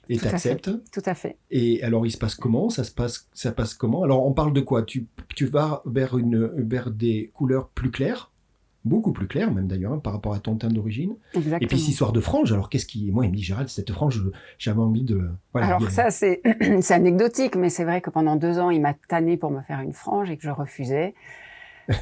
et 0.09 0.17
Tout 0.17 0.27
à 0.27 0.31
t'acceptes. 0.31 0.71
Tout 0.91 1.01
à 1.05 1.13
fait. 1.13 1.37
Et 1.51 1.81
alors, 1.83 2.05
il 2.05 2.11
se 2.11 2.17
passe 2.17 2.35
comment? 2.35 2.69
Ça 2.69 2.83
se 2.83 2.91
passe, 2.91 3.29
ça 3.33 3.51
passe 3.51 3.73
comment? 3.73 4.03
Alors, 4.03 4.25
on 4.25 4.33
parle 4.33 4.51
de 4.51 4.61
quoi? 4.61 4.83
Tu, 4.83 5.07
tu 5.35 5.45
vas 5.45 5.83
vers, 5.85 6.17
une, 6.17 6.47
vers 6.57 6.89
des 6.91 7.31
couleurs 7.33 7.69
plus 7.69 7.91
claires, 7.91 8.31
beaucoup 8.83 9.13
plus 9.13 9.27
claires 9.27 9.53
même 9.53 9.67
d'ailleurs, 9.67 9.93
hein, 9.93 9.99
par 9.99 10.11
rapport 10.11 10.33
à 10.33 10.39
ton 10.39 10.55
teint 10.55 10.69
d'origine. 10.69 11.15
Exactement. 11.33 11.59
Et 11.61 11.67
puis, 11.67 11.79
cette 11.79 11.89
histoire 11.89 12.11
de 12.11 12.19
frange, 12.19 12.51
alors 12.51 12.67
qu'est-ce 12.69 12.87
qui... 12.87 13.11
Moi, 13.11 13.25
il 13.25 13.31
me 13.31 13.35
dit, 13.35 13.43
Gérald, 13.43 13.69
cette 13.69 13.91
frange, 13.91 14.21
j'avais 14.57 14.81
envie 14.81 15.03
de... 15.03 15.29
Voilà, 15.53 15.67
Alors 15.67 15.83
a- 15.87 15.89
ça, 15.91 16.09
c'est 16.11 16.41
c'est 16.81 16.93
anecdotique, 16.95 17.55
mais 17.55 17.69
c'est 17.69 17.83
vrai 17.85 18.01
que 18.01 18.09
pendant 18.09 18.35
deux 18.35 18.57
ans, 18.59 18.71
il 18.71 18.81
m'a 18.81 18.95
tanné 19.07 19.37
pour 19.37 19.51
me 19.51 19.61
faire 19.61 19.79
une 19.81 19.93
frange 19.93 20.29
et 20.31 20.35
que 20.35 20.43
je 20.43 20.49
refusais. 20.49 21.13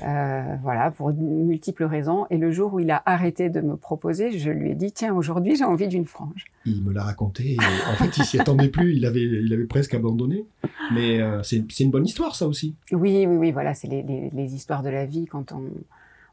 Euh, 0.04 0.56
voilà, 0.62 0.92
pour 0.92 1.12
de 1.14 1.20
multiples 1.22 1.84
raisons. 1.84 2.28
Et 2.30 2.38
le 2.38 2.52
jour 2.52 2.74
où 2.74 2.80
il 2.80 2.92
a 2.92 3.02
arrêté 3.06 3.50
de 3.50 3.62
me 3.62 3.76
proposer, 3.78 4.38
je 4.38 4.52
lui 4.52 4.72
ai 4.72 4.76
dit, 4.76 4.92
tiens, 4.92 5.14
aujourd'hui, 5.16 5.56
j'ai 5.56 5.64
envie 5.64 5.88
d'une 5.88 6.06
frange. 6.06 6.46
Il 6.66 6.84
me 6.84 6.94
l'a 6.94 7.04
raconté. 7.04 7.54
et 7.54 7.58
en 7.60 7.96
fait, 7.96 8.18
il 8.18 8.24
s'y 8.24 8.40
attendait 8.40 8.70
plus. 8.70 8.96
Il 8.96 9.06
avait, 9.06 9.22
il 9.24 9.52
avait 9.54 9.66
presque 9.66 9.94
abandonné. 9.94 10.46
Mais 10.94 11.20
euh, 11.22 11.42
c'est 11.44 11.80
une 11.80 11.92
bonne 11.92 12.06
histoire, 12.06 12.36
ça 12.36 12.48
aussi. 12.48 12.76
Oui, 12.92 13.26
oui, 13.26 13.38
oui, 13.38 13.52
voilà, 13.52 13.74
c'est 13.74 13.88
les, 13.88 14.04
les- 14.04 14.30
les 14.30 14.54
histoires 14.56 14.84
de 14.84 14.90
la 14.90 15.06
vie 15.06 15.26
quand 15.26 15.52
on, 15.52 15.64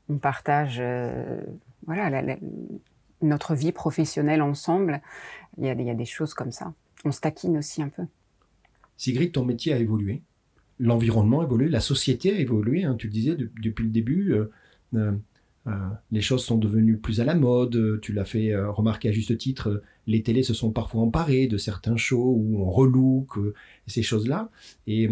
on 0.09 0.19
partage 0.19 0.77
euh, 0.81 1.41
voilà, 1.87 2.11
la- 2.11 2.23
la- 2.23 2.37
notre 3.23 3.55
vie 3.55 3.73
professionnelle 3.73 4.43
ensemble. 4.43 5.01
Il 5.59 5.65
y, 5.65 5.71
a, 5.71 5.75
des- 5.75 5.83
il 5.85 5.87
y 5.87 5.91
a 5.91 5.95
des 5.95 6.05
choses 6.05 6.35
comme 6.35 6.53
ça. 6.53 6.73
On 7.05 7.13
se 7.13 7.21
taquine 7.21 7.57
aussi 7.59 7.83
un 7.83 7.89
peu. 7.89 8.03
Sigrid, 8.97 9.33
ton 9.33 9.45
métier 9.45 9.73
a 9.73 9.79
évolué. 9.79 10.23
L'environnement 10.79 11.41
a 11.41 11.45
évolué, 11.45 11.69
la 11.69 11.81
société 11.81 12.33
a 12.33 12.39
évolué. 12.39 12.85
hein, 12.85 12.95
tu 12.99 13.07
le 13.07 13.13
disais 13.13 13.35
de- 13.37 13.51
depuis 13.63 13.85
le 13.85 13.91
début. 13.91 14.33
euh, 14.35 14.51
euh, 14.95 15.13
euh, 15.67 15.73
les 16.13 16.21
choses 16.21 16.45
sont 16.45 16.59
devenues 16.59 16.97
plus 16.99 17.21
à 17.21 17.25
la 17.25 17.35
mode. 17.35 17.99
Tu 18.03 18.13
l'as 18.13 18.25
fait 18.25 18.55
remarquer 18.57 19.09
à 19.09 19.13
juste 19.13 19.37
titre. 19.39 19.83
les 20.07 20.23
télés 20.23 20.45
se 20.45 20.55
sont 20.55 20.71
parfois 20.71 21.03
emparées 21.03 21.49
de 21.49 21.57
certains 21.57 21.97
shows 21.97 22.37
où 22.39 22.63
on 22.63 22.71
relook 22.71 23.39
ces 23.89 24.03
choses-là. 24.03 24.51
Et, 24.87 25.11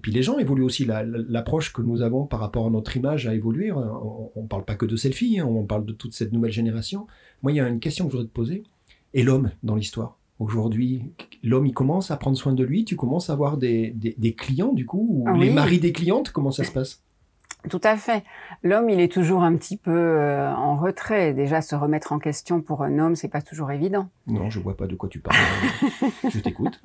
puis 0.00 0.12
les 0.12 0.22
gens 0.22 0.38
évoluent 0.38 0.62
aussi. 0.64 0.84
La- 0.86 1.04
la- 1.04 1.18
L'approche 1.18 1.72
que 1.74 1.82
nous 1.82 2.00
avons 2.00 2.24
par 2.24 2.40
rapport 2.40 2.66
à 2.66 2.70
notre 2.70 2.96
image 2.96 3.26
a 3.26 3.34
évolué. 3.34 3.70
On 3.72 4.30
ne 4.36 4.46
parle 4.48 4.64
pas 4.64 4.76
que 4.76 4.86
de 4.86 4.96
selfie, 4.96 5.38
hein, 5.40 5.44
on 5.46 5.64
parle 5.66 5.84
de 5.84 5.92
toute 5.92 6.14
cette 6.14 6.32
nouvelle 6.32 6.52
génération. 6.52 7.06
Moi, 7.42 7.52
il 7.52 7.56
y 7.56 7.60
a 7.60 7.68
une 7.68 7.80
question 7.80 8.06
que 8.06 8.12
je 8.12 8.16
voudrais 8.16 8.28
te 8.28 8.32
poser. 8.34 8.62
Et 9.12 9.22
l'homme 9.24 9.50
dans 9.62 9.74
l'histoire? 9.74 10.16
Aujourd'hui, 10.40 11.12
l'homme, 11.44 11.66
il 11.66 11.74
commence 11.74 12.10
à 12.10 12.16
prendre 12.16 12.36
soin 12.36 12.54
de 12.54 12.64
lui. 12.64 12.84
Tu 12.84 12.96
commences 12.96 13.30
à 13.30 13.34
avoir 13.34 13.56
des, 13.58 13.90
des, 13.90 14.14
des 14.18 14.34
clients, 14.34 14.72
du 14.72 14.86
coup, 14.86 15.06
ou 15.08 15.24
Ah 15.28 15.32
les 15.36 15.48
oui. 15.48 15.54
maris 15.54 15.78
des 15.78 15.92
clientes. 15.92 16.30
Comment 16.32 16.50
ça 16.50 16.64
se 16.64 16.72
passe? 16.72 17.02
Tout 17.68 17.80
à 17.84 17.98
fait. 17.98 18.24
L'homme, 18.62 18.88
il 18.88 19.00
est 19.00 19.12
toujours 19.12 19.42
un 19.42 19.54
petit 19.54 19.76
peu 19.76 19.90
euh, 19.94 20.50
en 20.54 20.76
retrait. 20.76 21.34
Déjà, 21.34 21.60
se 21.60 21.74
remettre 21.74 22.12
en 22.12 22.18
question 22.18 22.62
pour 22.62 22.82
un 22.82 22.98
homme, 22.98 23.16
c'est 23.16 23.28
pas 23.28 23.42
toujours 23.42 23.70
évident. 23.70 24.08
Non, 24.28 24.48
je 24.48 24.58
vois 24.60 24.78
pas 24.78 24.86
de 24.86 24.94
quoi 24.94 25.10
tu 25.10 25.20
parles. 25.20 25.36
je 26.30 26.38
t'écoute. 26.40 26.80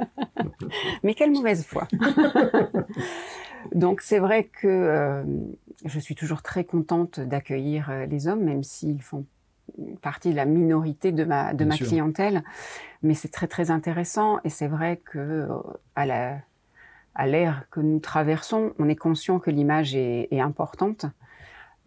Mais 1.03 1.13
quelle 1.13 1.31
mauvaise 1.31 1.63
foi. 1.65 1.87
Donc, 3.73 4.01
c'est 4.01 4.19
vrai 4.19 4.43
que 4.43 4.67
euh, 4.67 5.23
je 5.85 5.99
suis 5.99 6.13
toujours 6.15 6.41
très 6.41 6.65
contente 6.65 7.21
d'accueillir 7.21 7.89
euh, 7.89 8.05
les 8.05 8.27
hommes, 8.27 8.43
même 8.43 8.63
s'ils 8.63 9.01
font 9.01 9.25
partie 10.01 10.31
de 10.31 10.35
la 10.35 10.45
minorité 10.45 11.11
de 11.11 11.23
ma, 11.23 11.53
de 11.53 11.65
ma 11.65 11.77
clientèle. 11.77 12.43
Mais 13.03 13.13
c'est 13.13 13.29
très, 13.29 13.47
très 13.47 13.71
intéressant. 13.71 14.39
Et 14.43 14.49
c'est 14.49 14.67
vrai 14.67 15.01
que 15.05 15.47
à 15.95 16.05
la 16.05 16.39
à 17.15 17.25
l'ère 17.25 17.65
que 17.71 17.79
nous 17.79 17.99
traversons, 17.99 18.73
on 18.77 18.89
est 18.89 18.95
conscient 18.95 19.39
que 19.39 19.49
l'image 19.49 19.95
est, 19.95 20.27
importante. 20.39 21.05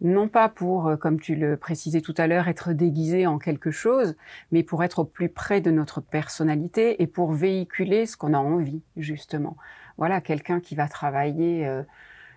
Non 0.01 0.27
pas 0.27 0.49
pour, 0.49 0.87
euh, 0.87 0.95
comme 0.95 1.19
tu 1.19 1.35
le 1.35 1.55
précisais 1.55 2.01
tout 2.01 2.15
à 2.17 2.25
l'heure, 2.25 2.47
être 2.47 2.73
déguisé 2.73 3.27
en 3.27 3.37
quelque 3.37 3.69
chose, 3.69 4.15
mais 4.51 4.63
pour 4.63 4.83
être 4.83 4.99
au 4.99 5.03
plus 5.03 5.29
près 5.29 5.61
de 5.61 5.71
notre 5.71 6.01
personnalité 6.01 7.01
et 7.01 7.07
pour 7.07 7.31
véhiculer 7.33 8.05
ce 8.05 8.17
qu'on 8.17 8.33
a 8.33 8.39
envie, 8.39 8.81
justement. 8.97 9.55
Voilà, 9.97 10.21
quelqu'un 10.21 10.61
qui 10.61 10.73
va 10.73 10.87
travailler 10.87 11.67
euh, 11.67 11.83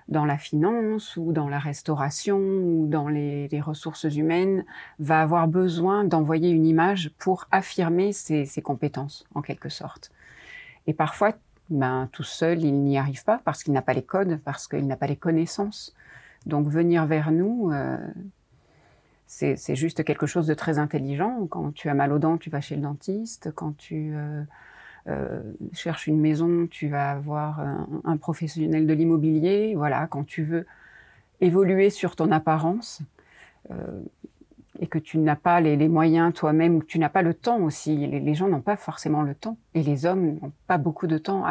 dans 0.09 0.24
la 0.24 0.38
finance 0.38 1.16
ou 1.16 1.32
dans 1.32 1.48
la 1.48 1.59
restauration 1.59 2.38
ou 2.38 2.86
dans 2.88 3.09
les, 3.09 3.48
ressources 3.61 4.05
humaines 4.05 4.64
va 4.98 5.22
avoir 5.22 5.48
besoin 5.48 6.05
d'envoyer 6.05 6.50
une 6.50 6.66
image 6.66 7.11
pour 7.18 7.46
affirmer 7.50 8.12
ses 8.12 8.62
compétences, 8.62 9.24
en 9.34 9.42
quelque 9.42 9.68
sorte. 9.68 10.11
Et 10.86 10.94
parfois, 10.94 11.32
ben, 11.70 12.09
tout 12.12 12.22
seul, 12.22 12.62
il 12.62 12.82
n'y 12.82 12.98
arrive 12.98 13.24
pas 13.24 13.40
parce 13.44 13.62
qu'il 13.62 13.72
n'a 13.72 13.82
pas 13.82 13.94
les 13.94 14.03
codes, 14.03 14.40
parce 14.44 14.68
qu'il 14.68 14.86
n'a 14.86 14.96
pas 14.96 15.07
les 15.07 15.16
connaissances. 15.16 15.94
Donc 16.46 16.66
venir 16.66 17.07
vers 17.07 17.30
nous, 17.30 17.70
euh, 17.72 17.96
c'est 19.26 19.74
juste 19.74 20.05
quelque 20.05 20.26
chose 20.26 20.46
de 20.46 20.55
très 20.55 20.78
intelligent. 20.78 21.46
Quand 21.46 21.72
tu 21.72 21.88
as 21.88 21.94
mal 21.94 22.12
aux 22.12 22.18
dents, 22.18 22.36
tu 22.36 22.50
vas 22.50 22.61
chez 22.61 22.76
le 22.76 22.82
dentiste. 22.82 23.53
Quand 23.55 23.76
tu 23.76 24.12
euh, 24.14 24.42
euh, 25.09 25.40
cherches 25.72 26.07
une 26.07 26.20
maison, 26.20 26.66
tu 26.70 26.88
vas 26.88 27.11
avoir 27.11 27.61
un, 28.05 28.16
professionnel 28.16 28.86
de 28.86 28.92
l'immobilier. 28.92 29.74
Voilà, 29.76 30.07
quand 30.07 30.24
tu 30.24 30.42
veux 30.42 30.66
évoluer 31.40 31.90
sur 31.90 32.16
ton 32.16 32.30
apparence, 32.30 33.03
et 34.80 34.86
que 34.86 34.98
tu 34.98 35.18
n'as 35.18 35.36
pas 35.36 35.61
les, 35.61 35.88
moyens 35.88 36.32
toi-même, 36.34 36.76
ou 36.76 36.80
que 36.80 36.86
tu 36.86 36.98
n'as 36.98 37.09
pas 37.09 37.22
le 37.22 37.34
temps 37.34 37.61
aussi. 37.61 37.96
Les, 38.07 38.34
gens 38.34 38.48
n'ont 38.48 38.61
pas 38.61 38.76
forcément 38.76 39.22
le 39.22 39.34
temps. 39.34 39.57
Et 39.74 39.82
les 39.82 40.07
hommes 40.07 40.38
n'ont 40.40 40.53
pas 40.66 40.78
beaucoup 40.78 41.07
de 41.07 41.18
temps. 41.18 41.44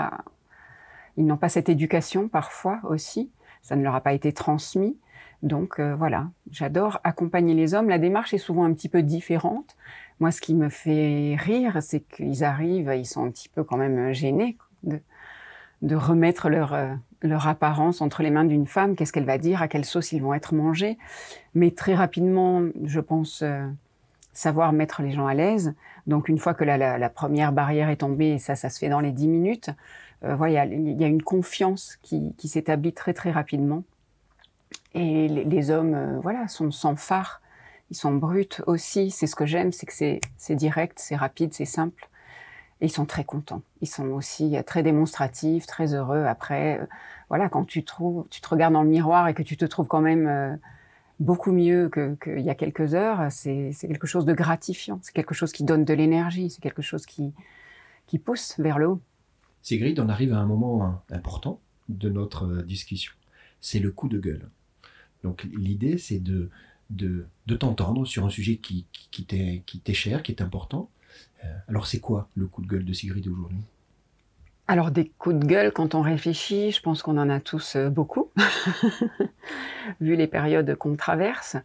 Ils 1.18 1.26
n'ont 1.26 1.38
pas 1.38 1.49
cette 1.49 1.70
éducation 1.70 2.28
parfois 2.28 2.80
aussi. 2.84 3.32
Ça 3.62 3.76
ne 3.76 3.84
leur 3.84 3.95
a 3.95 4.02
pas 4.02 4.14
été 4.14 4.34
transmis. 4.34 4.97
Donc 5.43 5.80
euh, 5.80 5.95
voilà, 5.95 6.30
j'adore 6.52 6.99
accompagner 7.04 7.54
les 7.54 7.74
hommes. 7.74 7.89
La 7.89 7.97
démarche 7.97 8.34
est 8.34 8.38
souvent 8.38 8.64
un 8.64 8.74
petit 8.74 8.89
peu 8.89 9.02
différente. 9.02 9.76
Moi, 10.22 10.32
ce 10.32 10.40
qui 10.40 10.54
me 10.54 10.70
fait 10.70 11.36
rire, 11.38 11.80
c'est 11.82 12.00
qu'ils 12.00 12.44
arrivent, 12.44 12.94
ils 12.96 13.06
sont 13.06 13.26
un 13.26 13.32
petit 13.32 13.50
peu 13.50 13.64
quand 13.64 13.76
même 13.76 14.14
gênés 14.14 14.56
de, 14.84 15.96
remettre 15.96 16.48
leur, 16.48 16.74
euh, 16.74 16.94
leur 17.24 17.48
apparence 17.48 18.02
entre 18.02 18.24
les 18.24 18.30
mains 18.30 18.46
d'une 18.46 18.68
femme, 18.68 18.96
qu'est-ce 18.96 19.12
qu'elle 19.12 19.26
va 19.26 19.38
dire, 19.38 19.62
à 19.62 19.68
quelle 19.68 19.84
sauce 19.84 20.12
ils 20.12 20.22
vont 20.22 20.34
être 20.34 20.54
mangés? 20.54 20.98
Mais 21.56 21.72
très 21.72 21.96
rapidement, 21.96 22.62
je 22.84 23.00
pense 23.00 23.42
euh, 23.42 23.68
savoir 24.34 24.74
mettre 24.74 25.02
les 25.02 25.12
gens 25.12 25.28
à 25.28 25.34
l'aise. 25.34 25.74
Donc 26.08 26.30
une 26.30 26.38
fois 26.38 26.54
que 26.54 26.64
la, 26.64 27.10
première 27.10 27.52
barrière 27.52 27.90
est 27.90 27.98
tombée, 27.98 28.34
et 28.34 28.40
ça, 28.40 28.56
ça 28.56 28.70
se 28.70 28.80
fait 28.80 28.90
dans 28.90 29.00
les 29.00 29.12
dix 29.12 29.28
minutes, 29.28 29.70
euh, 30.24 30.36
voilà, 30.36 30.66
il 30.66 31.00
y 31.02 31.04
a 31.04 31.08
une 31.08 31.24
confiance 31.24 31.98
qui, 32.02 32.34
s'établit 32.48 32.94
très 32.94 33.14
très 33.14 33.32
rapidement. 33.32 33.84
Et 34.94 35.28
les, 35.28 35.72
hommes, 35.72 35.94
euh, 35.94 36.20
voilà, 36.22 36.48
sont 36.48 36.72
sans 36.72 36.96
phare, 36.96 37.42
ils 37.92 37.96
sont 37.96 38.16
bruts 38.16 38.48
aussi. 38.68 39.12
C'est 39.12 39.28
ce 39.28 39.36
que 39.36 39.46
j'aime, 39.46 39.72
c'est 39.74 39.86
que 39.86 39.94
c'est 39.94 40.56
direct, 40.56 40.98
c'est 40.98 41.18
rapide, 41.18 41.54
c'est 41.54 41.66
simple. 41.66 42.10
Et 42.80 42.86
ils 42.86 42.92
sont 42.92 43.06
très 43.06 43.26
contents. 43.26 43.62
Ils 43.82 43.89
sont 43.89 44.08
aussi 44.08 44.58
euh, 44.58 44.64
très 44.64 44.82
démonstratifs, 44.82 45.68
très 45.68 45.94
heureux. 45.94 46.24
Après, 46.24 46.80
euh, 46.80 46.86
voilà, 47.30 47.50
quand 47.50 47.66
tu, 47.66 47.84
te 47.84 47.94
regardes 48.50 48.74
dans 48.74 48.82
le 48.82 48.89
miroir 48.89 49.28
et 49.28 49.36
que 49.36 49.44
tu 49.44 49.58
te 49.58 49.66
trouves 49.66 49.88
quand 49.88 50.02
même 50.02 50.26
euh, 50.26 50.56
beaucoup 51.20 51.52
mieux 51.52 51.92
qu'il 51.92 52.39
y 52.39 52.50
a 52.50 52.56
quelques 52.56 52.96
heures, 52.96 53.30
c'est 53.30 53.72
quelque 53.82 54.08
chose 54.08 54.26
de 54.26 54.34
gratifiant. 54.34 55.00
C'est 55.04 55.14
quelque 55.14 55.36
chose 55.36 55.52
qui 55.52 55.64
donne 55.64 55.84
de 55.86 55.94
l'énergie. 55.94 56.50
C'est 56.50 56.62
quelque 56.62 56.82
chose 56.82 57.06
qui 57.06 57.34
pousse 58.24 58.56
vers 58.58 58.80
le 58.80 58.88
haut. 58.88 59.02
Sigrid, 59.62 60.00
on 60.00 60.10
arrive 60.10 60.34
à 60.34 60.38
un 60.38 60.48
moment 60.48 61.04
important 61.12 61.60
de 61.89 62.10
notre 62.10 62.64
discussion. 62.64 63.14
C'est 63.60 63.80
le 63.80 63.92
coup 63.92 64.08
de 64.08 64.18
gueule. 64.18 64.50
Donc 65.24 65.48
l'idée, 65.54 66.00
c'est 66.00 66.20
de, 66.20 66.50
de, 66.92 67.26
t'entendre 67.58 68.06
sur 68.06 68.26
un 68.26 68.30
sujet 68.30 68.58
qui 68.58 68.86
t'est 69.26 69.94
cher, 69.94 70.24
qui 70.24 70.32
est 70.32 70.42
important, 70.42 70.89
euh, 71.44 71.48
alors 71.68 71.88
c'est 71.88 72.00
quoi 72.00 72.28
le 72.36 72.46
coup 72.48 72.62
de 72.62 72.68
gueule 72.68 72.86
de 72.86 72.94
Sigrid 72.94 73.28
aujourd'hui? 73.28 73.60
Alors 74.68 74.92
des 74.92 75.12
coups 75.18 75.36
de 75.36 75.46
gueule, 75.46 75.72
quand 75.72 75.96
on 75.96 76.02
réfléchit, 76.02 76.72
je 76.72 76.82
pense 76.82 77.02
qu'on 77.02 77.18
en 77.18 77.30
a 77.30 77.39
tous 77.39 77.76
euh, 77.76 77.89
beaucoup, 77.89 78.30
vu 80.02 80.16
les 80.16 80.28
périodes 80.28 80.76
qu'on 80.76 80.96
traverse. 80.96 81.58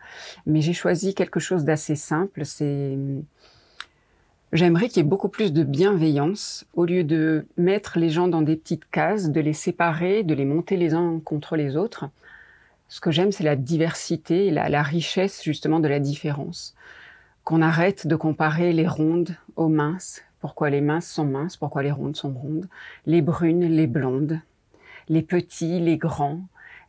Mais 0.45 0.61
j'ai 0.61 0.73
choisi 0.73 1.15
quelque 1.15 1.39
chose 1.39 1.65
d'assez 1.65 1.95
simple. 1.95 2.45
C'est 2.45 2.99
J'aimerais 4.53 4.89
qu'il 4.89 4.99
y 4.99 5.01
ait 5.01 5.09
beaucoup 5.09 5.29
plus 5.29 5.53
de 5.53 5.65
bienveillance 5.65 6.67
au 6.75 6.85
lieu 6.85 7.05
de 7.05 7.47
mettre 7.57 7.99
les 7.99 8.11
gens 8.11 8.29
dans 8.29 8.43
des 8.43 8.57
petites 8.57 8.89
cases, 8.91 9.31
de 9.31 9.41
les 9.41 9.53
séparer, 9.53 10.23
de 10.23 10.35
les 10.35 10.45
monter 10.45 10.77
les 10.77 10.95
uns 10.95 11.21
contre 11.25 11.57
les 11.57 11.77
autres. 11.77 12.07
Ce 12.89 13.01
que 13.01 13.11
j'aime, 13.11 13.33
c'est 13.33 13.45
la 13.45 13.57
diversité, 13.57 14.51
la, 14.51 14.69
la 14.69 14.83
richesse 14.83 15.43
justement 15.43 15.81
de 15.81 15.89
la 15.89 16.01
différence 16.01 16.75
qu'on 17.47 17.63
arrête 17.63 18.09
de 18.09 18.17
comparer 18.17 18.73
les 18.73 18.89
rondes 18.89 19.37
aux 19.55 19.69
minces. 19.69 20.25
Pourquoi 20.41 20.69
les 20.69 20.81
minces 20.81 21.09
sont 21.09 21.25
minces, 21.25 21.57
pourquoi 21.57 21.85
les 21.85 21.93
rondes 21.93 22.17
sont 22.17 22.33
rondes, 22.33 22.69
les 23.07 23.23
brunes, 23.23 23.65
les 23.65 23.87
blondes, 23.87 24.41
les 25.09 25.23
petits, 25.23 25.79
les 25.79 25.97
grands, 25.97 26.41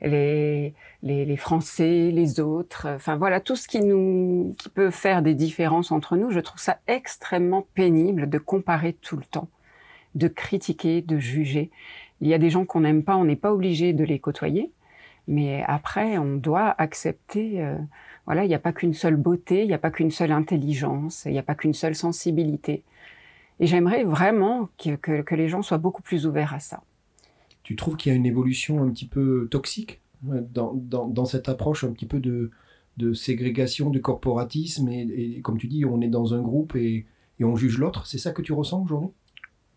les, 0.01 0.73
les, 1.03 1.37
Français, 1.37 2.09
les 2.11 2.39
autres. 2.39 2.87
Enfin 2.95 3.17
voilà, 3.17 3.39
tout 3.39 3.55
ce 3.55 3.67
qui 3.67 3.81
nous, 3.81 4.55
qui 4.57 4.69
peut 4.69 4.89
faire 4.89 5.21
des 5.21 5.35
différences 5.35 5.91
entre 5.91 6.17
nous, 6.17 6.31
je 6.31 6.39
trouve 6.39 6.59
ça 6.59 6.79
extrêmement 6.87 7.67
pénible 7.75 8.27
de 8.27 8.39
comparer 8.39 8.93
tout 8.93 9.15
le 9.15 9.25
temps, 9.25 9.49
de 10.15 10.27
critiquer, 10.27 11.03
de 11.03 11.19
juger. 11.19 11.69
Il 12.19 12.27
y 12.27 12.33
a 12.33 12.39
des 12.39 12.49
gens 12.49 12.65
qu'on 12.65 12.81
n'aime 12.81 13.03
pas, 13.03 13.15
on 13.15 13.25
n'est 13.25 13.35
pas 13.35 13.53
obligé 13.53 13.93
de 13.93 14.03
les 14.03 14.17
côtoyer, 14.17 14.71
mais 15.27 15.63
après, 15.67 16.17
on 16.17 16.35
doit 16.35 16.73
accepter 16.77 17.61
euh, 17.61 17.77
voilà, 18.27 18.43
il 18.43 18.49
n'y 18.49 18.55
a 18.55 18.59
pas 18.59 18.73
qu'une 18.73 18.93
seule 18.93 19.15
beauté, 19.15 19.61
il 19.61 19.67
n'y 19.67 19.73
a 19.73 19.77
pas 19.77 19.89
qu'une 19.89 20.11
seule 20.11 20.33
intelligence, 20.33 21.23
il 21.25 21.31
n'y 21.31 21.39
a 21.39 21.43
pas 21.43 21.55
qu'une 21.55 21.73
seule 21.73 21.95
sensibilité. 21.95 22.83
Et 23.61 23.67
j'aimerais 23.67 24.03
vraiment 24.03 24.69
que, 24.77 25.33
les 25.35 25.47
gens 25.47 25.61
soient 25.61 25.77
beaucoup 25.77 26.01
plus 26.01 26.27
ouverts 26.27 26.53
à 26.53 26.59
ça. 26.59 26.83
Tu 27.63 27.75
trouves 27.75 27.95
qu'il 27.95 28.11
y 28.11 28.15
a 28.15 28.17
une 28.17 28.25
évolution 28.25 28.83
un 28.83 28.89
petit 28.89 29.07
peu 29.07 29.47
toxique 29.49 30.01
dans, 30.21 31.25
cette 31.25 31.47
approche 31.47 31.85
un 31.85 31.91
petit 31.91 32.05
peu 32.05 32.19
de, 32.19 33.13
ségrégation, 33.13 33.89
de 33.89 33.99
corporatisme 33.99 34.89
et, 34.89 35.39
comme 35.41 35.57
tu 35.57 35.67
dis, 35.67 35.85
on 35.85 36.01
est 36.01 36.09
dans 36.09 36.33
un 36.33 36.41
groupe 36.41 36.75
et 36.75 37.05
on 37.41 37.55
juge 37.55 37.77
l'autre. 37.77 38.07
C'est 38.07 38.17
ça 38.17 38.31
que 38.31 38.41
tu 38.41 38.51
ressens 38.51 38.83
aujourd'hui? 38.83 39.11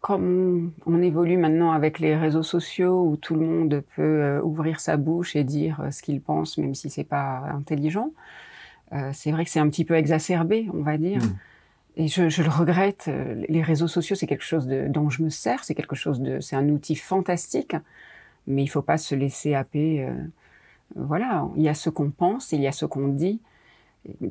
Comme 0.01 0.72
on 0.86 1.03
évolue 1.03 1.36
maintenant 1.36 1.72
avec 1.72 1.98
les 1.98 2.16
réseaux 2.16 2.42
sociaux 2.42 3.05
où 3.05 3.16
tout 3.16 3.34
le 3.34 3.46
monde 3.46 3.82
peut 3.96 4.03
euh, 4.03 4.42
ouvrir 4.42 4.80
sa 4.80 4.96
bouche 4.96 5.36
et 5.36 5.44
dire 5.44 5.80
euh, 5.80 5.90
ce 5.90 6.03
qu'il 6.03 6.22
pense, 6.22 6.57
même 6.57 6.74
si 6.74 6.88
c'est 6.88 7.05
pas 7.05 7.42
intelligent, 7.53 8.11
euh, 8.92 9.11
c'est 9.12 9.30
vrai 9.30 9.44
que 9.44 9.51
c'est 9.51 9.61
un 9.61 9.68
petit 9.68 9.84
peu 9.84 9.94
exacerbé, 9.94 10.68
on 10.72 10.82
va 10.82 10.96
dire. 10.96 11.22
Hmm. 11.22 11.36
Et 11.96 12.09
je, 12.09 12.42
le 12.42 12.48
regrette. 12.48 13.11
Les 13.48 13.62
réseaux 13.62 13.88
sociaux, 13.88 14.16
c'est 14.16 14.26
quelque 14.26 14.44
chose 14.44 14.66
de, 14.66 14.86
dont 14.88 15.11
je 15.11 15.22
me 15.22 15.28
sers, 15.28 15.64
c'est 15.64 15.74
quelque 15.74 15.96
chose 15.96 16.20
de, 16.20 16.40
c'est 16.40 16.57
un 16.57 16.68
outil 16.70 16.96
fantastique, 16.96 17.76
mais 18.46 18.62
il 18.62 18.68
faut 18.68 18.80
pas 18.80 18.96
se 18.96 19.14
laisser 19.14 19.55
happer. 19.55 20.09
voilà, 20.94 21.48
il 21.57 21.62
y 21.62 21.68
a 21.68 21.74
ce 21.74 21.90
qu'on 21.90 22.11
pense, 22.11 22.53
il 22.53 22.61
y 22.61 22.68
a 22.68 22.72
ce 22.72 22.86
qu'on 22.86 23.09
dit. 23.09 23.40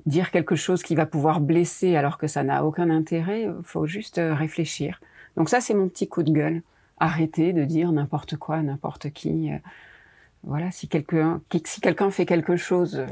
Dire 0.06 0.32
quelque 0.32 0.56
chose 0.56 0.82
qui 0.82 0.96
va 0.96 1.06
pouvoir 1.06 1.42
blesser 1.42 1.96
alors 1.96 2.18
que 2.18 2.28
ça 2.28 2.44
n'a 2.44 2.66
aucun 2.66 2.90
intérêt, 2.90 3.48
faut 3.62 3.86
juste 3.86 4.20
réfléchir. 4.24 5.00
Donc 5.40 5.48
ça, 5.50 5.62
c'est 5.62 5.74
mon 5.74 5.88
petit 5.88 6.08
coup 6.08 6.22
de 6.22 6.32
gueule. 6.32 6.62
Arrêtez 6.98 7.54
de 7.54 7.64
dire 7.64 7.92
n'importe 7.94 8.36
quoi, 8.36 8.62
n'importe 8.62 9.10
qui. 9.10 9.52
Euh, 9.52 9.58
voilà, 10.44 10.70
si 10.70 10.90
quelqu'un 10.90 11.42
si 11.66 11.82
fait 12.12 12.26
quelque 12.26 12.58
chose 12.58 12.98
euh, 12.98 13.08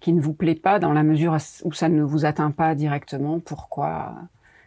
qui 0.00 0.12
ne 0.12 0.20
vous 0.20 0.34
plaît 0.34 0.54
pas 0.54 0.78
dans 0.78 0.92
la 0.92 1.02
mesure 1.02 1.36
où 1.64 1.72
ça 1.72 1.88
ne 1.88 2.02
vous 2.02 2.24
atteint 2.24 2.52
pas 2.52 2.76
directement, 2.76 3.40
pourquoi 3.40 4.14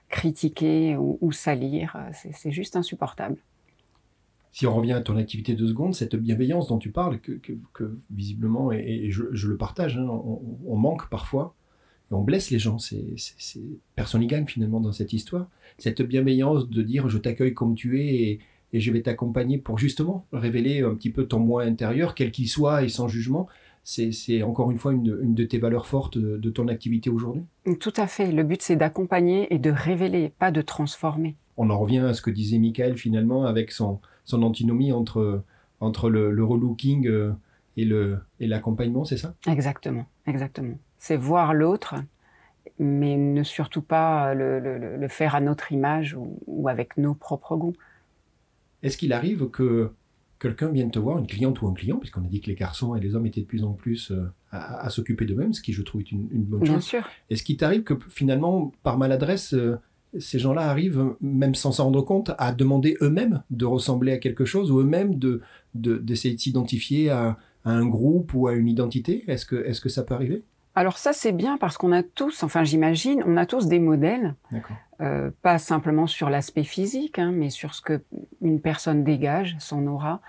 critiquer 0.10 0.98
ou, 0.98 1.32
salir 1.32 1.98
C'est 2.12 2.52
juste 2.52 2.76
insupportable. 2.76 3.38
Si 4.52 4.68
on 4.68 4.76
revient 4.76 4.94
à 4.94 5.02
ton 5.02 5.18
activité 5.18 5.56
de 5.56 5.66
seconde, 5.66 5.96
cette 5.96 6.16
bienveillance 6.16 6.68
dont 6.68 6.78
tu 6.78 6.92
parles, 6.92 7.20
que, 7.20 7.98
visiblement, 8.12 8.72
et, 8.72 9.10
je, 9.12 9.48
le 9.48 9.58
partage, 9.58 9.98
hein, 9.98 10.08
on, 10.08 10.76
manque 10.78 11.10
parfois, 11.10 11.56
on 12.12 12.22
blesse 12.22 12.52
les 12.52 12.60
gens. 12.60 12.78
C'est, 12.78 13.16
personne 13.96 14.22
n'y 14.22 14.28
gagne 14.28 14.46
finalement 14.46 14.80
dans 14.80 14.92
cette 14.92 15.14
histoire. 15.14 15.48
Cette 15.78 16.02
bienveillance 16.02 16.70
de 16.70 16.82
dire 16.82 17.10
je 17.10 17.18
t'accueille 17.18 17.54
comme 17.54 17.76
tu 17.76 18.02
es 18.02 18.16
et, 18.16 18.40
je 18.74 18.92
vais 18.92 19.02
t'accompagner 19.02 19.58
pour 19.58 19.78
justement 19.78 20.26
révéler 20.34 20.82
un 20.82 20.96
petit 20.96 21.10
peu 21.10 21.28
ton 21.28 21.40
moi 21.40 21.64
intérieur, 21.64 22.14
quel 22.14 22.32
qu'il 22.32 22.50
soit 22.50 22.84
et 22.84 22.90
sans 22.90 23.08
jugement. 23.08 23.48
c'est 23.86 24.44
encore 24.44 24.70
une 24.70 24.78
fois 24.78 24.92
une, 24.92 25.34
de 25.34 25.44
tes 25.46 25.60
valeurs 25.60 25.88
fortes 25.88 26.18
de, 26.18 26.50
ton 26.50 26.68
activité 26.68 27.10
aujourd'hui 27.10 27.44
Tout 27.80 27.94
à 27.96 28.06
fait. 28.06 28.34
Le 28.34 28.44
but, 28.44 28.62
c'est 28.62 28.76
d'accompagner 28.76 29.54
et 29.54 29.60
de 29.60 29.72
révéler, 29.72 30.34
pas 30.40 30.52
de 30.52 30.62
transformer. 30.62 31.38
On 31.56 31.70
en 31.70 31.80
revient 31.80 32.00
à 32.00 32.14
ce 32.14 32.22
que 32.22 32.30
disait 32.30 32.58
Michael 32.58 32.98
finalement 32.98 33.46
avec 33.46 33.72
son, 33.72 34.02
son 34.26 34.44
antinomie 34.44 34.92
entre, 34.92 35.44
entre 35.80 36.10
le, 36.10 36.32
le 36.32 36.44
relooking 36.44 37.08
euh, 37.08 37.32
et 37.78 38.48
l'accompagnement, 38.48 39.06
c'est 39.06 39.18
ça? 39.18 39.36
Exactement, 39.48 40.06
exactement. 40.28 40.78
C'est 41.08 41.18
voir 41.18 41.54
l'autre, 41.54 41.94
mais 42.80 43.16
ne 43.16 43.44
surtout 43.44 43.84
pas 43.84 44.34
le, 44.34 44.60
le, 44.60 45.08
faire 45.08 45.36
à 45.36 45.40
notre 45.40 45.72
image 45.72 46.18
ou, 46.48 46.68
avec 46.68 46.98
nos 46.98 47.14
propres 47.14 47.56
goûts. 47.56 47.76
Est-ce 48.82 48.98
qu'il 48.98 49.14
arrive 49.14 49.52
que 49.52 49.92
quelqu'un 50.40 50.72
vienne 50.72 50.90
te 50.90 50.98
voir, 50.98 51.20
une 51.20 51.28
cliente 51.28 51.62
ou 51.62 51.68
un 51.68 51.76
client, 51.76 51.98
puisqu'on 51.98 52.24
a 52.24 52.28
dit 52.28 52.42
que 52.42 52.48
les 52.48 52.56
garçons 52.56 52.96
et 52.96 53.00
les 53.00 53.14
hommes 53.14 53.28
étaient 53.28 53.42
de 53.42 53.46
plus 53.46 53.64
en 53.64 53.74
plus 53.74 54.10
euh, 54.10 54.24
à, 54.52 54.90
s'occuper 54.90 55.26
d'eux-mêmes, 55.26 55.54
ce 55.54 55.62
qui 55.62 55.74
je 55.74 55.84
trouve 55.84 56.02
est 56.02 56.12
une, 56.12 56.28
bonne 56.28 56.62
Bien 56.62 56.74
chose. 56.74 56.86
sûr. 56.86 57.08
Est-ce 57.30 57.44
qu'il 57.44 57.58
t'arrive 57.58 57.84
que 57.84 57.94
finalement, 58.10 58.72
par 58.82 58.98
maladresse, 58.98 59.54
euh, 59.54 59.78
ces 60.18 60.40
gens-là 60.40 60.68
arrivent, 60.68 61.14
même 61.22 61.54
sans 61.54 61.72
s'en 61.72 61.84
rendre 61.84 62.02
compte, 62.02 62.32
à 62.40 62.52
demander 62.52 62.98
eux-mêmes 63.02 63.44
de 63.52 63.66
ressembler 63.66 64.14
à 64.14 64.18
quelque 64.18 64.46
chose 64.46 64.72
ou 64.72 64.80
eux-mêmes 64.80 65.20
de, 65.20 65.44
d'essayer 65.76 66.34
de, 66.34 66.40
s'identifier 66.40 67.12
à, 67.12 67.38
un 67.64 67.86
groupe 67.86 68.34
ou 68.34 68.48
à 68.48 68.54
une 68.54 68.68
identité? 68.68 69.24
Est-ce 69.28 69.46
que, 69.46 69.56
est-ce 69.56 69.82
que 69.82 69.90
ça 69.90 70.02
peut 70.02 70.16
arriver? 70.16 70.44
Alors 70.76 70.98
ça 70.98 71.14
c'est 71.14 71.32
bien 71.32 71.58
parce 71.58 71.78
qu'on 71.78 71.92
a 71.92 72.04
tous, 72.04 72.44
enfin 72.44 72.64
j'imagine, 72.64 73.24
on 73.26 73.38
a 73.38 73.46
tous 73.46 73.68
des 73.68 73.80
modèles, 73.80 74.36
euh, 75.02 75.32
pas 75.42 75.58
simplement 75.58 76.08
sur 76.08 76.30
l'aspect 76.30 76.64
physique, 76.64 77.20
hein, 77.20 77.32
mais 77.34 77.50
sur 77.50 77.74
ce 77.74 77.82
que 77.82 78.04
une 78.42 78.62
personne 78.62 79.04
dégage, 79.04 79.56
son 79.60 79.88
aura. 79.88 80.22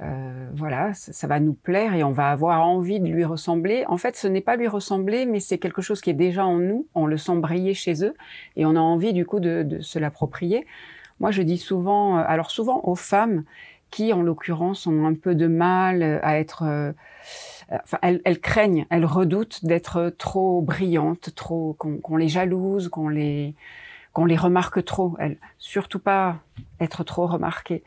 Euh, 0.00 0.48
voilà, 0.52 0.92
ça, 0.92 1.28
va 1.28 1.38
nous 1.38 1.54
plaire 1.54 1.94
et 1.94 2.02
on 2.02 2.10
va 2.10 2.30
avoir 2.30 2.66
envie 2.66 2.98
de 2.98 3.06
lui 3.06 3.24
ressembler. 3.24 3.84
En 3.86 3.96
fait, 3.96 4.16
ce 4.16 4.26
n'est 4.26 4.40
pas 4.40 4.56
lui 4.56 4.66
ressembler, 4.66 5.24
mais 5.24 5.38
c'est 5.38 5.58
quelque 5.58 5.82
chose 5.82 6.00
qui 6.00 6.10
est 6.10 6.14
déjà 6.14 6.44
en 6.44 6.58
nous. 6.58 6.88
On 6.96 7.06
le 7.06 7.16
sent 7.16 7.36
briller 7.36 7.74
chez 7.74 8.04
eux 8.04 8.14
et 8.56 8.66
on 8.66 8.74
a 8.74 8.80
envie 8.80 9.12
du 9.12 9.24
coup 9.24 9.38
de, 9.38 9.62
de 9.62 9.80
se 9.80 10.00
l'approprier. 10.00 10.66
Moi, 11.20 11.30
je 11.30 11.42
dis 11.42 11.58
souvent, 11.58 12.18
euh, 12.18 12.24
alors 12.26 12.50
souvent 12.50 12.80
aux 12.82 12.96
femmes 12.96 13.44
qui, 13.90 14.12
en 14.12 14.22
l'occurrence, 14.22 14.88
ont 14.88 15.06
un 15.06 15.14
peu 15.14 15.36
de 15.36 15.46
mal 15.46 16.02
à 16.24 16.38
être 16.40 16.64
euh, 16.64 16.92
enfin, 17.70 17.98
elles, 18.02 18.40
craignent, 18.40 18.86
elles 18.90 19.04
redoutent 19.04 19.64
d'être 19.64 20.14
trop 20.16 20.60
brillantes, 20.60 21.34
trop 21.34 21.76
qu'on 21.78 22.16
les 22.16 22.28
jalouse, 22.28 22.88
qu'on 22.88 23.08
les 23.08 23.54
qu'on 24.12 24.26
les 24.26 24.36
remarque 24.36 24.84
trop. 24.84 25.16
Elles, 25.18 25.38
surtout 25.58 25.98
pas 25.98 26.38
être 26.80 27.04
trop 27.04 27.26
remarquées. 27.26 27.82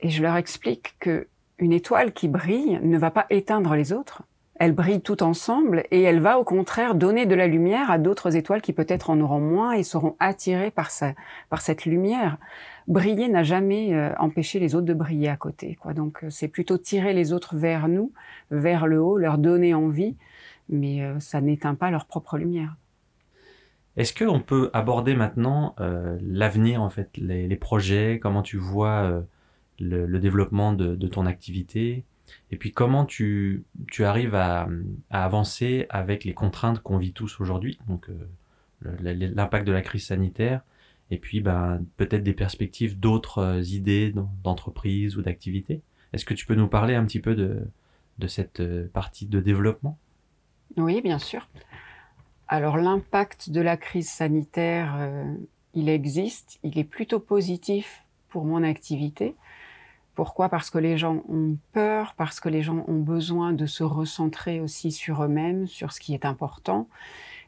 Et 0.00 0.10
je 0.10 0.22
leur 0.22 0.36
explique 0.36 0.96
que 0.98 1.28
une 1.58 1.72
étoile 1.72 2.12
qui 2.12 2.26
brille 2.26 2.80
ne 2.82 2.98
va 2.98 3.10
pas 3.10 3.26
éteindre 3.30 3.74
les 3.74 3.92
autres. 3.92 4.22
Elle 4.56 4.72
brille 4.72 5.00
tout 5.00 5.22
ensemble 5.22 5.84
et 5.90 6.02
elle 6.02 6.20
va 6.20 6.38
au 6.38 6.44
contraire 6.44 6.94
donner 6.94 7.24
de 7.24 7.34
la 7.34 7.46
lumière 7.46 7.90
à 7.90 7.96
d'autres 7.96 8.36
étoiles 8.36 8.60
qui 8.60 8.74
peut-être 8.74 9.08
en 9.08 9.18
auront 9.20 9.40
moins 9.40 9.72
et 9.72 9.82
seront 9.82 10.16
attirées 10.20 10.70
par, 10.70 10.90
par 11.48 11.62
cette 11.62 11.86
lumière. 11.86 12.36
Briller 12.90 13.28
n'a 13.28 13.44
jamais 13.44 13.94
euh, 13.94 14.12
empêché 14.18 14.58
les 14.58 14.74
autres 14.74 14.86
de 14.86 14.94
briller 14.94 15.28
à 15.28 15.36
côté. 15.36 15.76
Quoi. 15.76 15.94
Donc 15.94 16.24
euh, 16.24 16.26
c'est 16.28 16.48
plutôt 16.48 16.76
tirer 16.76 17.12
les 17.12 17.32
autres 17.32 17.54
vers 17.54 17.86
nous, 17.86 18.12
vers 18.50 18.88
le 18.88 19.00
haut, 19.00 19.16
leur 19.16 19.38
donner 19.38 19.74
envie, 19.74 20.16
mais 20.68 21.00
euh, 21.00 21.20
ça 21.20 21.40
n'éteint 21.40 21.76
pas 21.76 21.92
leur 21.92 22.06
propre 22.06 22.36
lumière. 22.36 22.74
Est-ce 23.96 24.12
qu'on 24.12 24.40
peut 24.40 24.70
aborder 24.72 25.14
maintenant 25.14 25.74
l'avenir, 26.22 26.80
en 26.80 26.90
fait, 26.90 27.10
les, 27.16 27.56
projets, 27.56 28.18
comment 28.22 28.40
tu 28.40 28.56
vois 28.56 29.24
le, 29.80 30.18
développement 30.18 30.72
de, 30.72 31.06
ton 31.08 31.26
activité? 31.26 32.04
Et 32.52 32.56
puis 32.56 32.72
comment 32.72 33.04
tu, 33.04 33.64
tu 33.90 34.04
arrives 34.04 34.36
à, 34.36 34.68
avancer 35.10 35.86
avec 35.90 36.24
les 36.24 36.34
contraintes 36.34 36.78
qu'on 36.80 36.98
vit 36.98 37.12
tous 37.12 37.40
aujourd'hui, 37.40 37.78
donc 37.88 38.08
l'impact 39.02 39.66
de 39.66 39.72
la 39.72 39.82
crise 39.82 40.06
sanitaire, 40.06 40.62
et 41.10 41.18
puis 41.18 41.40
ben, 41.40 41.84
peut-être 41.96 42.22
des 42.22 42.32
perspectives 42.32 42.98
d'autres 42.98 43.38
euh, 43.38 43.62
idées 43.62 44.12
d'entreprise 44.44 45.16
ou 45.16 45.22
d'activité. 45.22 45.82
Est-ce 46.12 46.24
que 46.24 46.34
tu 46.34 46.46
peux 46.46 46.54
nous 46.54 46.68
parler 46.68 46.94
un 46.94 47.04
petit 47.04 47.20
peu 47.20 47.34
de, 47.34 47.68
de 48.18 48.26
cette 48.26 48.60
euh, 48.60 48.88
partie 48.92 49.26
de 49.26 49.40
développement? 49.40 49.98
Oui, 50.76 51.00
bien 51.02 51.18
sûr. 51.18 51.48
Alors 52.48 52.76
l'impact 52.76 53.50
de 53.50 53.60
la 53.60 53.76
crise 53.76 54.08
sanitaire, 54.08 54.94
euh, 54.98 55.34
il 55.74 55.88
existe, 55.88 56.58
il 56.62 56.78
est 56.78 56.84
plutôt 56.84 57.20
positif 57.20 58.04
pour 58.28 58.44
mon 58.44 58.62
activité. 58.62 59.34
Pourquoi? 60.14 60.48
Parce 60.48 60.70
que 60.70 60.78
les 60.78 60.98
gens 60.98 61.22
ont 61.28 61.56
peur, 61.72 62.14
parce 62.16 62.40
que 62.40 62.48
les 62.48 62.62
gens 62.62 62.84
ont 62.88 62.98
besoin 62.98 63.52
de 63.52 63.66
se 63.66 63.84
recentrer 63.84 64.60
aussi 64.60 64.92
sur 64.92 65.22
eux-mêmes, 65.22 65.66
sur 65.66 65.92
ce 65.92 66.00
qui 66.00 66.12
est 66.12 66.24
important. 66.24 66.88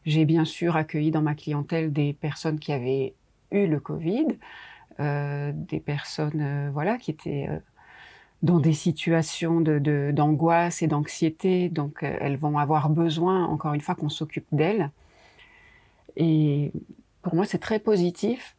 J'ai 0.06 0.24
bien 0.24 0.44
sûr 0.44 0.76
accueilli 0.76 1.10
dans 1.10 1.22
ma 1.22 1.34
clientèle 1.34 1.92
des 1.92 2.12
personnes 2.12 2.58
qui 2.58 2.72
avaient 2.72 3.14
eu 3.52 3.66
le 3.66 3.80
Covid, 3.80 4.26
euh, 5.00 5.52
des 5.54 5.80
personnes 5.80 6.40
euh, 6.40 6.70
voilà, 6.72 6.98
qui 6.98 7.10
étaient 7.10 7.46
euh, 7.48 7.58
dans 8.42 8.58
des 8.58 8.72
situations 8.72 9.60
d'angoisse 9.60 10.80
de, 10.80 10.84
et 10.84 10.88
d'anxiété, 10.88 11.68
donc 11.68 12.02
elles 12.02 12.36
vont 12.36 12.58
avoir 12.58 12.90
besoin, 12.90 13.46
encore 13.46 13.72
une 13.72 13.80
fois, 13.80 13.94
qu'on 13.94 14.08
s'occupe 14.08 14.46
d'elles. 14.50 14.90
Et 16.16 16.72
pour 17.22 17.36
moi, 17.36 17.44
c'est 17.44 17.60
très 17.60 17.78
positif. 17.78 18.56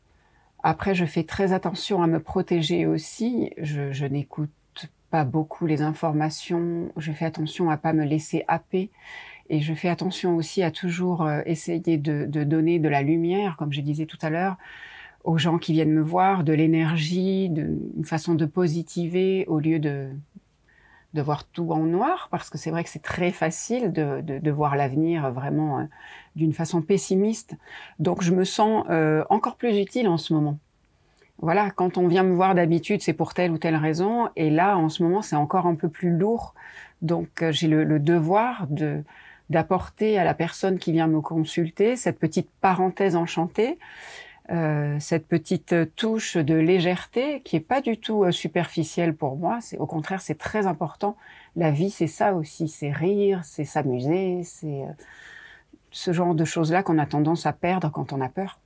Après, 0.63 0.95
je 0.95 1.03
fais 1.05 1.23
très 1.23 1.51
attention 1.51 2.01
à 2.01 2.07
me 2.07 2.21
protéger 2.21 2.85
aussi. 2.85 3.51
Je, 3.57 3.91
je 3.91 4.05
n'écoute 4.05 4.49
pas 5.09 5.25
beaucoup 5.25 5.65
les 5.65 5.81
informations. 5.81 6.91
Je 6.95 7.11
fais 7.11 7.25
attention 7.25 7.69
à 7.69 7.75
pas 7.75 7.91
me 7.91 8.05
laisser 8.05 8.45
happer. 8.47 8.89
Et 9.49 9.61
je 9.61 9.73
fais 9.73 9.89
attention 9.89 10.35
aussi 10.35 10.63
à 10.63 10.71
toujours 10.71 11.23
euh, 11.23 11.41
essayer 11.45 11.97
de, 11.97 12.25
donner 12.25 12.79
de 12.79 12.89
la 12.89 13.01
lumière, 13.01 13.55
comme 13.57 13.73
je 13.73 13.81
disais 13.81 14.05
tout 14.05 14.17
à 14.21 14.29
l'heure, 14.29 14.57
aux 15.23 15.37
gens 15.37 15.57
qui 15.57 15.73
viennent 15.73 15.91
me 15.91 16.01
voir, 16.01 16.43
de 16.43 16.53
l'énergie, 16.53 17.45
une 17.45 18.05
façon 18.05 18.35
de 18.35 18.45
positiver 18.45 19.45
au 19.47 19.59
lieu 19.59 19.79
de, 19.79 20.09
de 21.13 21.21
voir 21.21 21.45
tout 21.45 21.71
en 21.71 21.83
noir, 21.83 22.27
parce 22.31 22.49
que 22.49 22.57
c'est 22.57 22.71
vrai 22.71 22.83
que 22.83 22.89
c'est 22.89 23.01
très 23.01 23.31
facile 23.31 23.91
de, 23.91 24.21
de, 24.21 24.51
voir 24.51 24.75
l'avenir 24.75 25.31
vraiment 25.31 25.79
euh, 25.79 25.83
d'une 26.35 26.53
façon 26.53 26.81
pessimiste. 26.81 27.55
Donc 27.99 28.21
je 28.23 28.33
me 28.33 28.43
sens 28.43 28.85
euh, 28.89 29.23
encore 29.29 29.55
plus 29.55 29.77
utile 29.77 30.07
en 30.07 30.17
ce 30.17 30.33
moment. 30.33 30.57
Voilà, 31.39 31.71
quand 31.71 31.97
on 31.97 32.07
vient 32.07 32.23
me 32.23 32.33
voir 32.33 32.55
d'habitude, 32.55 33.01
c'est 33.01 33.13
pour 33.13 33.33
telle 33.33 33.51
ou 33.51 33.57
telle 33.57 33.75
raison, 33.75 34.29
et 34.35 34.49
là, 34.49 34.77
en 34.77 34.89
ce 34.89 35.03
moment, 35.03 35.21
c'est 35.21 35.35
encore 35.35 35.67
un 35.67 35.75
peu 35.75 35.89
plus 35.89 36.15
lourd. 36.15 36.53
Donc 37.01 37.43
j'ai 37.51 37.67
le, 37.67 37.99
devoir 37.99 38.65
de 38.67 39.03
d'apporter 39.53 40.19
à 40.19 40.25
la 40.25 40.33
personne 40.33 40.77
qui 40.77 40.91
vient 40.91 41.07
me 41.07 41.21
consulter 41.21 41.95
cette 41.95 42.19
petite 42.19 42.49
parenthèse 42.59 43.15
enchantée, 43.15 43.79
euh, 44.51 44.97
cette 44.99 45.25
petite 45.25 45.73
touche 45.95 46.35
de 46.35 46.55
légèreté 46.55 47.41
qui 47.43 47.55
est 47.55 47.61
pas 47.61 47.79
du 47.79 47.97
tout 47.97 48.25
euh, 48.25 48.31
superficielle 48.31 49.15
pour 49.15 49.37
moi. 49.37 49.59
C'est 49.61 49.77
au 49.77 49.85
contraire, 49.85 50.19
c'est 50.19 50.37
très 50.37 50.67
important. 50.67 51.15
La 51.55 51.71
vie, 51.71 51.89
c'est 51.89 52.07
ça 52.07 52.33
aussi, 52.33 52.67
c'est 52.67 52.91
rire, 52.91 53.39
c'est 53.45 53.63
s'amuser, 53.63 54.43
c'est 54.43 54.83
euh, 54.83 54.91
ce 55.91 56.11
genre 56.11 56.35
de 56.35 56.43
choses-là 56.43 56.83
qu'on 56.83 56.97
a 56.97 57.05
tendance 57.05 57.45
à 57.45 57.53
perdre 57.53 57.89
quand 57.89 58.11
on 58.11 58.19
a 58.19 58.27
peur. 58.27 58.59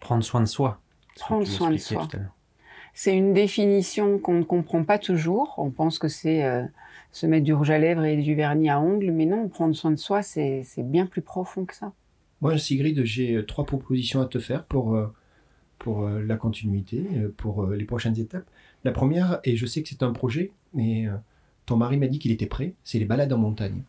Prendre 0.00 0.24
soin 0.24 0.40
de 0.40 0.46
soi. 0.46 0.80
Prendre 1.16 1.46
soin 1.46 1.70
de 1.70 1.76
soi. 1.76 2.08
C'est 2.94 3.14
une 3.14 3.34
définition 3.34 4.18
qu'on 4.18 4.34
ne 4.34 4.44
comprend 4.44 4.82
pas 4.82 4.98
toujours. 4.98 5.54
On 5.58 5.70
pense 5.70 5.98
que 5.98 6.08
c'est 6.08 6.42
se 7.10 7.26
mettre 7.26 7.44
du 7.44 7.52
rouge 7.52 7.70
à 7.70 7.78
lèvres 7.78 8.04
et 8.04 8.16
du 8.16 8.34
vernis 8.34 8.70
à 8.70 8.80
ongles, 8.80 9.10
mais 9.10 9.26
non, 9.26 9.48
prendre 9.48 9.74
soin 9.74 9.90
de 9.90 9.96
soi, 9.96 10.22
c'est 10.22 10.64
bien 10.78 11.06
plus 11.06 11.22
profond 11.22 11.64
que 11.64 11.74
ça. 11.74 11.92
Moi, 12.40 12.56
Sigrid, 12.58 13.04
j'ai 13.04 13.36
euh, 13.36 13.44
trois 13.44 13.66
propositions 13.66 14.20
à 14.20 14.26
te 14.26 14.38
faire 14.38 14.64
pour, 14.64 14.94
euh, 14.94 15.06
pour 15.78 16.04
euh, 16.04 16.22
la 16.22 16.36
continuité, 16.36 17.04
pour 17.36 17.66
les 17.66 17.84
prochaines 17.84 18.18
étapes. 18.18 18.48
La 18.84 18.92
première, 18.92 19.40
et 19.44 19.56
je 19.56 19.66
sais 19.66 19.82
que 19.82 19.88
c'est 19.88 20.02
un 20.02 20.12
projet, 20.12 20.52
mais 20.72 21.06
ton 21.66 21.76
mari 21.76 21.96
m'a 21.96 22.06
dit 22.06 22.20
qu'il 22.20 22.30
était 22.30 22.46
prêt, 22.46 22.74
c'est 22.84 22.98
les 22.98 23.04
balades 23.04 23.32
en 23.32 23.38
montagne. 23.38 23.82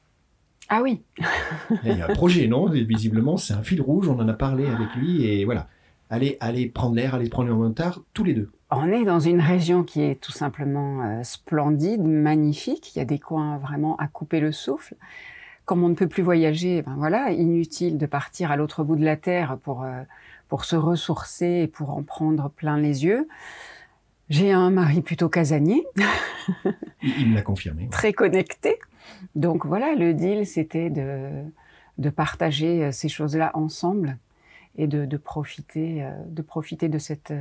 Ah 0.68 0.82
oui 0.82 1.02
Il 1.84 1.98
y 1.98 2.02
a 2.02 2.10
un 2.10 2.14
projet, 2.14 2.48
non? 2.48 2.68
Visiblement, 2.70 3.38
c'est 3.38 3.54
un 3.54 3.64
fil 3.64 3.82
rouge, 3.82 4.08
on 4.08 4.20
en 4.20 4.28
a 4.28 4.34
parlé 4.34 4.66
avec 4.66 4.96
lui, 4.96 5.26
et 5.26 5.46
voilà. 5.46 5.68
Allez, 6.10 6.38
allez 6.40 6.68
prendre 6.68 6.96
l'air, 6.96 7.14
allez 7.14 7.30
prendre 7.30 7.50
le 7.50 7.56
montar, 7.56 8.02
tous 8.14 8.24
les 8.24 8.34
deux. 8.34 8.50
On 8.72 8.92
est 8.92 9.04
dans 9.04 9.20
une 9.20 9.42
région 9.42 9.84
qui 9.84 10.04
est 10.04 10.22
tout 10.22 10.32
simplement 10.32 11.02
euh, 11.02 11.24
splendide, 11.24 12.04
magnifique. 12.04 12.96
Il 12.96 13.00
y 13.00 13.02
a 13.02 13.06
des 13.06 13.18
coins 13.18 13.58
vraiment 13.58 13.96
à 13.98 14.08
couper 14.08 14.40
le 14.40 14.52
souffle. 14.52 14.96
Comme 15.66 15.84
on 15.84 15.90
ne 15.90 15.96
peut 15.96 16.08
plus 16.08 16.22
voyager, 16.22 16.84
ben 16.84 16.96
voilà, 16.96 17.32
inutile 17.32 17.98
de 17.98 18.06
partir 18.06 18.52
à 18.52 18.58
l'autre 18.58 18.84
bout 18.84 18.96
de 18.96 19.06
la 19.06 19.18
terre 19.18 19.58
pour 19.64 19.84
euh, 19.84 20.04
pour 20.48 20.66
se 20.66 20.76
ressourcer 20.76 21.62
et 21.64 21.68
pour 21.68 21.92
en 21.92 22.04
prendre 22.04 22.50
plein 22.50 22.78
les 22.78 23.06
yeux. 23.06 23.28
J'ai 24.30 24.52
un 24.52 24.70
mari 24.70 25.02
plutôt 25.02 25.30
casanier. 25.30 25.86
Il 27.02 27.30
me 27.30 27.36
l'a 27.36 27.42
confirmé. 27.42 27.88
Très 27.90 28.14
connecté. 28.14 28.80
Donc 29.36 29.66
voilà, 29.66 29.96
le 29.96 30.14
deal, 30.14 30.46
c'était 30.46 30.92
de, 30.92 31.30
de 31.98 32.10
partager 32.12 32.86
euh, 32.86 32.92
ces 32.92 33.10
choses-là 33.10 33.50
ensemble 33.56 34.18
et 34.78 34.86
de, 34.86 35.06
de 35.06 35.18
profiter, 35.18 36.08
de 36.28 36.42
profiter 36.42 36.90
de 36.90 37.00
cette, 37.00 37.34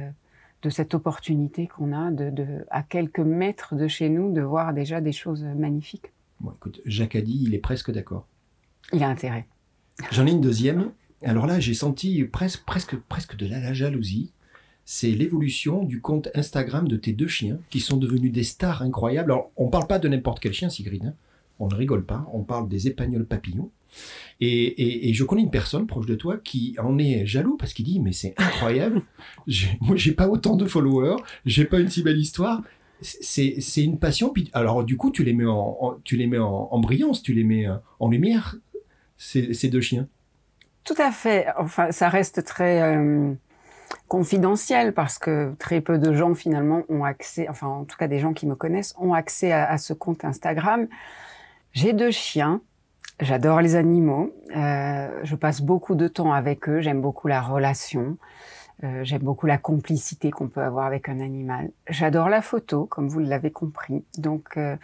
de 0.62 0.70
cette 0.70 0.94
opportunité 0.94 1.66
qu'on 1.68 1.92
a 1.92 2.10
de, 2.10 2.30
de, 2.30 2.64
à 2.70 2.82
quelques 2.82 3.20
mètres 3.20 3.74
de 3.76 3.86
chez 3.88 4.08
nous 4.08 4.32
de 4.32 4.40
voir 4.40 4.72
déjà 4.74 5.00
des 5.00 5.12
choses 5.12 5.44
magnifiques. 5.44 6.12
Bon, 6.40 6.50
écoute, 6.52 6.80
Jacques 6.84 7.16
a 7.16 7.20
dit, 7.20 7.40
il 7.44 7.54
est 7.54 7.58
presque 7.60 7.90
d'accord. 7.92 8.26
Il 8.92 9.02
a 9.02 9.08
intérêt. 9.08 9.46
J'en 10.10 10.26
ai 10.26 10.30
une 10.32 10.40
deuxième. 10.40 10.90
Alors 11.24 11.46
là, 11.46 11.58
j'ai 11.60 11.74
senti 11.74 12.22
presque, 12.24 12.64
presque, 12.64 12.96
presque 12.96 13.36
de 13.36 13.46
la, 13.46 13.60
la 13.60 13.72
jalousie. 13.72 14.32
C'est 14.84 15.10
l'évolution 15.10 15.84
du 15.84 16.00
compte 16.00 16.28
Instagram 16.34 16.88
de 16.88 16.96
tes 16.96 17.12
deux 17.12 17.28
chiens 17.28 17.58
qui 17.70 17.80
sont 17.80 17.96
devenus 17.98 18.32
des 18.32 18.44
stars 18.44 18.82
incroyables. 18.82 19.32
Alors, 19.32 19.50
on 19.56 19.68
parle 19.68 19.86
pas 19.86 19.98
de 19.98 20.08
n'importe 20.08 20.40
quel 20.40 20.52
chien, 20.54 20.70
Sigrid. 20.70 21.04
hein. 21.04 21.14
On 21.58 21.68
ne 21.68 21.74
rigole 21.74 22.04
pas. 22.04 22.26
On 22.32 22.42
parle 22.42 22.68
des 22.68 22.86
épagnols 22.86 23.26
papillons. 23.26 23.70
Et, 24.40 25.08
et- 25.08 25.14
je 25.14 25.24
connais 25.24 25.42
une 25.42 25.50
personne 25.50 25.86
proche 25.86 26.06
de 26.06 26.14
toi 26.14 26.36
qui 26.38 26.76
en 26.78 26.98
est 26.98 27.26
jaloux 27.26 27.56
parce 27.56 27.72
qu'il 27.72 27.84
dit 27.84 28.00
mais 28.00 28.12
c'est 28.12 28.34
incroyable. 28.38 29.02
Moi, 29.80 29.96
j'ai 29.96 30.12
pas 30.12 30.28
autant 30.28 30.56
de 30.56 30.64
followers. 30.64 31.16
J'ai 31.44 31.64
pas 31.64 31.80
une 31.80 31.88
si 31.88 32.02
belle 32.02 32.18
histoire. 32.18 32.62
C'est 33.00 33.60
une 33.76 33.98
passion. 33.98 34.30
Puis 34.30 34.50
alors 34.52 34.84
du 34.84 34.96
coup, 34.96 35.10
tu 35.10 35.24
les 35.24 35.32
mets 35.32 35.46
en, 35.46 35.98
tu 36.04 36.16
les 36.16 36.26
mets 36.26 36.38
en, 36.38 36.78
brillance, 36.80 37.22
tu 37.22 37.32
les 37.32 37.44
mets 37.44 37.66
euh, 37.66 37.76
en 38.00 38.08
lumière. 38.08 38.56
Ces, 39.16 39.54
ces 39.54 39.68
deux 39.68 39.80
chiens. 39.80 40.06
Tout 40.84 40.94
à 40.98 41.10
fait. 41.10 41.46
Enfin, 41.58 41.90
ça 41.90 42.08
reste 42.08 42.44
très 42.44 42.80
euh, 42.82 43.32
confidentiel 44.06 44.94
parce 44.94 45.18
que 45.18 45.52
très 45.58 45.80
peu 45.80 45.98
de 45.98 46.14
gens 46.14 46.34
finalement 46.34 46.82
ont 46.88 47.04
accès, 47.04 47.48
enfin 47.48 47.66
en 47.66 47.84
tout 47.84 47.96
cas 47.96 48.08
des 48.08 48.20
gens 48.20 48.32
qui 48.32 48.46
me 48.46 48.54
connaissent, 48.54 48.94
ont 48.98 49.12
accès 49.12 49.52
à 49.52 49.76
ce 49.78 49.92
compte 49.92 50.24
Instagram. 50.24 50.86
J'ai 51.72 51.92
deux 51.92 52.10
chiens. 52.10 52.62
J'adore 53.20 53.60
les 53.60 53.74
animaux. 53.74 54.32
Euh, 54.56 55.20
je 55.24 55.34
passe 55.34 55.60
beaucoup 55.60 55.94
de 55.96 56.06
temps 56.06 56.32
avec 56.32 56.68
eux. 56.68 56.80
J'aime 56.80 57.00
beaucoup 57.00 57.26
la 57.26 57.40
relation. 57.40 58.16
Euh, 58.84 59.02
J'aime 59.02 59.22
beaucoup 59.22 59.46
la 59.46 59.58
complicité 59.58 60.30
qu'on 60.30 60.48
peut 60.48 60.62
avoir 60.62 60.86
avec 60.86 61.08
un 61.08 61.20
animal. 61.20 61.70
J'adore 61.88 62.28
la 62.28 62.42
photo, 62.42 62.86
comme 62.86 63.08
vous 63.08 63.18
l'avez 63.18 63.50
compris. 63.50 64.04
Donc 64.18 64.56
euh, 64.56 64.76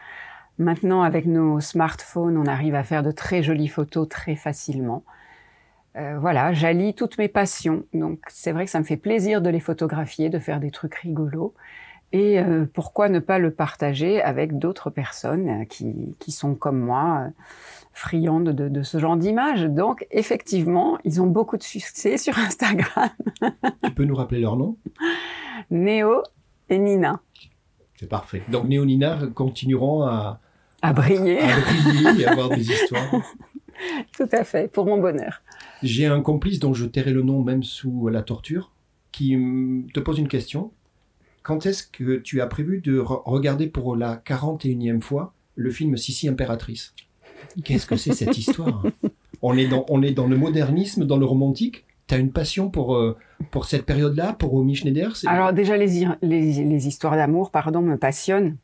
maintenant, 0.59 1.03
avec 1.03 1.27
nos 1.27 1.61
smartphones, 1.61 2.37
on 2.37 2.47
arrive 2.47 2.75
à 2.75 2.83
faire 2.83 3.05
de 3.05 3.13
très 3.13 3.43
jolies 3.43 3.69
photos 3.69 4.09
très 4.09 4.35
facilement. 4.35 5.05
Euh, 5.97 6.19
voilà, 6.19 6.53
j'allie 6.53 6.95
toutes 6.95 7.19
mes 7.19 7.29
passions. 7.29 7.85
Donc 7.93 8.19
c'est 8.27 8.51
vrai 8.51 8.65
que 8.65 8.71
ça 8.71 8.81
me 8.81 8.85
fait 8.85 8.97
plaisir 8.97 9.41
de 9.43 9.51
les 9.51 9.61
photographier, 9.61 10.29
de 10.29 10.41
faire 10.41 10.59
des 10.59 10.73
trucs 10.73 10.97
rigolos. 10.97 11.55
Et 12.13 12.39
euh, 12.39 12.65
pourquoi 12.73 13.09
ne 13.09 13.19
pas 13.19 13.39
le 13.39 13.51
partager 13.51 14.23
avec 14.23 14.59
d'autres 14.59 14.91
personnes 14.91 15.63
euh, 15.63 15.65
qui, 15.65 16.15
qui 16.21 16.31
sont 16.31 16.55
comme 16.55 16.79
moi, 16.79 17.27
friandes 17.95 18.51
de, 18.51 18.69
de 18.69 18.83
ce 18.83 18.99
genre 18.99 19.17
d'images. 19.17 19.65
Donc 19.65 20.07
effectivement, 20.11 20.99
ils 21.05 21.23
ont 21.23 21.27
beaucoup 21.27 21.57
de 21.57 21.63
succès 21.63 22.19
sur 22.19 22.39
Instagram. 22.39 23.09
Tu 23.83 23.91
peux 23.93 24.05
nous 24.05 24.15
rappeler 24.17 24.41
leur 24.41 24.57
nom? 24.57 24.77
Néo 25.71 26.23
et 26.69 26.79
Nina. 26.79 27.21
C'est 27.97 28.09
parfait. 28.09 28.43
Donc 28.49 28.67
Néonina 28.67 29.21
continueront 29.35 30.03
à, 30.03 30.41
À 30.83 30.93
briller, 30.93 31.39
à 31.41 31.61
briller 31.61 32.21
et 32.23 32.27
à 32.27 32.33
avoir 32.33 32.51
des 32.51 32.69
histoires. 32.71 33.11
tout 34.17 34.29
à 34.33 34.45
fait, 34.45 34.71
pour 34.71 34.85
mon 34.87 34.99
bonheur. 34.99 35.43
J'ai 35.83 36.07
un 36.07 36.21
complice 36.21 36.59
dont 36.59 36.75
je 36.75 36.87
tairai 36.87 37.13
le 37.13 37.23
nom 37.23 37.43
même 37.43 37.63
sous 37.63 38.09
la 38.09 38.23
torture, 38.23 38.73
qui 39.13 39.37
hum, 39.37 39.87
te 39.95 40.01
pose 40.01 40.19
une 40.19 40.29
question. 40.29 40.73
Quand 41.43 41.67
est-ce 41.67 41.87
que 41.87 42.17
tu 42.17 42.41
as 42.41 42.47
prévu 42.47 42.81
de 42.81 42.99
re- 42.99 43.23
regarder 43.25 43.69
pour 43.69 43.97
la 43.97 44.17
41e 44.17 45.01
fois 45.01 45.35
le 45.55 45.71
film 45.71 45.97
Sissi 45.97 46.27
Impératrice? 46.29 46.95
Qu'est-ce 47.65 47.87
que 47.87 47.97
c'est 47.97 48.13
cette 48.13 48.37
histoire? 48.39 48.85
On 49.43 49.57
est, 49.57 49.67
dans, 49.67 49.85
on 49.89 50.03
est 50.03 50.13
dans 50.13 50.27
le 50.27 50.37
modernisme, 50.37 51.05
dans 51.05 51.17
le 51.17 51.27
romantique? 51.27 51.85
Tu 52.07 52.15
as 52.15 52.19
une 52.19 52.33
passion 52.33 52.69
pour, 52.71 52.95
euh, 52.97 53.17
pour 53.51 53.65
cette 53.65 53.85
période-là, 53.87 54.35
pour 54.35 54.51
Romy 54.51 54.75
Schneider? 54.75 55.17
C'est- 55.17 55.27
Alors 55.29 55.53
déjà, 55.53 55.77
les, 55.77 56.07
les, 56.23 56.53
les 56.65 56.87
histoires 56.89 57.17
d'amour, 57.17 57.51
pardon, 57.51 57.81
me 57.81 57.97
passionnent. 57.97 58.57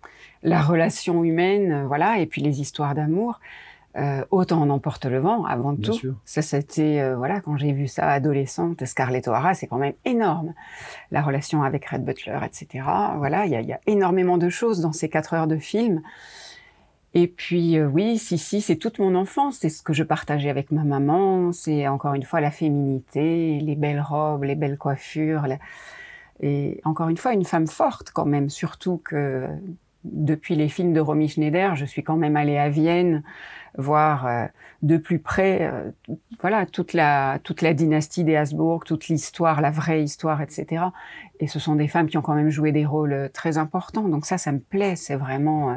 La 0.42 0.60
relation 0.62 1.22
humaine, 1.24 1.72
euh, 1.72 1.86
voilà, 1.86 2.18
et 2.18 2.26
puis 2.26 2.42
les 2.42 2.60
histoires 2.60 2.94
d'amour. 2.94 3.40
Euh, 3.96 4.24
autant 4.30 4.60
en 4.62 4.70
emporte 4.70 5.04
le 5.06 5.18
vent, 5.18 5.44
avant 5.44 5.72
Bien 5.72 5.90
tout. 5.90 5.96
sûr. 5.98 6.14
Ça, 6.24 6.42
c'était, 6.42 7.00
euh, 7.00 7.16
voilà, 7.16 7.40
quand 7.40 7.56
j'ai 7.56 7.72
vu 7.72 7.88
ça 7.88 8.06
adolescente, 8.08 8.84
Scarlett 8.84 9.26
O'Hara, 9.26 9.52
c'est 9.54 9.66
quand 9.66 9.78
même 9.78 9.94
énorme. 10.04 10.54
La 11.10 11.22
relation 11.22 11.64
avec 11.64 11.86
Red 11.86 12.04
Butler, 12.04 12.38
etc. 12.46 12.84
Voilà, 13.18 13.46
il 13.46 13.50
y 13.52 13.56
a, 13.56 13.60
il 13.60 13.66
y 13.68 13.72
a 13.72 13.80
énormément 13.88 14.38
de 14.38 14.48
choses 14.48 14.80
dans 14.80 14.92
ces 14.92 15.08
quatre 15.08 15.34
heures 15.34 15.48
de 15.48 15.56
film. 15.56 16.02
Et 17.14 17.26
puis, 17.26 17.76
euh, 17.78 17.86
oui, 17.88 18.18
si, 18.18 18.38
si, 18.38 18.60
c'est 18.60 18.76
toute 18.76 18.98
mon 19.00 19.14
enfance. 19.16 19.58
C'est 19.60 19.68
ce 19.68 19.82
que 19.82 19.92
je 19.92 20.04
partageais 20.04 20.50
avec 20.50 20.70
ma 20.70 20.84
maman. 20.84 21.52
C'est 21.52 21.88
encore 21.88 22.14
une 22.14 22.22
fois 22.22 22.40
la 22.40 22.50
féminité, 22.52 23.58
les 23.60 23.74
belles 23.76 24.00
robes, 24.00 24.44
les 24.44 24.54
belles 24.54 24.78
coiffures. 24.78 25.46
la- 25.48 25.58
Et 26.40 26.80
encore 26.84 27.08
une 27.08 27.16
fois, 27.18 27.32
une 27.34 27.44
femme 27.44 27.66
forte 27.66 28.10
quand 28.12 28.26
même. 28.26 28.48
Surtout 28.50 28.98
que 29.04 29.46
depuis 30.04 30.54
les 30.56 30.68
films 30.68 30.92
de 30.94 31.00
Romy 31.00 31.28
Schneider, 31.28 31.76
je 31.76 31.84
suis 31.84 32.02
quand 32.04 32.16
même 32.16 32.36
allée 32.36 32.56
à 32.58 32.68
Vienne 32.70 33.22
voir 33.78 34.26
euh, 34.26 34.46
de 34.82 34.96
plus 34.98 35.18
près, 35.20 35.62
euh, 35.72 35.90
voilà, 36.40 36.66
toute 36.66 36.92
la 36.94 37.38
toute 37.44 37.62
la 37.62 37.74
dynastie 37.74 38.24
des 38.24 38.36
Habsbourg, 38.36 38.84
toute 38.84 39.08
l'histoire, 39.08 39.60
la 39.60 39.70
vraie 39.70 40.02
histoire, 40.04 40.42
etc. 40.42 40.92
Et 41.40 41.46
ce 41.48 41.58
sont 41.60 41.76
des 41.76 41.88
femmes 41.88 42.08
qui 42.08 42.18
ont 42.18 42.22
quand 42.22 42.34
même 42.34 42.50
joué 42.50 42.72
des 42.72 42.86
rôles 42.86 43.12
euh, 43.12 43.28
très 43.28 43.58
importants. 43.58 44.08
Donc 44.08 44.26
ça, 44.26 44.38
ça 44.38 44.52
me 44.52 44.60
plaît. 44.60 44.96
C'est 44.96 45.16
vraiment 45.16 45.72
euh, 45.72 45.76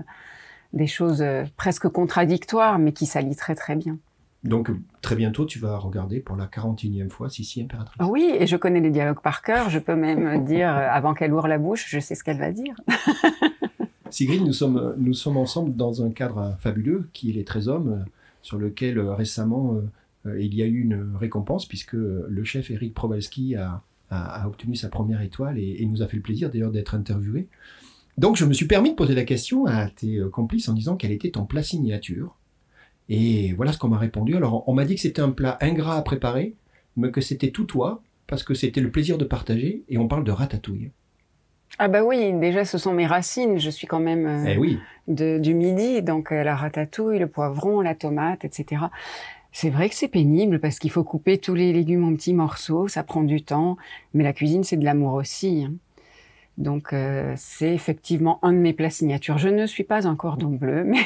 des 0.73 0.87
choses 0.87 1.21
euh, 1.21 1.43
presque 1.57 1.87
contradictoires, 1.87 2.79
mais 2.79 2.91
qui 2.93 3.05
s'allient 3.05 3.35
très 3.35 3.55
très 3.55 3.75
bien. 3.75 3.97
Donc 4.43 4.69
très 5.01 5.15
bientôt, 5.15 5.45
tu 5.45 5.57
vas 5.59 5.77
regarder 5.77 6.19
pour 6.19 6.35
la 6.35 6.47
41e 6.47 7.09
fois 7.09 7.29
Sissi 7.29 7.61
Impératrice. 7.61 7.95
Ah 7.99 8.07
Oui, 8.07 8.29
et 8.37 8.45
je 8.45 8.57
connais 8.57 8.81
les 8.81 8.89
dialogues 8.91 9.21
par 9.21 9.41
cœur. 9.41 9.69
Je 9.69 9.79
peux 9.79 9.95
même 9.95 10.43
dire, 10.45 10.69
euh, 10.69 10.87
avant 10.91 11.13
qu'elle 11.13 11.31
ouvre 11.33 11.47
la 11.47 11.57
bouche, 11.57 11.85
je 11.89 11.99
sais 11.99 12.15
ce 12.15 12.23
qu'elle 12.25 12.39
va 12.39 12.51
dire. 12.51 12.75
Sigrid, 14.09 14.43
nous 14.43 14.53
sommes, 14.53 14.93
nous 14.97 15.13
sommes 15.13 15.37
ensemble 15.37 15.75
dans 15.75 16.03
un 16.03 16.11
cadre 16.11 16.55
fabuleux 16.59 17.09
qui 17.13 17.29
est 17.29 17.33
les 17.33 17.43
13 17.45 17.67
hommes, 17.69 17.89
euh, 18.01 18.09
sur 18.41 18.57
lequel 18.59 18.99
récemment 18.99 19.77
il 20.25 20.53
y 20.53 20.61
a 20.61 20.65
eu 20.65 20.81
une 20.81 21.15
récompense 21.17 21.65
puisque 21.65 21.93
le 21.93 22.43
chef 22.43 22.69
Eric 22.71 22.93
Prowalski 22.93 23.55
a, 23.55 23.81
a- 24.09 24.43
a 24.43 24.47
obtenu 24.47 24.75
sa 24.75 24.89
première 24.89 25.21
étoile 25.21 25.57
et, 25.57 25.77
et 25.81 25.85
nous 25.85 26.01
a 26.01 26.07
fait 26.07 26.17
le 26.17 26.21
plaisir 26.23 26.49
d'ailleurs 26.49 26.71
d'être 26.71 26.93
interviewé. 26.95 27.47
Donc 28.17 28.35
je 28.35 28.45
me 28.45 28.53
suis 28.53 28.67
permis 28.67 28.91
de 28.91 28.95
poser 28.95 29.15
la 29.15 29.23
question 29.23 29.65
à 29.65 29.87
tes 29.87 30.17
euh, 30.17 30.29
complices 30.29 30.69
en 30.69 30.73
disant 30.73 30.95
quel 30.95 31.11
était 31.11 31.31
ton 31.31 31.45
plat 31.45 31.63
signature. 31.63 32.35
Et 33.09 33.53
voilà 33.53 33.73
ce 33.73 33.77
qu'on 33.79 33.89
m'a 33.89 33.97
répondu. 33.97 34.35
Alors 34.35 34.67
on 34.69 34.73
m'a 34.73 34.85
dit 34.85 34.95
que 34.95 35.01
c'était 35.01 35.21
un 35.21 35.31
plat 35.31 35.57
ingrat 35.61 35.97
à 35.97 36.01
préparer, 36.01 36.55
mais 36.95 37.11
que 37.11 37.21
c'était 37.21 37.49
tout 37.51 37.65
toi, 37.65 38.01
parce 38.27 38.43
que 38.43 38.53
c'était 38.53 38.81
le 38.81 38.91
plaisir 38.91 39.17
de 39.17 39.25
partager, 39.25 39.83
et 39.89 39.97
on 39.97 40.07
parle 40.07 40.23
de 40.23 40.31
ratatouille. 40.31 40.91
Ah 41.79 41.87
bah 41.87 42.03
oui, 42.03 42.33
déjà 42.33 42.65
ce 42.65 42.77
sont 42.77 42.93
mes 42.93 43.07
racines. 43.07 43.59
Je 43.59 43.69
suis 43.71 43.87
quand 43.87 43.99
même 43.99 44.25
euh, 44.27 44.45
Eh 44.53 44.57
oui, 44.57 44.77
de, 45.07 45.39
du 45.39 45.53
midi, 45.55 46.01
donc 46.03 46.31
euh, 46.31 46.43
la 46.43 46.55
ratatouille, 46.55 47.17
le 47.19 47.27
poivron, 47.27 47.81
la 47.81 47.95
tomate, 47.95 48.45
etc. 48.45 48.83
C'est 49.51 49.69
vrai 49.71 49.89
que 49.89 49.95
c'est 49.95 50.07
pénible 50.07 50.59
parce 50.59 50.77
qu'il 50.79 50.91
faut 50.91 51.03
couper 51.03 51.39
tous 51.39 51.55
les 51.55 51.73
légumes 51.73 52.03
en 52.05 52.15
petits 52.15 52.33
morceaux, 52.33 52.87
ça 52.87 53.03
prend 53.03 53.23
du 53.23 53.41
temps, 53.43 53.77
mais 54.13 54.23
la 54.23 54.33
cuisine 54.33 54.63
c'est 54.63 54.77
de 54.77 54.85
l'amour 54.85 55.13
aussi. 55.15 55.65
hein. 55.67 55.73
Donc 56.57 56.93
euh, 56.93 57.33
c'est 57.35 57.73
effectivement 57.73 58.37
un 58.43 58.53
de 58.53 58.59
mes 58.59 58.73
plats 58.73 58.91
signatures. 58.91 59.39
Je 59.39 59.49
ne 59.49 59.65
suis 59.65 59.83
pas 59.83 60.07
un 60.07 60.15
cordon 60.15 60.49
bleu, 60.49 60.83
mais 60.85 61.01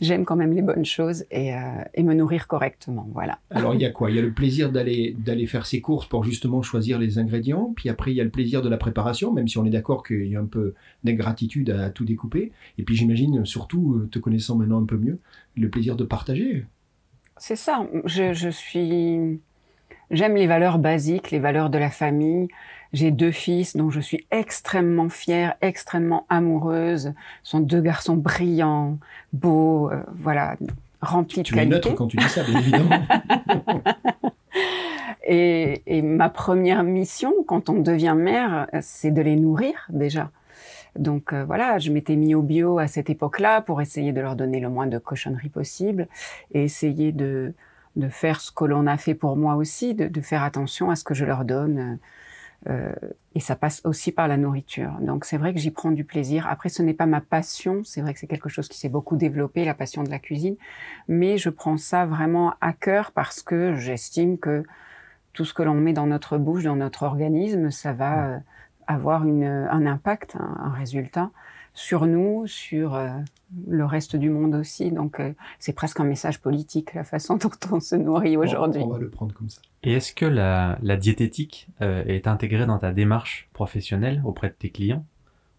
j'aime 0.00 0.24
quand 0.24 0.34
même 0.34 0.52
les 0.52 0.62
bonnes 0.62 0.84
choses 0.84 1.24
et, 1.30 1.54
euh, 1.54 1.58
et 1.94 2.02
me 2.02 2.14
nourrir 2.14 2.48
correctement. 2.48 3.08
Voilà. 3.12 3.38
Alors 3.50 3.74
il 3.74 3.80
y 3.80 3.84
a 3.84 3.90
quoi? 3.90 4.10
Il 4.10 4.16
y 4.16 4.18
a 4.18 4.22
le 4.22 4.32
plaisir 4.32 4.72
d'aller 4.72 5.14
d'aller 5.18 5.46
faire 5.46 5.66
ses 5.66 5.80
courses 5.80 6.06
pour 6.06 6.24
justement 6.24 6.62
choisir 6.62 6.98
les 6.98 7.18
ingrédients, 7.18 7.72
puis 7.76 7.88
après 7.88 8.10
il 8.10 8.16
y 8.16 8.20
a 8.20 8.24
le 8.24 8.30
plaisir 8.30 8.60
de 8.60 8.68
la 8.68 8.76
préparation, 8.76 9.32
même 9.32 9.46
si 9.46 9.56
on 9.58 9.64
est 9.64 9.70
d'accord 9.70 10.02
qu'il 10.02 10.26
y 10.26 10.34
a 10.34 10.40
un 10.40 10.46
peu 10.46 10.74
d'ingratitude 11.04 11.70
à 11.70 11.90
tout 11.90 12.04
découper, 12.04 12.50
et 12.76 12.82
puis 12.82 12.96
j'imagine 12.96 13.44
surtout, 13.44 13.94
euh, 13.94 14.08
te 14.10 14.18
connaissant 14.18 14.56
maintenant 14.56 14.82
un 14.82 14.86
peu 14.86 14.96
mieux, 14.96 15.20
le 15.56 15.68
plaisir 15.68 15.94
de 15.94 16.04
partager. 16.04 16.66
C'est 17.36 17.56
ça. 17.56 17.86
Je, 18.04 18.32
je 18.32 18.48
suis. 18.48 19.40
J'aime 20.10 20.34
les 20.34 20.48
valeurs 20.48 20.80
basiques, 20.80 21.30
les 21.30 21.38
valeurs 21.38 21.70
de 21.70 21.78
la 21.78 21.88
famille. 21.88 22.48
J'ai 22.92 23.10
deux 23.10 23.30
fils 23.30 23.76
dont 23.76 23.90
je 23.90 24.00
suis 24.00 24.26
extrêmement 24.30 25.08
fière, 25.08 25.54
extrêmement 25.60 26.26
amoureuse. 26.28 27.12
Ce 27.42 27.50
sont 27.50 27.60
deux 27.60 27.80
garçons 27.80 28.16
brillants, 28.16 28.98
beaux, 29.32 29.90
euh, 29.90 30.02
voilà, 30.16 30.56
remplis 31.00 31.42
Tu 31.42 31.52
de 31.52 31.58
es 31.58 31.60
qualité. 31.60 31.88
neutre 31.90 31.94
quand 31.94 32.06
tu 32.08 32.16
dis 32.16 32.28
ça, 32.28 32.42
bien 32.42 32.58
évidemment. 32.58 32.90
Et, 35.32 35.82
et 35.86 36.02
ma 36.02 36.28
première 36.28 36.82
mission, 36.82 37.32
quand 37.46 37.68
on 37.68 37.80
devient 37.80 38.14
mère, 38.16 38.66
c'est 38.80 39.12
de 39.12 39.22
les 39.22 39.36
nourrir 39.36 39.86
déjà. 39.90 40.30
Donc 40.98 41.32
euh, 41.32 41.44
voilà, 41.44 41.78
je 41.78 41.92
m'étais 41.92 42.16
mis 42.16 42.34
au 42.34 42.42
bio 42.42 42.78
à 42.78 42.88
cette 42.88 43.10
époque-là 43.10 43.60
pour 43.60 43.80
essayer 43.80 44.12
de 44.12 44.20
leur 44.20 44.34
donner 44.34 44.58
le 44.58 44.68
moins 44.70 44.88
de 44.88 44.98
cochonneries 44.98 45.48
possible 45.50 46.08
et 46.52 46.64
essayer 46.64 47.12
de, 47.12 47.54
de 47.94 48.08
faire 48.08 48.40
ce 48.40 48.50
que 48.50 48.64
l'on 48.64 48.86
a 48.88 48.96
fait 48.96 49.14
pour 49.14 49.36
moi 49.36 49.54
aussi, 49.54 49.94
de, 49.94 50.08
de 50.08 50.20
faire 50.20 50.42
attention 50.42 50.90
à 50.90 50.96
ce 50.96 51.04
que 51.04 51.14
je 51.14 51.24
leur 51.24 51.44
donne. 51.44 51.78
Euh, 51.78 51.96
et 52.66 53.40
ça 53.40 53.56
passe 53.56 53.80
aussi 53.84 54.12
par 54.12 54.28
la 54.28 54.36
nourriture. 54.36 54.92
Donc 55.00 55.24
c'est 55.24 55.38
vrai 55.38 55.54
que 55.54 55.58
j'y 55.58 55.70
prends 55.70 55.92
du 55.92 56.04
plaisir. 56.04 56.46
Après, 56.46 56.68
ce 56.68 56.82
n'est 56.82 56.94
pas 56.94 57.06
ma 57.06 57.20
passion. 57.20 57.82
C'est 57.84 58.02
vrai 58.02 58.12
que 58.12 58.20
c'est 58.20 58.26
quelque 58.26 58.50
chose 58.50 58.68
qui 58.68 58.78
s'est 58.78 58.90
beaucoup 58.90 59.16
développé, 59.16 59.64
la 59.64 59.74
passion 59.74 60.02
de 60.02 60.10
la 60.10 60.18
cuisine. 60.18 60.56
Mais 61.08 61.38
je 61.38 61.48
prends 61.48 61.78
ça 61.78 62.04
vraiment 62.04 62.54
à 62.60 62.72
cœur 62.72 63.12
parce 63.12 63.42
que 63.42 63.76
j'estime 63.76 64.38
que 64.38 64.64
tout 65.32 65.44
ce 65.44 65.54
que 65.54 65.62
l'on 65.62 65.74
met 65.74 65.92
dans 65.92 66.06
notre 66.06 66.38
bouche, 66.38 66.64
dans 66.64 66.76
notre 66.76 67.04
organisme, 67.04 67.70
ça 67.70 67.92
va 67.92 68.26
euh, 68.26 68.38
avoir 68.86 69.24
une, 69.26 69.44
un 69.44 69.86
impact, 69.86 70.36
un, 70.36 70.70
résultat 70.70 71.30
sur 71.80 72.06
nous, 72.06 72.46
sur 72.46 72.94
euh, 72.94 73.08
le 73.66 73.86
reste 73.86 74.14
du 74.14 74.28
monde 74.28 74.54
aussi. 74.54 74.90
Donc 74.90 75.18
euh, 75.18 75.32
c'est 75.58 75.72
presque 75.72 75.98
un 75.98 76.04
message 76.04 76.40
politique, 76.40 76.92
la 76.92 77.04
façon 77.04 77.36
dont 77.42 77.50
on 77.72 77.80
se 77.80 77.96
nourrit 77.96 78.36
aujourd'hui. 78.36 78.82
On 78.84 78.88
va 78.88 78.98
le 78.98 79.08
prendre 79.08 79.34
comme 79.34 79.48
ça. 79.48 79.62
Et 79.82 79.94
est-ce 79.94 80.12
que 80.12 80.26
la, 80.26 80.78
la 80.82 80.96
diététique 80.96 81.68
euh, 81.80 82.04
est 82.04 82.26
intégrée 82.26 82.66
dans 82.66 82.78
ta 82.78 82.92
démarche 82.92 83.48
professionnelle 83.54 84.20
auprès 84.26 84.48
de 84.48 84.54
tes 84.54 84.68
clients 84.68 85.04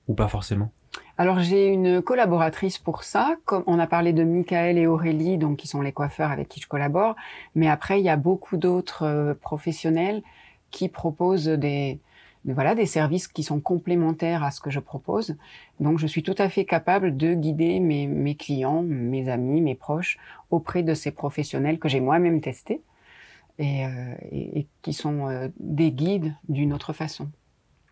ou 0.08 0.14
pas 0.14 0.28
forcément? 0.28 0.72
Alors 1.18 1.40
j'ai 1.40 1.68
une 1.68 2.04
collaboratrice 2.04 2.78
pour 2.78 3.04
ça. 3.04 3.36
Comme 3.46 3.64
on 3.66 3.80
a 3.80 3.88
parlé 3.88 4.14
de 4.14 4.24
Michael 4.24 4.78
et 4.78 4.86
Aurélie, 4.86 5.40
donc 5.40 5.58
qui 5.58 5.68
sont 5.68 5.82
les 5.82 5.92
coiffeurs 5.92 6.30
avec 6.30 6.50
qui 6.50 6.62
je 6.62 6.68
collabore. 6.68 7.16
Mais 7.56 7.68
après 7.68 8.00
il 8.00 8.04
y 8.04 8.10
a 8.10 8.18
beaucoup 8.18 8.58
d'autres 8.58 9.36
professionnels 9.42 10.22
qui 10.70 10.88
proposent 10.88 11.48
des, 11.48 12.00
voilà, 12.46 12.74
des 12.74 12.86
services 12.86 13.28
qui 13.28 13.44
sont 13.44 13.60
complémentaires 13.60 14.44
à 14.44 14.52
ce 14.52 14.62
que 14.62 14.70
je 14.70 14.80
propose. 14.80 15.36
Donc, 15.80 16.00
je 16.00 16.08
suis 16.08 16.24
tout 16.24 16.36
à 16.38 16.50
fait 16.50 16.66
capable 16.66 17.16
de 17.16 17.34
guider 17.34 17.80
mes, 17.80 18.36
clients, 18.36 18.84
mes 18.84 19.30
amis, 19.30 19.62
mes 19.62 19.76
proches 19.76 20.18
auprès 20.50 20.84
de 20.84 20.94
ces 20.94 21.12
professionnels 21.12 21.78
que 21.80 21.88
j'ai 21.88 22.00
moi-même 22.00 22.42
testés 22.42 22.82
et, 23.60 23.86
euh, 23.86 24.62
qui 24.82 24.94
sont 24.94 25.28
euh, 25.28 25.50
des 25.60 25.92
guides 25.92 26.34
d'une 26.50 26.74
autre 26.74 26.94
façon. 26.94 27.30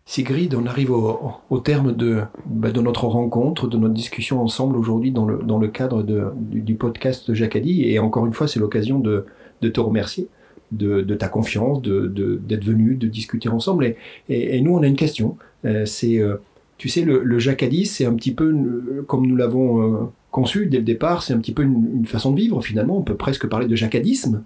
Sigrid, 0.04 0.54
on 0.56 0.66
arrive 0.66 0.90
au, 0.90 1.60
terme 1.60 1.94
de, 1.94 2.24
bah, 2.46 2.72
de 2.72 2.80
notre 2.80 3.06
rencontre, 3.06 3.68
de 3.68 3.76
notre 3.76 3.94
discussion 3.94 4.42
ensemble 4.42 4.76
aujourd'hui 4.76 5.12
dans 5.12 5.24
le, 5.26 5.68
cadre 5.68 6.02
du, 6.02 6.62
du 6.62 6.74
podcast 6.74 7.32
Jacadi. 7.32 7.84
Et 7.84 8.00
encore 8.00 8.26
une 8.26 8.32
fois, 8.32 8.48
c'est 8.48 8.58
l'occasion 8.58 8.98
de 8.98 9.26
te 9.60 9.78
remercier 9.78 10.28
de, 10.72 11.02
ta 11.14 11.28
confiance, 11.28 11.82
de, 11.82 12.40
d'être 12.42 12.64
venu, 12.64 12.94
de 12.94 13.06
discuter 13.06 13.48
ensemble. 13.48 13.84
Et, 13.84 14.56
et, 14.56 14.60
nous, 14.60 14.74
on 14.74 14.82
a 14.82 14.86
une 14.86 14.96
question. 14.96 15.36
Euh, 15.64 15.84
c'est, 15.86 16.18
euh, 16.18 16.36
tu 16.78 16.88
sais, 16.88 17.02
le, 17.02 17.22
le 17.22 17.38
jacadis, 17.38 17.86
c'est 17.86 18.06
un 18.06 18.14
petit 18.14 18.32
peu 18.32 19.04
comme 19.06 19.26
nous 19.26 19.36
l'avons 19.36 19.82
euh, 19.82 20.06
conçu 20.30 20.66
dès 20.66 20.78
le 20.78 20.84
départ, 20.84 21.22
c'est 21.22 21.34
un 21.34 21.38
petit 21.38 21.52
peu 21.52 21.62
une, 21.62 22.06
façon 22.06 22.32
de 22.32 22.36
vivre 22.36 22.62
finalement. 22.62 22.98
On 22.98 23.02
peut 23.02 23.16
presque 23.16 23.46
parler 23.48 23.66
de 23.66 23.76
jacadisme 23.76 24.42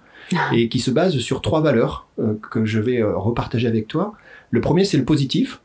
et 0.53 0.68
qui 0.68 0.81
se 0.81 0.91
base 0.91 1.18
sur 1.18 1.43
trois 1.43 1.61
valeurs 1.61 2.09
que 2.51 2.64
je 2.64 2.81
vais 2.81 3.03
repartager 3.03 3.68
avec 3.68 3.87
toi. 3.87 4.14
Le 4.51 4.61
premier, 4.61 4.85
c'est 4.85 4.97
le 4.97 5.05
positif, 5.05 5.61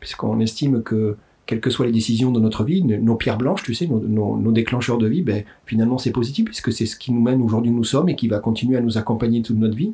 puisqu'on 0.00 0.40
estime 0.40 0.82
que 0.82 1.16
quelles 1.50 1.60
que 1.60 1.70
soient 1.70 1.86
les 1.86 1.90
décisions 1.90 2.30
de 2.30 2.38
notre 2.38 2.62
vie, 2.62 2.84
nos 2.84 3.16
pierres 3.16 3.36
blanches, 3.36 3.64
tu 3.64 3.74
sais, 3.74 3.88
nos, 3.88 4.52
déclencheurs 4.52 4.98
de 4.98 5.08
vie, 5.08 5.22
ben, 5.22 5.42
finalement 5.66 5.98
c'est 5.98 6.12
positif 6.12 6.44
puisque 6.44 6.72
c'est 6.72 6.86
ce 6.86 6.94
qui 6.94 7.10
nous 7.10 7.20
mène 7.20 7.42
aujourd'hui 7.42 7.72
nous 7.72 7.82
sommes 7.82 8.08
et 8.08 8.14
qui 8.14 8.28
va 8.28 8.38
continuer 8.38 8.76
à 8.76 8.80
nous 8.80 8.98
accompagner 8.98 9.42
toute 9.42 9.58
notre 9.58 9.74
vie. 9.74 9.92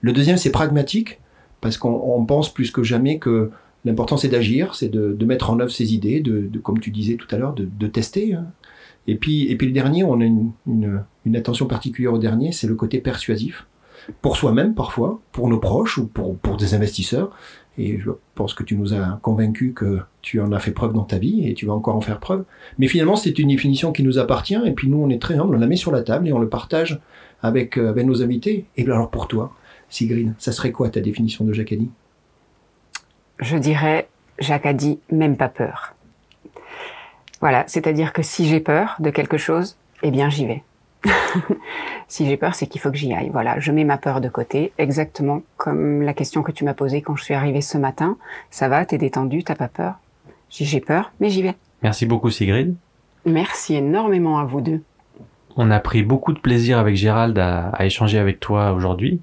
Le 0.00 0.12
deuxième, 0.12 0.36
c'est 0.36 0.52
pragmatique 0.52 1.18
parce 1.60 1.76
qu'on 1.76 2.24
pense 2.24 2.54
plus 2.54 2.70
que 2.70 2.84
jamais 2.84 3.18
que 3.18 3.50
l'important 3.84 4.16
c'est 4.16 4.28
d'agir, 4.28 4.76
c'est 4.76 4.90
de, 4.90 5.24
mettre 5.24 5.50
en 5.50 5.58
œuvre 5.58 5.72
ses 5.72 5.92
idées, 5.92 6.20
de, 6.20 6.48
comme 6.62 6.78
tu 6.78 6.92
disais 6.92 7.16
tout 7.16 7.26
à 7.34 7.36
l'heure, 7.36 7.56
de, 7.56 7.86
tester. 7.88 8.34
Hein. 8.34 8.46
Et 9.08 9.16
puis, 9.16 9.50
et 9.50 9.56
puis 9.56 9.66
le 9.66 9.72
dernier, 9.72 10.04
on 10.04 10.20
a 10.20 10.24
une, 10.24 10.52
une 11.26 11.36
attention 11.36 11.66
particulière 11.66 12.12
au 12.12 12.18
dernier, 12.18 12.52
c'est 12.52 12.68
le 12.68 12.76
côté 12.76 13.00
persuasif 13.00 13.66
pour 14.20 14.36
soi-même 14.36 14.74
parfois, 14.74 15.20
pour 15.32 15.48
nos 15.48 15.58
proches 15.58 15.98
ou 15.98 16.06
pour, 16.06 16.36
pour 16.36 16.56
des 16.56 16.74
investisseurs. 16.74 17.30
Et 17.78 17.98
je 17.98 18.10
pense 18.34 18.54
que 18.54 18.62
tu 18.62 18.76
nous 18.76 18.92
as 18.92 19.18
convaincus 19.22 19.72
que 19.74 20.00
tu 20.20 20.40
en 20.40 20.52
as 20.52 20.58
fait 20.58 20.72
preuve 20.72 20.92
dans 20.92 21.04
ta 21.04 21.18
vie 21.18 21.48
et 21.48 21.54
tu 21.54 21.66
vas 21.66 21.72
encore 21.72 21.96
en 21.96 22.00
faire 22.00 22.20
preuve. 22.20 22.44
Mais 22.78 22.86
finalement, 22.86 23.16
c'est 23.16 23.38
une 23.38 23.48
définition 23.48 23.92
qui 23.92 24.02
nous 24.02 24.18
appartient 24.18 24.60
et 24.64 24.72
puis 24.72 24.88
nous, 24.88 24.98
on 24.98 25.08
est 25.08 25.20
très 25.20 25.38
humble, 25.38 25.56
on 25.56 25.58
la 25.58 25.66
met 25.66 25.76
sur 25.76 25.90
la 25.90 26.02
table 26.02 26.28
et 26.28 26.32
on 26.32 26.38
le 26.38 26.48
partage 26.48 27.00
avec, 27.42 27.78
euh, 27.78 27.94
nos 28.02 28.22
invités. 28.22 28.66
Et 28.76 28.84
alors 28.84 29.10
pour 29.10 29.26
toi, 29.26 29.52
Sigrid, 29.88 30.34
ça 30.38 30.52
serait 30.52 30.72
quoi 30.72 30.90
ta 30.90 31.00
définition 31.00 31.44
de 31.44 31.52
Jacques 31.52 31.74
Je 33.38 33.56
dirais, 33.56 34.08
Jacques 34.38 34.66
a 34.66 34.74
dit, 34.74 34.98
même 35.10 35.36
pas 35.36 35.48
peur. 35.48 35.94
Voilà, 37.40 37.64
c'est-à-dire 37.66 38.12
que 38.12 38.22
si 38.22 38.46
j'ai 38.46 38.60
peur 38.60 38.96
de 39.00 39.10
quelque 39.10 39.36
chose, 39.36 39.76
eh 40.02 40.10
bien 40.10 40.28
j'y 40.30 40.46
vais. 40.46 40.62
si 42.08 42.26
j'ai 42.26 42.36
peur, 42.36 42.54
c'est 42.54 42.66
qu'il 42.66 42.80
faut 42.80 42.90
que 42.90 42.96
j'y 42.96 43.12
aille. 43.12 43.30
Voilà, 43.30 43.58
je 43.60 43.72
mets 43.72 43.84
ma 43.84 43.98
peur 43.98 44.20
de 44.20 44.28
côté, 44.28 44.72
exactement 44.78 45.42
comme 45.56 46.02
la 46.02 46.14
question 46.14 46.42
que 46.42 46.52
tu 46.52 46.64
m'as 46.64 46.74
posée 46.74 47.02
quand 47.02 47.16
je 47.16 47.24
suis 47.24 47.34
arrivée 47.34 47.60
ce 47.60 47.78
matin. 47.78 48.16
Ça 48.50 48.68
va, 48.68 48.84
t'es 48.84 48.98
détendu, 48.98 49.44
t'as 49.44 49.54
pas 49.54 49.68
peur? 49.68 49.94
J'ai 50.50 50.80
peur, 50.80 51.12
mais 51.20 51.30
j'y 51.30 51.42
vais. 51.42 51.54
Merci 51.82 52.06
beaucoup 52.06 52.30
Sigrid. 52.30 52.74
Merci 53.24 53.76
énormément 53.76 54.38
à 54.38 54.44
vous 54.44 54.60
deux. 54.60 54.82
On 55.56 55.70
a 55.70 55.80
pris 55.80 56.02
beaucoup 56.02 56.32
de 56.32 56.38
plaisir 56.38 56.78
avec 56.78 56.96
Gérald 56.96 57.38
à, 57.38 57.72
échanger 57.80 58.18
avec 58.18 58.40
toi 58.40 58.72
aujourd'hui. 58.72 59.20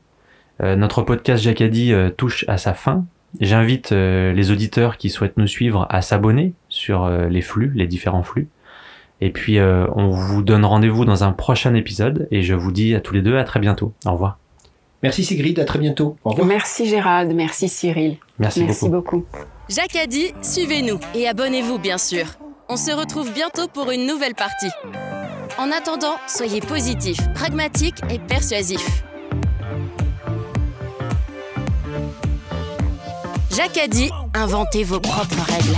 Euh, 0.61 0.75
notre 0.75 1.01
podcast 1.01 1.43
Jacadi 1.43 1.93
euh, 1.93 2.09
touche 2.09 2.45
à 2.47 2.57
sa 2.57 2.73
fin. 2.73 3.05
J'invite 3.39 3.91
euh, 3.91 4.33
les 4.33 4.51
auditeurs 4.51 4.97
qui 4.97 5.09
souhaitent 5.09 5.37
nous 5.37 5.47
suivre 5.47 5.87
à 5.89 6.01
s'abonner 6.01 6.53
sur 6.67 7.07
les 7.09 7.41
flux, 7.41 7.71
les 7.75 7.87
différents 7.87 8.23
flux. 8.23 8.47
Et 9.21 9.31
puis, 9.31 9.59
euh, 9.59 9.85
on 9.95 10.09
vous 10.09 10.41
donne 10.41 10.65
rendez-vous 10.65 11.05
dans 11.05 11.23
un 11.23 11.31
prochain 11.31 11.73
épisode. 11.73 12.27
Et 12.31 12.41
je 12.41 12.53
vous 12.53 12.71
dis 12.71 12.95
à 12.95 13.01
tous 13.01 13.13
les 13.13 13.21
deux 13.21 13.37
à 13.37 13.43
très 13.43 13.59
bientôt. 13.59 13.93
Au 14.05 14.13
revoir. 14.13 14.37
Merci 15.01 15.23
Sigrid, 15.23 15.59
à 15.59 15.65
très 15.65 15.79
bientôt. 15.79 16.17
Au 16.23 16.31
revoir. 16.31 16.47
Merci 16.47 16.85
Gérald, 16.87 17.33
merci 17.33 17.69
Cyril. 17.69 18.17
Merci, 18.37 18.65
merci 18.65 18.89
beaucoup. 18.89 19.25
Jacques 19.69 19.95
a 19.95 20.07
dit, 20.07 20.33
suivez-nous 20.41 20.99
et 21.15 21.27
abonnez-vous 21.27 21.79
bien 21.79 21.97
sûr. 21.97 22.25
On 22.67 22.75
se 22.75 22.91
retrouve 22.91 23.31
bientôt 23.33 23.67
pour 23.67 23.91
une 23.91 24.05
nouvelle 24.05 24.35
partie. 24.35 24.69
En 25.57 25.71
attendant, 25.71 26.15
soyez 26.27 26.59
positifs, 26.59 27.21
pragmatiques 27.33 28.01
et 28.09 28.19
persuasifs. 28.19 29.03
Jacques 33.55 33.77
a 33.77 33.87
dit, 33.87 34.11
inventez 34.33 34.83
vos 34.83 34.99
propres 34.99 35.45
règles. 35.45 35.77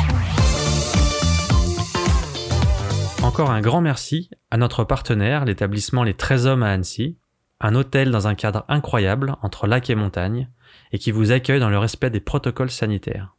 Encore 3.24 3.52
un 3.52 3.62
grand 3.62 3.82
merci 3.82 4.32
à 4.50 4.58
notre 4.58 4.84
partenaire, 4.84 5.46
l'établissement 5.46 6.04
Les 6.04 6.16
13 6.16 6.48
Hommes 6.48 6.64
à 6.64 6.72
Annecy, 6.72 7.20
un 7.60 7.76
hôtel 7.76 8.10
dans 8.10 8.28
un 8.28 8.34
cadre 8.34 8.66
incroyable 8.68 9.36
entre 9.44 9.68
lac 9.68 9.92
et 9.92 9.96
montagne, 9.96 10.50
et 10.92 10.98
qui 10.98 11.12
vous 11.12 11.32
accueille 11.32 11.60
dans 11.60 11.70
le 11.70 11.78
respect 11.78 12.10
des 12.10 12.20
protocoles 12.20 12.72
sanitaires. 12.72 13.36